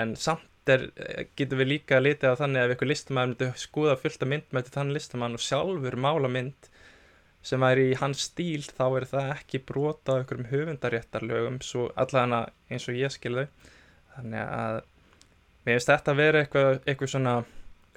en 0.00 0.14
samt 0.18 0.72
er, 0.72 0.88
getur 1.36 1.60
við 1.60 1.70
líka 1.74 1.98
að 1.98 2.06
lita 2.08 2.32
á 2.34 2.40
þannig 2.40 2.62
að 2.62 2.66
ef 2.66 2.74
eitthvað 2.74 2.92
listamann 2.92 3.34
myndi 3.34 3.50
skoða 3.62 3.98
fullt 4.00 4.24
af 4.24 4.32
mynd 4.32 4.56
með 4.56 4.72
þann 4.74 4.94
listamann 4.96 5.38
og 5.38 5.44
sjálfur 5.44 5.98
mála 6.06 6.30
mynd 6.32 6.70
sem 7.44 7.60
væri 7.60 7.90
í 7.90 7.98
hans 8.00 8.26
stíl 8.30 8.64
þá 8.64 8.84
er 8.88 9.08
það 9.10 9.32
ekki 9.34 9.62
brota 9.68 10.16
á 10.16 10.18
einhverjum 10.20 10.50
höfundaréttarlögum 10.52 11.60
svo 11.64 11.90
allavega 11.94 12.46
eins 12.72 12.88
og 12.88 12.98
ég 12.98 13.12
skilðu 13.12 13.46
þannig 14.14 14.40
að 14.44 14.78
mér 15.64 15.76
finnst 15.76 15.92
þetta 15.92 16.14
að 16.14 16.22
vera 16.22 16.44
eitthvað, 16.44 16.80
eitthvað 16.84 17.12
svona 17.14 17.34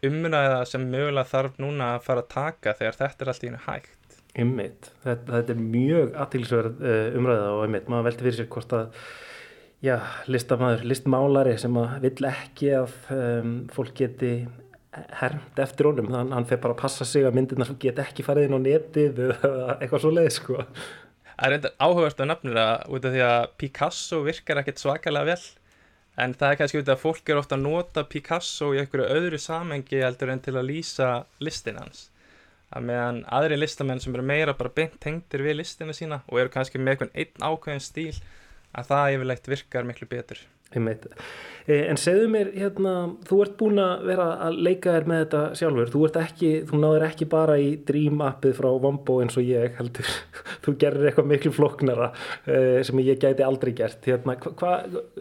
umræða 0.07 0.59
sem 0.69 0.83
mögulega 0.91 1.31
þarf 1.31 1.61
núna 1.61 1.93
að 1.95 2.03
fara 2.05 2.23
að 2.25 2.33
taka 2.33 2.75
þegar 2.77 2.99
þetta 2.99 3.25
er 3.25 3.31
allt 3.33 3.45
í 3.45 3.49
hennu 3.49 3.63
hægt 3.65 3.97
Einmitt. 4.37 4.91
Þetta, 5.01 5.31
þetta 5.31 5.53
er 5.53 5.61
mjög 5.73 6.11
aðtilsverð 6.21 6.83
uh, 6.85 7.15
umræða 7.17 7.47
og 7.55 7.63
einmitt, 7.65 7.87
maður 7.89 8.11
veldi 8.11 8.25
fyrir 8.27 8.35
sér 8.37 8.49
hvort 8.53 8.75
að 8.77 8.99
já, 9.81 9.95
listamæður, 10.29 10.83
listmálari 10.91 11.55
sem 11.57 11.79
að 11.81 11.95
vill 12.05 12.29
ekki 12.29 12.69
að 12.77 12.93
um, 13.15 13.55
fólk 13.73 13.95
geti 13.97 14.31
hermt 15.19 15.59
eftir 15.61 15.89
honum, 15.89 16.09
hann, 16.13 16.31
hann 16.35 16.47
fer 16.49 16.59
bara 16.63 16.75
að 16.75 16.81
passa 16.83 17.05
sig 17.07 17.25
að 17.27 17.37
myndirna 17.37 17.67
get 17.81 17.99
ekki 18.01 18.25
farið 18.25 18.47
inn 18.47 18.57
á 18.57 18.61
netið 18.63 19.21
eða 19.27 19.75
eitthvað 19.79 20.03
svo 20.03 20.11
leið 20.13 20.31
sko. 20.35 20.65
Það 21.27 21.45
er 21.45 21.53
reyndar 21.53 21.75
áhugast 21.85 22.21
af 22.23 22.29
nafnir 22.31 22.59
að 22.61 22.75
út 22.97 23.07
af 23.07 23.13
því 23.13 23.23
að 23.27 23.47
Picasso 23.61 24.21
virkar 24.25 24.61
ekkert 24.63 24.81
svakalega 24.81 25.29
vel 25.29 25.41
en 26.17 26.33
það 26.33 26.49
er 26.49 26.59
kannski 26.61 26.81
út 26.81 26.89
af 26.89 26.97
að 26.97 27.03
fólk 27.03 27.29
er 27.29 27.41
ofta 27.41 27.57
að 27.57 27.65
nota 27.67 28.05
Picasso 28.09 28.71
í 28.73 28.81
einhverju 28.81 29.09
öðru 29.19 29.41
samengi 29.41 30.01
heldur 30.01 30.33
en 30.33 30.41
til 30.41 30.55
að 30.57 30.69
lýsa 30.71 31.11
listin 31.43 31.77
hans. 31.77 32.07
Að 32.73 32.89
meðan 32.89 33.23
aðri 33.31 33.61
listamenn 33.61 34.01
sem 34.03 34.17
eru 34.17 34.25
meira 34.27 34.57
bara 34.57 34.73
beint 34.75 34.97
tengdir 35.03 35.45
við 35.45 35.61
listina 35.61 35.93
sína 35.95 36.23
og 36.27 36.41
eru 36.41 36.51
kannski 36.51 36.81
með 36.81 36.97
einhvern 36.97 37.15
einn 37.15 37.47
ákveðin 37.51 37.85
stíl 37.85 38.17
að 38.73 38.89
það 38.89 39.13
yfirleitt 39.15 39.51
virkar 39.53 39.87
miklu 39.87 40.09
betur 40.09 40.41
En 41.67 41.99
segðu 41.99 42.27
mér, 42.31 42.49
hérna, 42.55 42.91
þú 43.27 43.37
ert 43.43 43.55
búin 43.59 43.79
að 43.83 44.05
vera 44.07 44.27
að 44.45 44.59
leika 44.63 44.93
þér 44.95 45.07
með 45.11 45.17
þetta 45.23 45.41
sjálfur, 45.59 45.89
þú, 45.91 46.03
ekki, 46.21 46.51
þú 46.69 46.79
náður 46.79 47.05
ekki 47.09 47.27
bara 47.33 47.57
í 47.59 47.73
Dream 47.89 48.21
appið 48.23 48.53
frá 48.55 48.67
Vombo 48.85 49.17
eins 49.23 49.35
og 49.39 49.47
ég 49.47 49.75
heldur, 49.79 50.13
þú 50.63 50.75
gerir 50.79 51.09
eitthvað 51.09 51.27
miklu 51.33 51.51
floknara 51.55 52.07
uh, 52.13 52.79
sem 52.87 53.03
ég 53.03 53.19
gæti 53.19 53.43
aldrei 53.43 53.73
gert. 53.75 53.99
Hérna, 54.07 54.37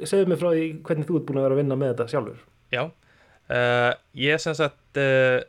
segðu 0.06 0.30
mér 0.30 0.40
frá 0.42 0.52
því 0.52 0.68
hvernig 0.86 1.10
þú 1.10 1.18
ert 1.18 1.26
búin 1.30 1.40
að 1.42 1.48
vera 1.48 1.58
að 1.58 1.62
vinna 1.62 1.80
með 1.80 1.92
þetta 1.92 2.08
sjálfur. 2.14 2.46
Já, 2.76 2.82
uh, 2.86 3.90
ég 4.26 4.44
sem 4.46 4.58
sagt, 4.60 5.02
uh, 5.02 5.40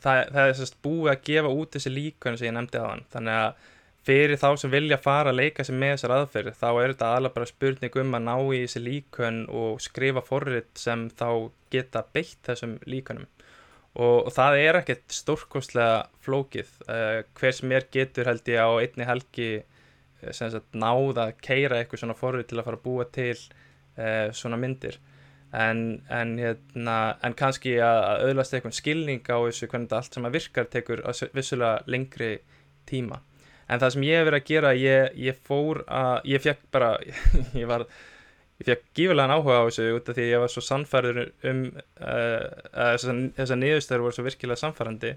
það, 0.00 0.22
það 0.24 0.42
er 0.46 0.56
sem 0.56 0.70
sagt 0.72 0.80
búið 0.88 1.12
að 1.12 1.26
gefa 1.28 1.52
út 1.60 1.76
þessi 1.76 1.94
líkun 1.98 2.40
sem 2.40 2.48
ég 2.48 2.56
nefndi 2.56 2.80
á 2.80 2.88
hann, 2.88 3.04
þannig 3.12 3.42
að 3.42 3.68
fyrir 4.06 4.38
þá 4.40 4.48
sem 4.60 4.72
vilja 4.72 4.96
fara 5.00 5.32
að 5.32 5.40
leika 5.42 5.64
sig 5.66 5.76
með 5.76 5.94
þessar 5.94 6.14
aðferð 6.16 6.56
þá 6.56 6.68
er 6.70 6.92
þetta 6.94 7.10
alveg 7.16 7.34
bara 7.34 7.50
spurning 7.50 7.98
um 8.02 8.16
að 8.16 8.24
ná 8.26 8.34
í 8.40 8.60
þessi 8.62 8.82
líkun 8.84 9.42
og 9.60 9.82
skrifa 9.84 10.22
forrið 10.24 10.70
sem 10.80 11.04
þá 11.12 11.28
geta 11.72 12.04
beitt 12.14 12.40
þessum 12.48 12.78
líkunum 12.88 13.28
og, 13.94 14.16
og 14.26 14.32
það 14.34 14.58
er 14.62 14.80
ekkert 14.80 15.14
stórkostlega 15.14 16.00
flókið. 16.24 16.72
Uh, 16.86 17.20
hver 17.38 17.56
sem 17.56 17.76
er 17.76 17.88
getur 17.92 18.30
held 18.30 18.48
ég 18.48 18.62
á 18.62 18.70
einni 18.80 19.08
helgi 19.08 19.50
sem 20.36 20.50
sagt 20.52 20.76
náða 20.76 21.30
að 21.30 21.38
keira 21.40 21.78
eitthvað 21.80 22.02
svona 22.02 22.18
forrið 22.18 22.50
til 22.50 22.58
að 22.60 22.66
fara 22.66 22.78
að 22.78 22.84
búa 22.84 23.06
til 23.12 23.36
uh, 23.36 24.28
svona 24.36 24.60
myndir. 24.60 25.00
En, 25.50 26.04
en, 26.14 26.36
hérna, 26.38 26.98
en 27.26 27.34
kannski 27.34 27.74
að, 27.82 28.28
auðlast 28.28 28.54
eitthvað 28.54 28.76
skilning 28.76 29.24
á 29.26 29.38
þessu 29.48 29.66
hvernig 29.66 29.88
þetta 29.88 29.98
allt 29.98 30.18
sem 30.18 30.28
að 30.28 30.36
virkar 30.36 30.68
tekur 30.70 31.02
vissulega 31.34 31.80
lengri 31.90 32.36
tíma 32.86 33.18
en 33.70 33.82
það 33.82 33.94
sem 33.94 34.06
ég 34.08 34.18
hef 34.18 34.28
verið 34.28 34.40
að 34.40 34.48
gera 34.50 34.72
ég, 34.78 35.18
ég 35.28 35.42
fór 35.46 35.82
að, 35.86 36.14
ég 36.32 36.44
fekk 36.44 36.62
bara 36.74 36.90
ég 37.60 37.70
var, 37.70 37.86
ég 38.60 38.68
fekk 38.68 38.86
gífurlegan 38.98 39.34
áhuga 39.36 39.62
á 39.62 39.66
þessu 39.68 39.88
út 39.96 40.10
af 40.10 40.18
því 40.18 40.28
ég 40.28 40.44
var 40.44 40.52
svo 40.52 40.64
sannfærður 40.66 41.20
um 41.50 41.64
uh, 41.70 42.46
þessar 42.74 43.24
þessa 43.38 43.58
niðurstöður 43.62 44.06
voru 44.06 44.18
svo 44.18 44.26
virkilega 44.26 44.62
sannfærandi 44.64 45.14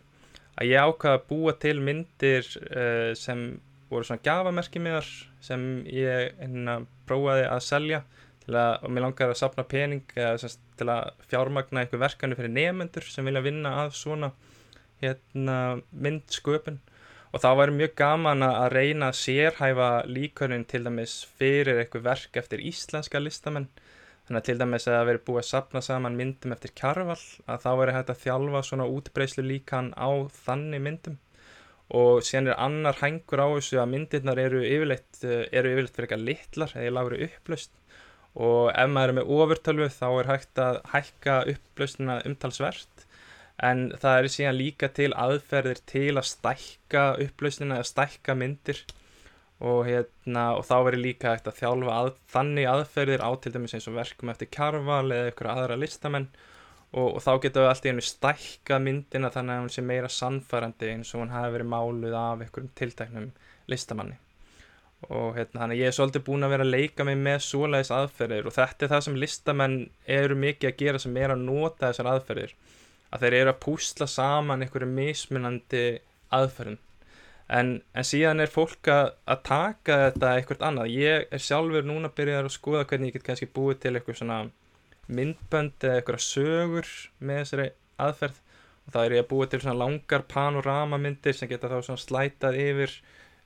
að 0.53 0.69
ég 0.69 0.89
ákvaða 0.89 1.19
að 1.19 1.29
búa 1.31 1.55
til 1.61 1.77
myndir 1.81 2.49
uh, 2.69 3.11
sem 3.17 3.47
voru 3.89 4.07
svona 4.07 4.25
gafamerki 4.25 4.81
miðar 4.81 5.09
sem 5.43 5.63
ég 5.89 6.33
hérna 6.39 6.81
prófaði 7.09 7.47
að 7.49 7.65
selja 7.65 8.03
að, 8.03 8.79
og 8.83 8.89
mér 8.91 9.05
langar 9.05 9.31
að 9.31 9.39
sapna 9.39 9.65
pening 9.67 10.03
eða, 10.17 10.37
semst, 10.41 10.61
til 10.79 10.89
að 10.91 11.13
fjármagna 11.31 11.83
einhver 11.83 12.01
verkanu 12.01 12.37
fyrir 12.37 12.51
nefnendur 12.51 13.05
sem 13.07 13.25
vilja 13.27 13.43
vinna 13.45 13.75
að 13.83 13.93
svona 13.97 14.33
hérna 15.03 15.57
myndsköpun 15.91 16.79
og 17.33 17.41
þá 17.41 17.49
væri 17.57 17.73
mjög 17.79 17.95
gaman 17.97 18.45
að 18.45 18.67
reyna 18.75 19.09
að 19.09 19.19
sérhæfa 19.23 19.89
líkörnin 20.05 20.67
til 20.69 20.83
dæmis 20.85 21.15
fyrir 21.39 21.81
eitthvað 21.81 22.05
verk 22.05 22.39
eftir 22.43 22.61
íslenska 22.61 23.21
listamenn. 23.21 23.67
Þannig 24.27 24.39
að 24.39 24.47
til 24.47 24.57
dæmis 24.61 24.85
að 24.87 24.95
það 24.95 25.07
veri 25.09 25.21
búið 25.27 25.41
að 25.41 25.47
sapna 25.49 25.81
saman 25.83 26.17
myndum 26.19 26.53
eftir 26.55 26.73
kjarval 26.77 27.17
að 27.17 27.65
þá 27.65 27.69
veri 27.81 27.95
hægt 27.97 28.11
að 28.13 28.21
þjálfa 28.23 28.61
svona 28.69 28.89
útbreyslu 28.97 29.45
líkan 29.47 29.89
á 29.97 30.09
þannig 30.45 30.85
myndum. 30.85 31.17
Og 31.93 32.21
síðan 32.23 32.53
er 32.53 32.61
annar 32.61 33.01
hængur 33.01 33.41
á 33.41 33.47
þessu 33.57 33.81
að 33.81 33.91
myndirnar 33.91 34.39
eru 34.39 34.61
yfirleitt, 34.63 35.23
eru 35.25 35.73
yfirleitt 35.73 35.97
fyrir 35.97 36.07
eitthvað 36.07 36.27
litlar 36.29 36.77
eða 36.77 36.95
lágri 36.99 37.25
upplöst 37.27 37.73
og 38.33 38.71
ef 38.73 38.89
maður 38.89 39.11
er 39.11 39.17
með 39.19 39.31
ofurtölvu 39.35 39.87
þá 39.93 40.07
er 40.09 40.29
hægt 40.31 40.61
að 40.61 40.79
hækka 40.89 41.35
upplöstuna 41.51 42.15
umtalsvert 42.25 42.92
en 43.61 43.91
það 44.01 44.17
er 44.17 44.29
síðan 44.33 44.57
líka 44.57 44.89
til 44.95 45.11
aðferðir 45.13 45.81
til 45.89 46.11
að 46.17 46.29
stækka 46.31 47.03
upplausnina 47.23 47.79
eða 47.79 47.89
stækka 47.91 48.35
myndir. 48.37 48.81
Og, 49.63 49.85
hérna, 49.87 50.57
og 50.57 50.65
þá 50.67 50.73
verður 50.89 51.03
líka 51.05 51.31
hægt 51.31 51.45
að 51.47 51.59
þjálfa 51.61 51.93
að, 51.95 52.09
þannig 52.33 52.65
aðferðir 52.67 53.21
á 53.23 53.31
til 53.39 53.53
dæmis 53.53 53.75
eins 53.77 53.87
og 53.87 53.95
verkum 53.95 54.33
eftir 54.33 54.49
Karval 54.51 55.05
eða 55.13 55.29
ykkur 55.31 55.49
aðra 55.53 55.77
listamenn. 55.79 56.27
Og, 56.93 57.15
og 57.15 57.21
þá 57.23 57.31
getur 57.45 57.63
við 57.63 57.69
allt 57.69 57.87
í 57.87 57.91
hennu 57.91 58.03
stækka 58.05 58.81
myndina 58.83 59.31
þannig 59.33 59.55
að 59.55 59.63
hún 59.63 59.71
sé 59.73 59.85
meira 59.85 60.11
sannfærandi 60.11 60.91
eins 60.91 61.13
og 61.13 61.23
hún 61.23 61.31
hafi 61.33 61.55
verið 61.55 61.71
máluð 61.71 62.17
af 62.19 62.43
ykkurum 62.47 62.73
tiltæknum 62.75 63.31
listamanni. 63.71 64.19
Og 65.07 65.37
hérna, 65.37 65.63
þannig 65.63 65.77
að 65.77 65.81
ég 65.81 65.89
er 65.89 65.95
svolítið 65.95 66.27
búin 66.27 66.45
að 66.45 66.53
vera 66.57 66.67
að 66.67 66.75
leika 66.75 67.07
mig 67.07 67.17
með 67.23 67.41
svoleiðis 67.47 67.95
aðferðir 67.95 68.49
og 68.49 68.55
þetta 68.57 68.85
er 68.85 68.93
það 68.93 69.07
sem 69.07 69.17
listamenn 69.23 69.79
eru 70.19 70.37
mikið 70.43 70.69
að 70.69 70.77
gera 70.83 71.01
sem 71.03 71.17
er 71.23 71.33
að 71.33 71.43
nota 71.47 71.89
þessar 71.89 72.11
aðferðir 72.13 72.53
að 73.13 73.25
þeir 73.25 73.37
eru 73.41 73.53
að 73.53 73.61
púsla 73.67 74.07
saman 74.09 74.65
einhverju 74.65 74.89
mismunandi 74.89 75.85
aðferðin 76.33 76.81
en, 77.47 77.73
en 77.93 78.07
síðan 78.07 78.43
er 78.43 78.51
fólk 78.51 78.89
að, 78.91 79.13
að 79.29 79.41
taka 79.47 79.97
þetta 80.07 80.33
eitthvað 80.37 80.67
annað. 80.69 80.93
Ég 80.95 81.27
er 81.33 81.43
sjálfur 81.43 81.87
núna 81.87 82.09
að 82.09 82.17
byrja 82.19 82.41
að 82.41 82.51
skoða 82.55 82.85
hvernig 82.89 83.11
ég 83.11 83.17
get 83.17 83.27
kannski 83.27 83.49
búið 83.55 83.81
til 83.83 83.95
eitthvað 83.97 84.19
svona 84.21 84.39
myndbönd 85.13 85.83
eða 85.83 85.99
eitthvað 85.99 86.23
sögur 86.25 86.93
með 87.19 87.41
þessari 87.41 87.67
aðferð. 88.05 88.39
Og 88.83 88.95
það 88.95 89.05
er 89.05 89.15
ég 89.15 89.23
að 89.23 89.29
búið 89.31 89.51
til 89.51 89.61
svona 89.63 89.79
langar 89.79 90.25
panoramamyndir 90.31 91.37
sem 91.37 91.51
geta 91.51 91.71
þá 91.71 91.77
svona 91.87 92.03
slætað 92.03 92.57
yfir 92.59 92.95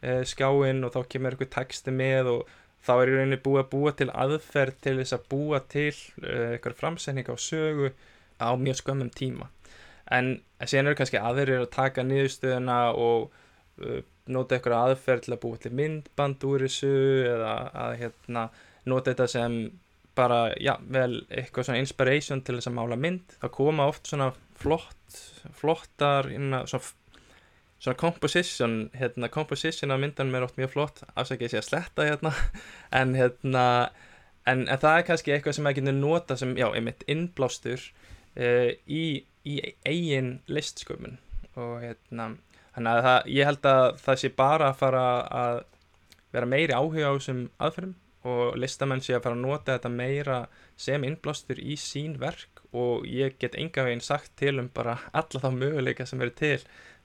e, 0.01 0.13
skjáin 0.26 0.86
og 0.86 0.95
þá 0.95 1.01
kemur 1.13 1.36
eitthvað 1.36 1.53
texti 1.59 1.93
með 1.93 2.32
og 2.32 2.55
þá 2.88 2.93
er 2.95 3.11
ég 3.11 3.20
rauninni 3.20 3.41
búið 3.43 3.61
að 3.61 3.70
búa 3.74 3.93
til 3.99 4.07
aðferð 4.13 4.80
til 4.82 4.95
þess 5.01 5.18
að 5.18 5.28
búa 5.34 5.61
til 5.70 5.91
e, 5.91 6.34
eitthvað 6.55 6.80
framsetning 6.80 7.30
á 7.30 7.38
sögu 7.38 7.91
á 8.41 8.49
mjög 8.57 8.82
skömmum 8.82 9.13
tíma 9.13 9.51
en 10.13 10.37
síðan 10.63 10.91
eru 10.91 10.99
kannski 10.99 11.19
aðrir 11.21 11.63
að 11.63 11.73
taka 11.75 12.05
niðurstöðuna 12.07 12.77
og 12.97 13.27
uh, 13.83 13.99
nota 14.31 14.57
eitthvað 14.57 14.77
aðferð 14.77 15.25
til 15.25 15.35
að 15.35 15.41
búa 15.43 15.59
til 15.63 15.73
myndband 15.77 16.47
úr 16.47 16.65
þessu 16.67 16.93
eða 17.31 17.53
að 17.85 17.97
hérna, 18.01 18.47
nota 18.87 19.13
þetta 19.13 19.27
sem 19.31 19.59
bara, 20.17 20.41
já, 20.57 20.73
vel 20.91 21.21
eitthvað 21.29 21.67
svona 21.67 21.81
inspiration 21.83 22.41
til 22.41 22.57
þess 22.57 22.71
að 22.71 22.77
mála 22.79 22.97
mynd. 22.99 23.35
Það 23.41 23.53
koma 23.59 23.87
oft 23.91 24.09
svona 24.09 24.31
flott 24.57 25.19
flottar, 25.55 26.29
inna, 26.33 26.63
svona, 26.67 27.21
svona 27.79 27.99
composition, 27.99 28.75
hérna 28.97 29.29
composition 29.31 29.93
af 29.93 30.01
myndanum 30.01 30.35
er 30.35 30.47
oft 30.47 30.57
mjög 30.59 30.73
flott. 30.73 31.03
Afsækja 31.15 31.47
ég 31.47 31.53
sé 31.53 31.61
að 31.61 31.69
sletta 31.69 32.07
hérna. 32.07 32.33
En 32.99 33.15
hérna 33.15 33.65
en, 34.47 34.65
en 34.67 34.79
það 34.79 34.99
er 34.99 35.07
kannski 35.07 35.35
eitthvað 35.35 35.57
sem 35.57 35.69
að 35.69 35.79
geta 35.79 35.95
nota 35.95 36.37
sem, 36.39 36.53
já, 36.59 36.67
einmitt 36.71 37.05
innblástur 37.11 37.83
uh, 37.83 38.71
í, 38.87 39.03
í 39.47 39.55
eigin 39.87 40.37
listsköpun 40.51 41.17
og 41.57 41.79
hérna 41.81 42.33
þannig 42.75 42.91
að 42.91 43.05
það, 43.07 43.31
ég 43.37 43.49
held 43.49 43.69
að 43.71 43.85
það 44.03 44.19
sé 44.21 44.33
bara 44.37 44.69
að 44.71 44.79
fara 44.81 45.05
að 45.41 45.61
vera 46.35 46.49
meiri 46.51 46.75
áhuga 46.75 47.09
á 47.09 47.17
þessum 47.17 47.47
aðferðum 47.57 47.95
og 48.27 48.57
listamenn 48.59 49.03
sé 49.03 49.15
að 49.15 49.23
fara 49.25 49.37
að 49.37 49.45
nota 49.45 49.77
þetta 49.77 49.91
meira 49.93 50.37
sem 50.77 51.05
innblástur 51.07 51.61
í 51.61 51.77
sín 51.79 52.17
verk 52.21 52.61
og 52.75 53.07
ég 53.09 53.37
get 53.41 53.55
enga 53.57 53.85
veginn 53.87 54.03
sagt 54.03 54.33
til 54.39 54.57
um 54.61 54.69
bara 54.73 54.97
alla 55.15 55.41
þá 55.43 55.49
möguleika 55.55 56.05
sem 56.05 56.21
eru 56.21 56.35
til 56.35 56.59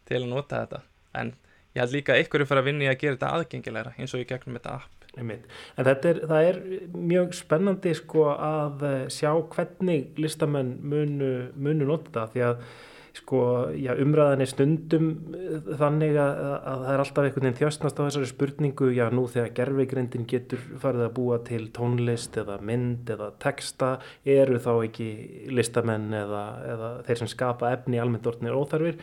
til 0.09 0.19
að 0.19 0.31
nota 0.33 0.65
þetta. 0.65 0.81
En 1.15 1.35
ég 1.77 1.85
held 1.85 1.95
líka 1.95 2.17
að 2.17 2.25
ykkur 2.25 2.43
er 2.43 2.51
fara 2.51 2.65
að 2.65 2.71
vinna 2.71 2.89
í 2.89 2.91
að 2.91 2.99
gera 3.05 3.17
þetta 3.17 3.33
aðgengilegra 3.37 3.95
eins 3.97 4.15
og 4.17 4.25
í 4.25 4.29
gegnum 4.29 4.59
þetta 4.59 4.75
app 4.81 5.02
Einmitt. 5.19 5.45
En 5.77 5.89
er, 5.91 6.23
það 6.25 6.47
er 6.49 6.59
mjög 6.95 7.35
spennandi 7.37 7.93
sko 7.99 8.31
að 8.33 8.87
eh, 8.89 9.03
sjá 9.13 9.35
hvernig 9.53 10.17
listamenn 10.17 10.79
munu, 10.89 11.35
munu 11.53 11.89
nota 11.91 12.25
því 12.33 12.47
að 12.47 12.65
sko, 13.13 13.41
já, 13.77 13.93
umræðan 14.01 14.41
er 14.41 14.49
stundum 14.49 15.11
eh, 15.37 15.69
þannig 15.81 16.17
að, 16.17 16.41
að 16.71 16.85
það 16.87 16.95
er 16.95 17.03
alltaf 17.05 17.27
einhvern 17.27 17.47
veginn 17.47 17.59
þjóstnast 17.61 18.01
á 18.01 18.05
þessari 18.07 18.31
spurningu. 18.31 18.89
Já, 18.97 19.05
nú 19.13 19.27
þegar 19.35 19.53
gerfegrindin 19.59 20.25
getur 20.33 20.65
farið 20.81 21.07
að 21.11 21.15
búa 21.19 21.39
til 21.45 21.67
tónlist 21.77 22.41
eða 22.41 22.57
mynd 22.65 23.13
eða 23.13 23.29
texta, 23.43 23.93
eru 24.25 24.63
þá 24.65 24.73
ekki 24.79 25.11
listamenn 25.53 26.09
eða, 26.23 26.43
eða 26.73 26.93
þeir 27.09 27.23
sem 27.23 27.33
skapa 27.35 27.77
efni 27.77 28.01
almennt 28.01 28.33
orðinir 28.33 28.57
óþarfir 28.57 29.01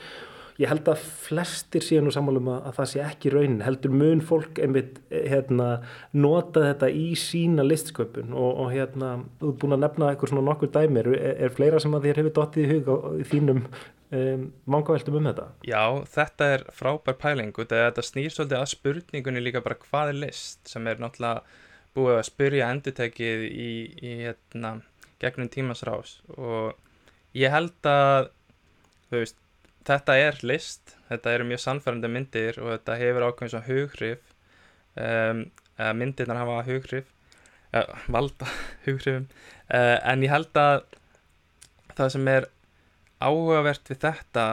ég 0.59 0.67
held 0.67 0.89
að 0.91 1.03
flestir 1.23 1.83
séu 1.83 2.01
nú 2.03 2.11
sammálum 2.11 2.49
að, 2.51 2.63
að 2.67 2.79
það 2.79 2.89
sé 2.91 3.03
ekki 3.05 3.31
raunin, 3.33 3.61
heldur 3.63 3.93
mun 3.95 4.23
fólk 4.25 4.59
einmitt 4.59 4.97
hérna, 5.09 5.69
nota 6.11 6.65
þetta 6.65 6.89
í 6.91 7.05
sína 7.19 7.63
listsköpun 7.63 8.33
og, 8.33 8.49
og 8.65 8.73
hérna, 8.73 9.13
þú 9.39 9.53
ert 9.53 9.61
búin 9.61 9.77
að 9.77 9.85
nefna 9.85 10.09
eitthvað 10.11 10.33
svona 10.33 10.45
nokkur 10.49 10.73
dæmir, 10.75 11.11
er, 11.15 11.39
er 11.47 11.55
fleira 11.55 11.79
sem 11.79 11.95
að 11.95 12.09
þér 12.09 12.21
hefur 12.23 12.35
dottið 12.41 12.65
í 12.65 12.73
hug 12.73 12.91
á 12.91 12.95
þínum 13.31 13.63
um, 13.63 14.45
mangaveltum 14.75 15.19
um 15.21 15.31
þetta? 15.31 15.47
Já, 15.69 15.83
þetta 16.17 16.51
er 16.57 16.67
frábær 16.75 17.19
pæling 17.23 17.55
og 17.55 17.71
þetta 17.71 18.05
snýr 18.05 18.35
svolítið 18.35 18.59
að 18.59 18.71
spurningunni 18.75 19.43
líka 19.45 19.63
bara 19.65 19.79
hvað 19.87 20.13
er 20.13 20.23
list 20.25 20.61
sem 20.67 20.91
er 20.91 20.99
náttúrulega 20.99 21.43
búið 21.95 22.19
að 22.19 22.25
spyrja 22.27 22.71
endutekið 22.73 23.45
í, 23.49 23.71
í 24.03 24.15
hérna, 24.25 24.79
gegnum 25.23 25.49
tímasrás. 25.51 26.19
Og 26.35 26.75
ég 27.37 27.51
held 27.53 27.89
að 27.89 28.29
þú 29.09 29.23
veist 29.23 29.39
þetta 29.89 30.17
er 30.21 30.39
list, 30.45 30.95
þetta 31.09 31.33
eru 31.35 31.47
mjög 31.49 31.63
sannfærandi 31.63 32.11
myndir 32.11 32.59
og 32.61 32.73
þetta 32.75 32.99
hefur 32.99 33.25
ákveðin 33.27 33.53
svona 33.55 33.67
hughrif. 33.69 34.35
Um, 34.99 35.43
myndirnar 35.97 36.41
hafa 36.41 36.61
hughrif. 36.67 37.11
Uh, 37.73 37.85
valda 38.11 38.49
hughrifum. 38.85 39.27
Uh, 39.69 39.97
en 40.09 40.25
ég 40.25 40.33
held 40.33 40.57
að 40.59 40.81
það 41.97 42.15
sem 42.15 42.31
er 42.31 42.49
áhugavert 43.19 43.91
við 43.91 44.01
þetta 44.05 44.45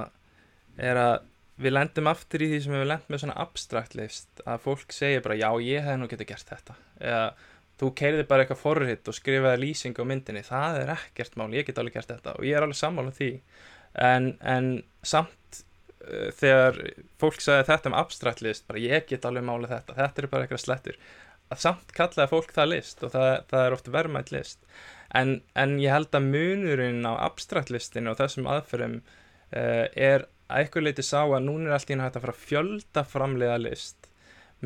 er 0.77 1.01
að 1.01 1.17
við 1.63 1.73
lendum 1.73 2.09
aftur 2.11 2.43
í 2.45 2.51
því 2.51 2.63
sem 2.65 2.75
við 2.77 2.89
lendum 2.91 3.13
með 3.15 3.23
svona 3.23 3.37
abstrakt 3.41 3.95
list 3.97 4.43
að 4.45 4.65
fólk 4.67 4.93
segja 4.93 5.23
bara 5.25 5.39
já 5.39 5.49
ég 5.65 5.87
hef 5.87 6.01
nú 6.01 6.09
getið 6.11 6.33
gert 6.33 6.51
þetta. 6.51 6.77
Eða 7.01 7.23
þú 7.81 7.93
keiriði 7.97 8.27
bara 8.29 8.45
eitthvað 8.45 8.61
forriðt 8.61 9.09
og 9.09 9.17
skrifaði 9.17 9.63
lýsing 9.63 9.97
á 9.97 10.05
myndinni. 10.09 10.43
Það 10.45 10.83
er 10.83 10.93
ekkert 10.97 11.39
mál, 11.41 11.49
ég 11.57 11.69
get 11.69 11.81
alveg 11.81 11.97
gert 11.97 12.13
þetta 12.13 12.37
og 12.37 12.45
ég 12.49 12.57
er 12.57 12.67
alveg 12.67 12.81
sammála 12.81 13.15
því 13.17 13.31
en, 13.97 14.33
en 14.41 14.73
samt 15.07 15.63
uh, 16.05 16.33
þegar 16.37 16.83
fólk 17.21 17.41
sagði 17.41 17.69
þetta 17.71 17.93
um 17.93 18.01
abstrakt 18.01 18.43
list 18.45 18.67
bara 18.69 18.83
ég 18.83 19.07
get 19.09 19.29
alveg 19.29 19.47
málið 19.47 19.77
þetta 19.77 19.97
þetta 20.01 20.23
er 20.23 20.31
bara 20.33 20.47
eitthvað 20.47 20.65
slettur 20.65 21.01
að 21.53 21.63
samt 21.63 21.95
kallaði 21.95 22.33
fólk 22.33 22.55
það 22.55 22.71
list 22.73 23.05
og 23.07 23.13
það, 23.15 23.29
það 23.51 23.65
er 23.65 23.77
oft 23.77 23.91
verðmætt 23.95 24.33
list. 24.35 24.59
En, 25.15 25.37
en 25.55 25.77
ég 25.83 25.95
held 25.95 26.17
að 26.19 26.27
munurinn 26.33 27.07
á 27.07 27.13
abstrakt 27.29 27.71
listinu 27.73 28.13
og 28.13 28.19
þessum 28.21 28.49
aðferðum 28.51 28.99
uh, 28.99 29.87
er 29.95 30.27
að 30.47 30.65
eitthvað 30.65 30.89
leiti 30.89 31.07
sá 31.07 31.21
að 31.23 31.47
núna 31.47 31.71
er 31.71 31.77
allt 31.77 31.89
í 31.89 31.95
hérna 31.95 32.09
hægt 32.09 32.19
að 32.19 32.27
fara 32.27 32.37
að 32.37 32.45
fjölda 32.51 33.05
framleiða 33.13 33.59
list 33.63 34.11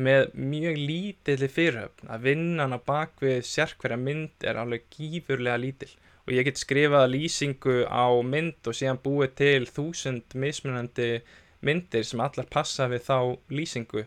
með 0.01 0.31
mjög 0.33 0.77
lítilli 0.79 1.49
fyrirhöfn. 1.51 2.09
Að 2.09 2.27
vinnan 2.29 2.77
á 2.77 2.79
bakvið 2.79 3.41
sérkverja 3.45 3.99
mynd 4.01 4.47
er 4.47 4.59
alveg 4.61 4.87
gífurlega 4.93 5.61
lítill 5.61 5.91
og 6.25 6.33
ég 6.35 6.47
get 6.47 6.59
skrifað 6.61 7.11
lýsingu 7.15 7.77
á 7.89 8.07
mynd 8.25 8.69
og 8.69 8.77
síðan 8.77 8.99
búið 9.01 9.35
til 9.41 9.67
þúsund 9.69 10.35
mismunandi 10.37 11.21
myndir 11.65 12.05
sem 12.05 12.21
allar 12.21 12.49
passa 12.51 12.87
við 12.91 13.05
þá 13.07 13.17
lýsingu. 13.53 14.05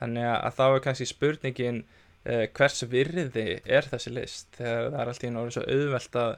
Þannig 0.00 0.30
að 0.30 0.56
þá 0.58 0.64
er 0.66 0.82
kannski 0.86 1.08
spurningin 1.08 1.82
eh, 2.24 2.46
hvers 2.54 2.84
virði 2.90 3.46
er 3.64 3.88
þessi 3.90 4.14
list? 4.14 4.50
Þegar 4.58 4.90
það 4.90 5.00
er 5.00 5.12
alltaf 5.12 5.28
í 5.28 5.32
náttúrulega 5.34 5.56
svo 5.56 5.66
auðvelt 5.76 6.18
að 6.24 6.32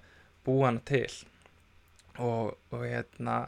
búa 0.47 0.69
hana 0.69 0.85
til. 0.87 1.15
Og, 2.17 2.53
og 2.73 2.85
hérna 2.85 3.39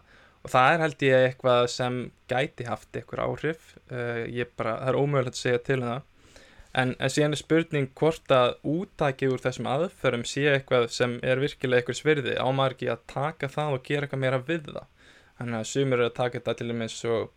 og 0.44 0.52
það 0.52 0.72
er 0.72 0.82
held 0.84 1.04
ég 1.04 1.26
eitthvað 1.28 1.62
sem 1.72 1.98
gæti 2.30 2.68
haft 2.68 2.96
eitthvað 2.96 3.24
áhrif. 3.26 3.74
Ég 4.32 4.52
bara, 4.56 4.78
það 4.82 4.92
er 4.92 5.00
ómögulegt 5.02 5.36
að 5.36 5.42
segja 5.42 5.64
til 5.68 5.80
um 5.82 5.90
það 5.92 6.06
en, 6.78 6.94
en 6.98 7.12
síðan 7.12 7.34
er 7.34 7.40
spurning 7.40 7.88
hvort 7.98 8.34
að 8.34 8.54
útækið 8.68 9.34
úr 9.34 9.42
þessum 9.44 9.70
aðferðum 9.72 10.26
sé 10.28 10.44
eitthvað 10.52 10.86
sem 10.94 11.16
er 11.26 11.42
virkilega 11.42 11.82
eitthvað 11.82 12.00
svirði 12.00 12.36
ámar 12.38 12.76
ekki 12.76 12.92
að 12.92 13.04
taka 13.10 13.50
það 13.52 13.74
og 13.76 13.84
gera 13.88 14.06
eitthvað 14.06 14.24
meira 14.24 14.40
við 14.48 14.70
það? 14.70 14.86
Þannig 15.38 15.58
að 15.58 15.68
sumir 15.70 15.98
eru 15.98 16.08
að 16.08 16.16
taka 16.18 16.40
þetta 16.40 16.56
til 16.58 17.10
og 17.12 17.34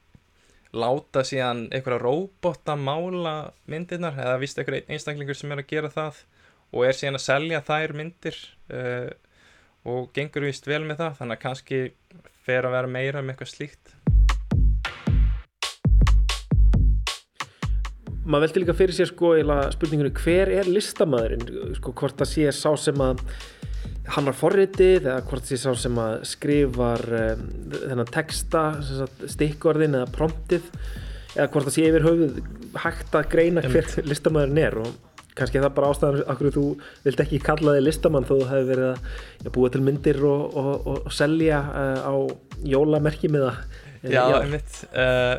láta 0.71 1.23
síðan 1.27 1.65
eitthvað 1.71 2.03
róbota 2.05 2.77
mála 2.79 3.33
myndirnar 3.69 4.15
eða 4.15 4.37
vist 4.39 4.59
eitthvað 4.59 4.87
einstaklingur 4.87 5.37
sem 5.37 5.51
er 5.51 5.63
að 5.63 5.71
gera 5.71 5.91
það 5.91 6.21
og 6.71 6.85
er 6.87 6.95
síðan 6.95 7.19
að 7.19 7.25
selja 7.25 7.63
þær 7.67 7.95
myndir 7.99 8.37
uh, 8.71 9.09
og 9.91 10.11
gengur 10.15 10.47
vist 10.47 10.69
vel 10.69 10.83
með 10.85 11.03
það 11.03 11.17
þannig 11.19 11.37
að 11.37 11.43
kannski 11.43 11.81
fer 12.45 12.67
að 12.67 12.77
vera 12.77 12.93
meira 12.95 13.23
með 13.25 13.35
eitthvað 13.35 13.51
slíkt 13.51 13.95
maður 18.31 18.47
veldi 18.47 18.63
líka 18.63 18.77
fyrir 18.77 18.95
sér 18.95 19.09
sko 19.11 19.33
spurningunni 19.75 20.13
hver 20.21 20.51
er 20.61 20.69
listamæðurinn 20.69 21.75
sko 21.79 21.93
hvort 21.97 22.21
það 22.21 22.31
sé 22.31 22.55
sá 22.55 22.71
sem 22.79 23.03
að 23.03 23.23
hann 24.11 24.27
var 24.27 24.37
forritið 24.37 25.05
eða 25.05 25.19
hvort 25.27 25.45
það 25.45 25.51
sé 25.51 25.59
sá 25.61 25.83
sem 25.83 26.01
að 26.01 26.17
skrifar 26.31 27.05
um, 27.19 27.45
þennan 27.75 28.11
texta 28.11 28.65
stikkorðin 29.29 29.99
eða 29.99 30.11
promptið 30.15 30.67
eða 31.37 31.47
hvort 31.53 31.69
það 31.69 31.77
sé 31.77 31.87
yfir 31.87 32.07
höfuð 32.07 32.41
hægt 32.81 33.15
að 33.17 33.31
greina 33.31 33.63
hver 33.65 33.87
listamæðurinn 34.07 34.61
er. 34.61 34.77
Og 34.81 35.11
kannski 35.37 35.59
er 35.59 35.65
það 35.65 35.75
bara 35.77 35.91
ástæðan 35.93 36.39
hverju 36.39 36.53
þú 36.57 36.65
vilt 37.05 37.23
ekki 37.23 37.39
kalla 37.45 37.77
þig 37.77 37.85
listamann 37.85 38.27
þó 38.27 38.33
þú 38.33 38.49
hefur 38.49 38.67
verið 38.71 38.89
að 38.89 39.45
ja, 39.45 39.53
búa 39.55 39.71
til 39.71 39.83
myndir 39.85 40.19
og, 40.27 40.43
og, 40.59 40.73
og, 40.75 40.99
og 41.07 41.15
selja 41.15 41.61
uh, 41.71 42.03
á 42.03 42.15
jólamerkjum 42.73 43.39
eða 43.39 43.55
Já, 44.01 44.23
einmitt. 44.41 44.79
Uh, 44.91 45.37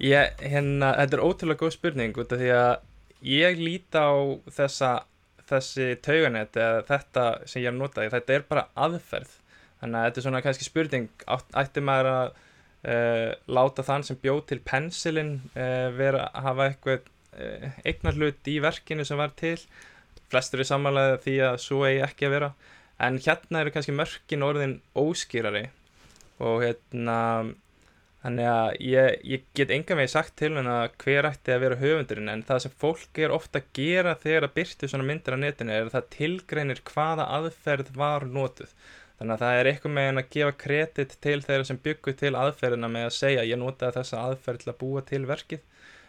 ég, 0.00 0.42
hérna, 0.52 0.94
þetta 0.98 1.16
er 1.18 1.24
ótrúlega 1.24 1.60
góð 1.60 1.74
spurning 1.76 2.20
út 2.20 2.32
af 2.34 2.40
því 2.40 2.50
að 2.56 2.72
ég 3.30 3.60
líti 3.60 4.00
á 4.00 4.12
þessa, 4.56 4.92
þessi 5.50 5.90
tauganett 6.04 6.56
eða 6.56 6.84
þetta 6.88 7.26
sem 7.44 7.62
ég 7.62 7.68
er 7.68 7.74
að 7.74 7.82
nota, 7.82 8.06
þetta 8.16 8.36
er 8.36 8.46
bara 8.48 8.68
aðferð. 8.74 9.36
Þannig 9.80 9.98
að 9.98 10.06
þetta 10.06 10.20
er 10.20 10.26
svona 10.26 10.42
kannski 10.44 10.66
spurning, 10.68 11.08
ætti 11.56 11.84
maður 11.84 12.10
að 12.12 12.26
uh, 12.30 13.30
láta 13.48 13.84
þann 13.86 14.04
sem 14.08 14.18
bjóð 14.20 14.42
til 14.50 14.60
pensilin 14.64 15.32
uh, 15.54 15.88
vera 15.96 16.26
að 16.28 16.48
hafa 16.48 16.68
eitthvað 16.68 17.08
uh, 17.08 17.70
eignarhlut 17.84 18.52
í 18.52 18.58
verkinu 18.64 19.06
sem 19.08 19.20
var 19.20 19.32
til. 19.40 19.56
Flestur 20.30 20.62
er 20.62 20.68
samanlega 20.68 21.16
því 21.24 21.38
að 21.48 21.58
svo 21.64 21.82
eigi 21.88 22.04
ekki 22.06 22.28
að 22.28 22.36
vera. 22.36 22.52
En 23.00 23.16
hérna 23.20 23.62
eru 23.62 23.72
kannski 23.74 23.96
mörkin 23.96 24.44
orðin 24.44 24.78
óskýrari 24.98 25.66
og 26.40 26.62
hérna 26.64 27.18
Þannig 28.20 28.48
að 28.52 28.70
ég, 28.84 29.14
ég 29.24 29.44
get 29.56 29.70
enga 29.72 29.96
veginn 29.96 30.12
sagt 30.12 30.34
til 30.36 30.50
henn 30.52 30.68
að 30.68 30.90
hver 31.00 31.28
ætti 31.30 31.54
að 31.54 31.62
vera 31.62 31.78
höfundurinn 31.80 32.28
en 32.28 32.42
það 32.44 32.58
sem 32.66 32.74
fólk 32.82 33.20
er 33.24 33.32
ofta 33.32 33.62
að 33.62 33.70
gera 33.78 34.12
þegar 34.20 34.46
að 34.46 34.56
byrtu 34.58 34.90
svona 34.92 35.06
myndir 35.08 35.36
á 35.36 35.38
netinu 35.40 35.72
er 35.72 35.86
að 35.86 35.94
það 35.94 36.10
tilgreinir 36.16 36.82
hvaða 36.90 37.28
aðferð 37.38 37.94
var 37.96 38.28
notuð. 38.28 38.74
Þannig 39.16 39.34
að 39.34 39.42
það 39.44 39.60
er 39.60 39.70
eitthvað 39.70 39.94
með 39.96 40.06
henn 40.08 40.20
að 40.20 40.28
gefa 40.36 40.52
kredit 40.64 41.16
til 41.24 41.38
þeirra 41.46 41.70
sem 41.70 41.80
byggu 41.88 42.16
til 42.20 42.34
aðferðina 42.42 42.92
með 42.92 43.08
að 43.08 43.16
segja 43.16 43.48
ég 43.48 43.60
notaði 43.60 43.96
þessa 43.98 44.22
aðferð 44.28 44.62
til 44.62 44.70
að 44.74 44.78
búa 44.84 45.02
til 45.08 45.22
verkið. 45.28 45.64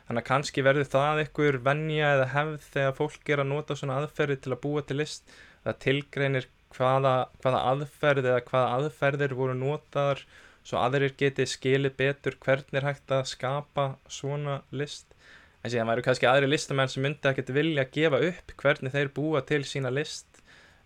Þannig 0.08 0.22
að 0.22 0.30
kannski 0.30 0.64
verður 0.68 0.92
það 0.92 1.24
einhver 1.24 1.58
venja 1.64 2.14
eða 2.18 2.30
hefð 2.36 2.70
þegar 2.76 2.96
fólk 3.00 3.32
er 3.32 3.44
að 3.44 3.52
nota 3.52 3.78
svona 3.80 4.00
aðferði 4.02 4.40
til 4.44 4.52
að 4.52 4.64
búa 4.64 4.84
til 4.88 4.98
list. 5.00 5.36
Það 5.64 5.82
tilgreinir 5.88 6.48
hvaða, 6.76 7.16
hvaða 7.44 7.66
aðferð 7.72 8.32
eða 8.32 8.46
hvaða 8.48 8.72
aðferðir 8.78 9.36
voru 9.40 9.56
notaðar 9.60 10.24
svo 10.68 10.82
aðrir 10.82 11.16
geti 11.18 11.48
skilið 11.50 11.96
betur 12.00 12.38
hvernig 12.44 12.80
er 12.80 12.88
hægt 12.90 13.14
að 13.14 13.28
skapa 13.32 13.88
svona 14.12 14.62
list. 14.72 15.16
En 15.62 15.74
síðan 15.74 15.92
væru 15.92 16.06
kannski 16.06 16.30
aðri 16.30 16.50
listamenn 16.50 16.90
sem 16.90 17.04
myndi 17.06 17.30
ekkert 17.30 17.54
vilja 17.54 17.86
gefa 17.94 18.22
upp 18.32 18.56
hvernig 18.62 18.96
þeir 18.96 19.12
búa 19.16 19.44
til 19.46 19.62
sína 19.68 19.94
list 19.94 20.42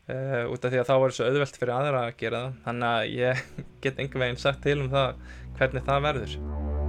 uh, 0.09 0.43
út 0.51 0.65
af 0.65 0.73
því 0.73 0.81
að 0.81 0.89
þá 0.89 0.95
er 0.97 1.15
svo 1.17 1.29
auðvelt 1.29 1.61
fyrir 1.61 1.75
aðra 1.77 2.07
að 2.07 2.17
gera 2.23 2.43
það. 2.45 2.57
Þannig 2.67 2.89
að 2.91 3.13
ég 3.15 3.45
get 3.85 4.03
enga 4.03 4.25
veginn 4.25 4.43
sagt 4.47 4.65
til 4.67 4.81
um 4.81 4.91
það 4.91 5.23
hvernig 5.59 5.87
það 5.87 6.09
verður 6.09 6.84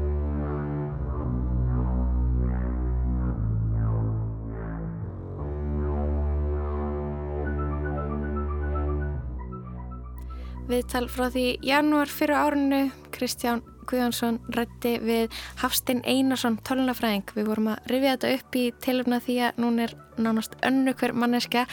Viðtal 10.67 11.07
frá 11.07 11.29
því 11.31 11.47
janúar 11.63 12.11
fyrir 12.11 12.35
árinu, 12.35 12.79
Kristján 13.15 13.61
Guðjónsson 13.87 14.41
rætti 14.51 14.97
við 14.99 15.35
Hafstein 15.61 16.01
Einarsson 16.03 16.57
tölunafræðing. 16.67 17.29
Við 17.37 17.47
vorum 17.47 17.69
að 17.71 17.91
rifja 17.93 18.15
þetta 18.17 18.31
upp 18.35 18.57
í 18.59 18.65
tilöfna 18.83 19.21
því 19.23 19.37
að 19.47 19.61
núna 19.63 19.85
er 19.87 19.95
nánast 20.19 20.57
önnu 20.67 20.95
hver 20.99 21.15
manneska 21.15 21.67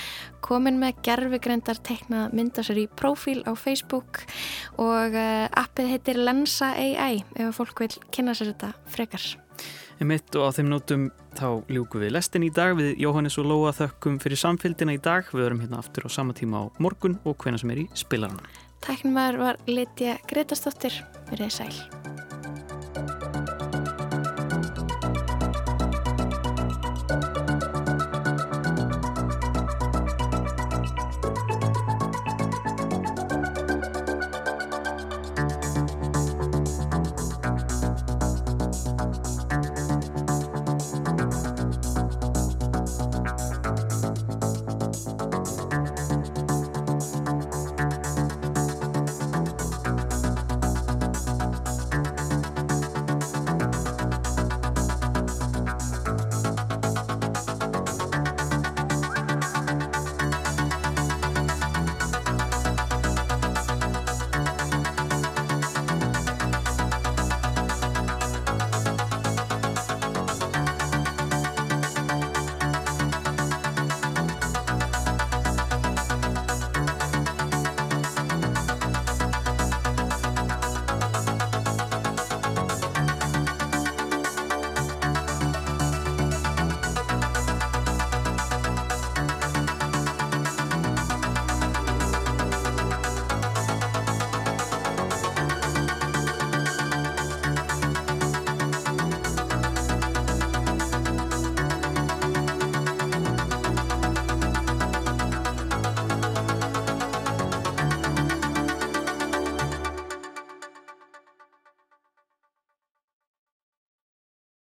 komin 0.46 0.78
með 0.82 1.00
gerfigreindar 1.08 1.80
teiknað 1.82 2.36
mynda 2.38 2.66
sér 2.66 2.84
í 2.84 2.90
profíl 3.02 3.40
á 3.50 3.58
Facebook 3.58 4.22
og 4.78 5.16
uh, 5.18 5.48
appið 5.50 5.90
heitir 5.96 6.20
Lensa 6.22 6.74
AI 6.78 7.24
ef 7.34 7.58
fólk 7.58 7.82
vil 7.86 7.96
kynna 8.14 8.36
sér 8.38 8.52
þetta 8.52 8.76
frekar. 8.94 9.26
Emitt 10.04 10.36
og 10.38 10.50
á 10.50 10.56
þeim 10.58 10.70
nótum 10.70 11.08
þá 11.38 11.64
ljúku 11.72 12.02
við 12.02 12.14
lestin 12.14 12.46
í 12.46 12.52
dag 12.54 12.76
við 12.78 12.94
Jóhannes 13.02 13.40
og 13.42 13.50
Lóa 13.50 13.74
þökkum 13.74 14.20
fyrir 14.22 14.42
samfélgina 14.42 14.94
í 14.94 15.02
dag. 15.02 15.26
Við 15.34 15.48
verum 15.48 15.66
hérna 15.66 15.82
aftur 15.82 16.06
á 16.06 16.10
sama 16.14 16.38
tíma 16.38 16.62
á 16.62 16.70
morgun 16.84 17.18
og 17.24 17.38
hvena 17.42 17.62
sem 17.62 17.74
er 17.74 17.86
í 17.86 17.90
spilaranum. 17.98 18.46
Tæknumæður 18.84 19.38
var 19.40 19.60
Lidja 19.72 20.18
Gretastóttir. 20.28 21.04
Verið 21.32 21.54
sæl. 21.62 22.03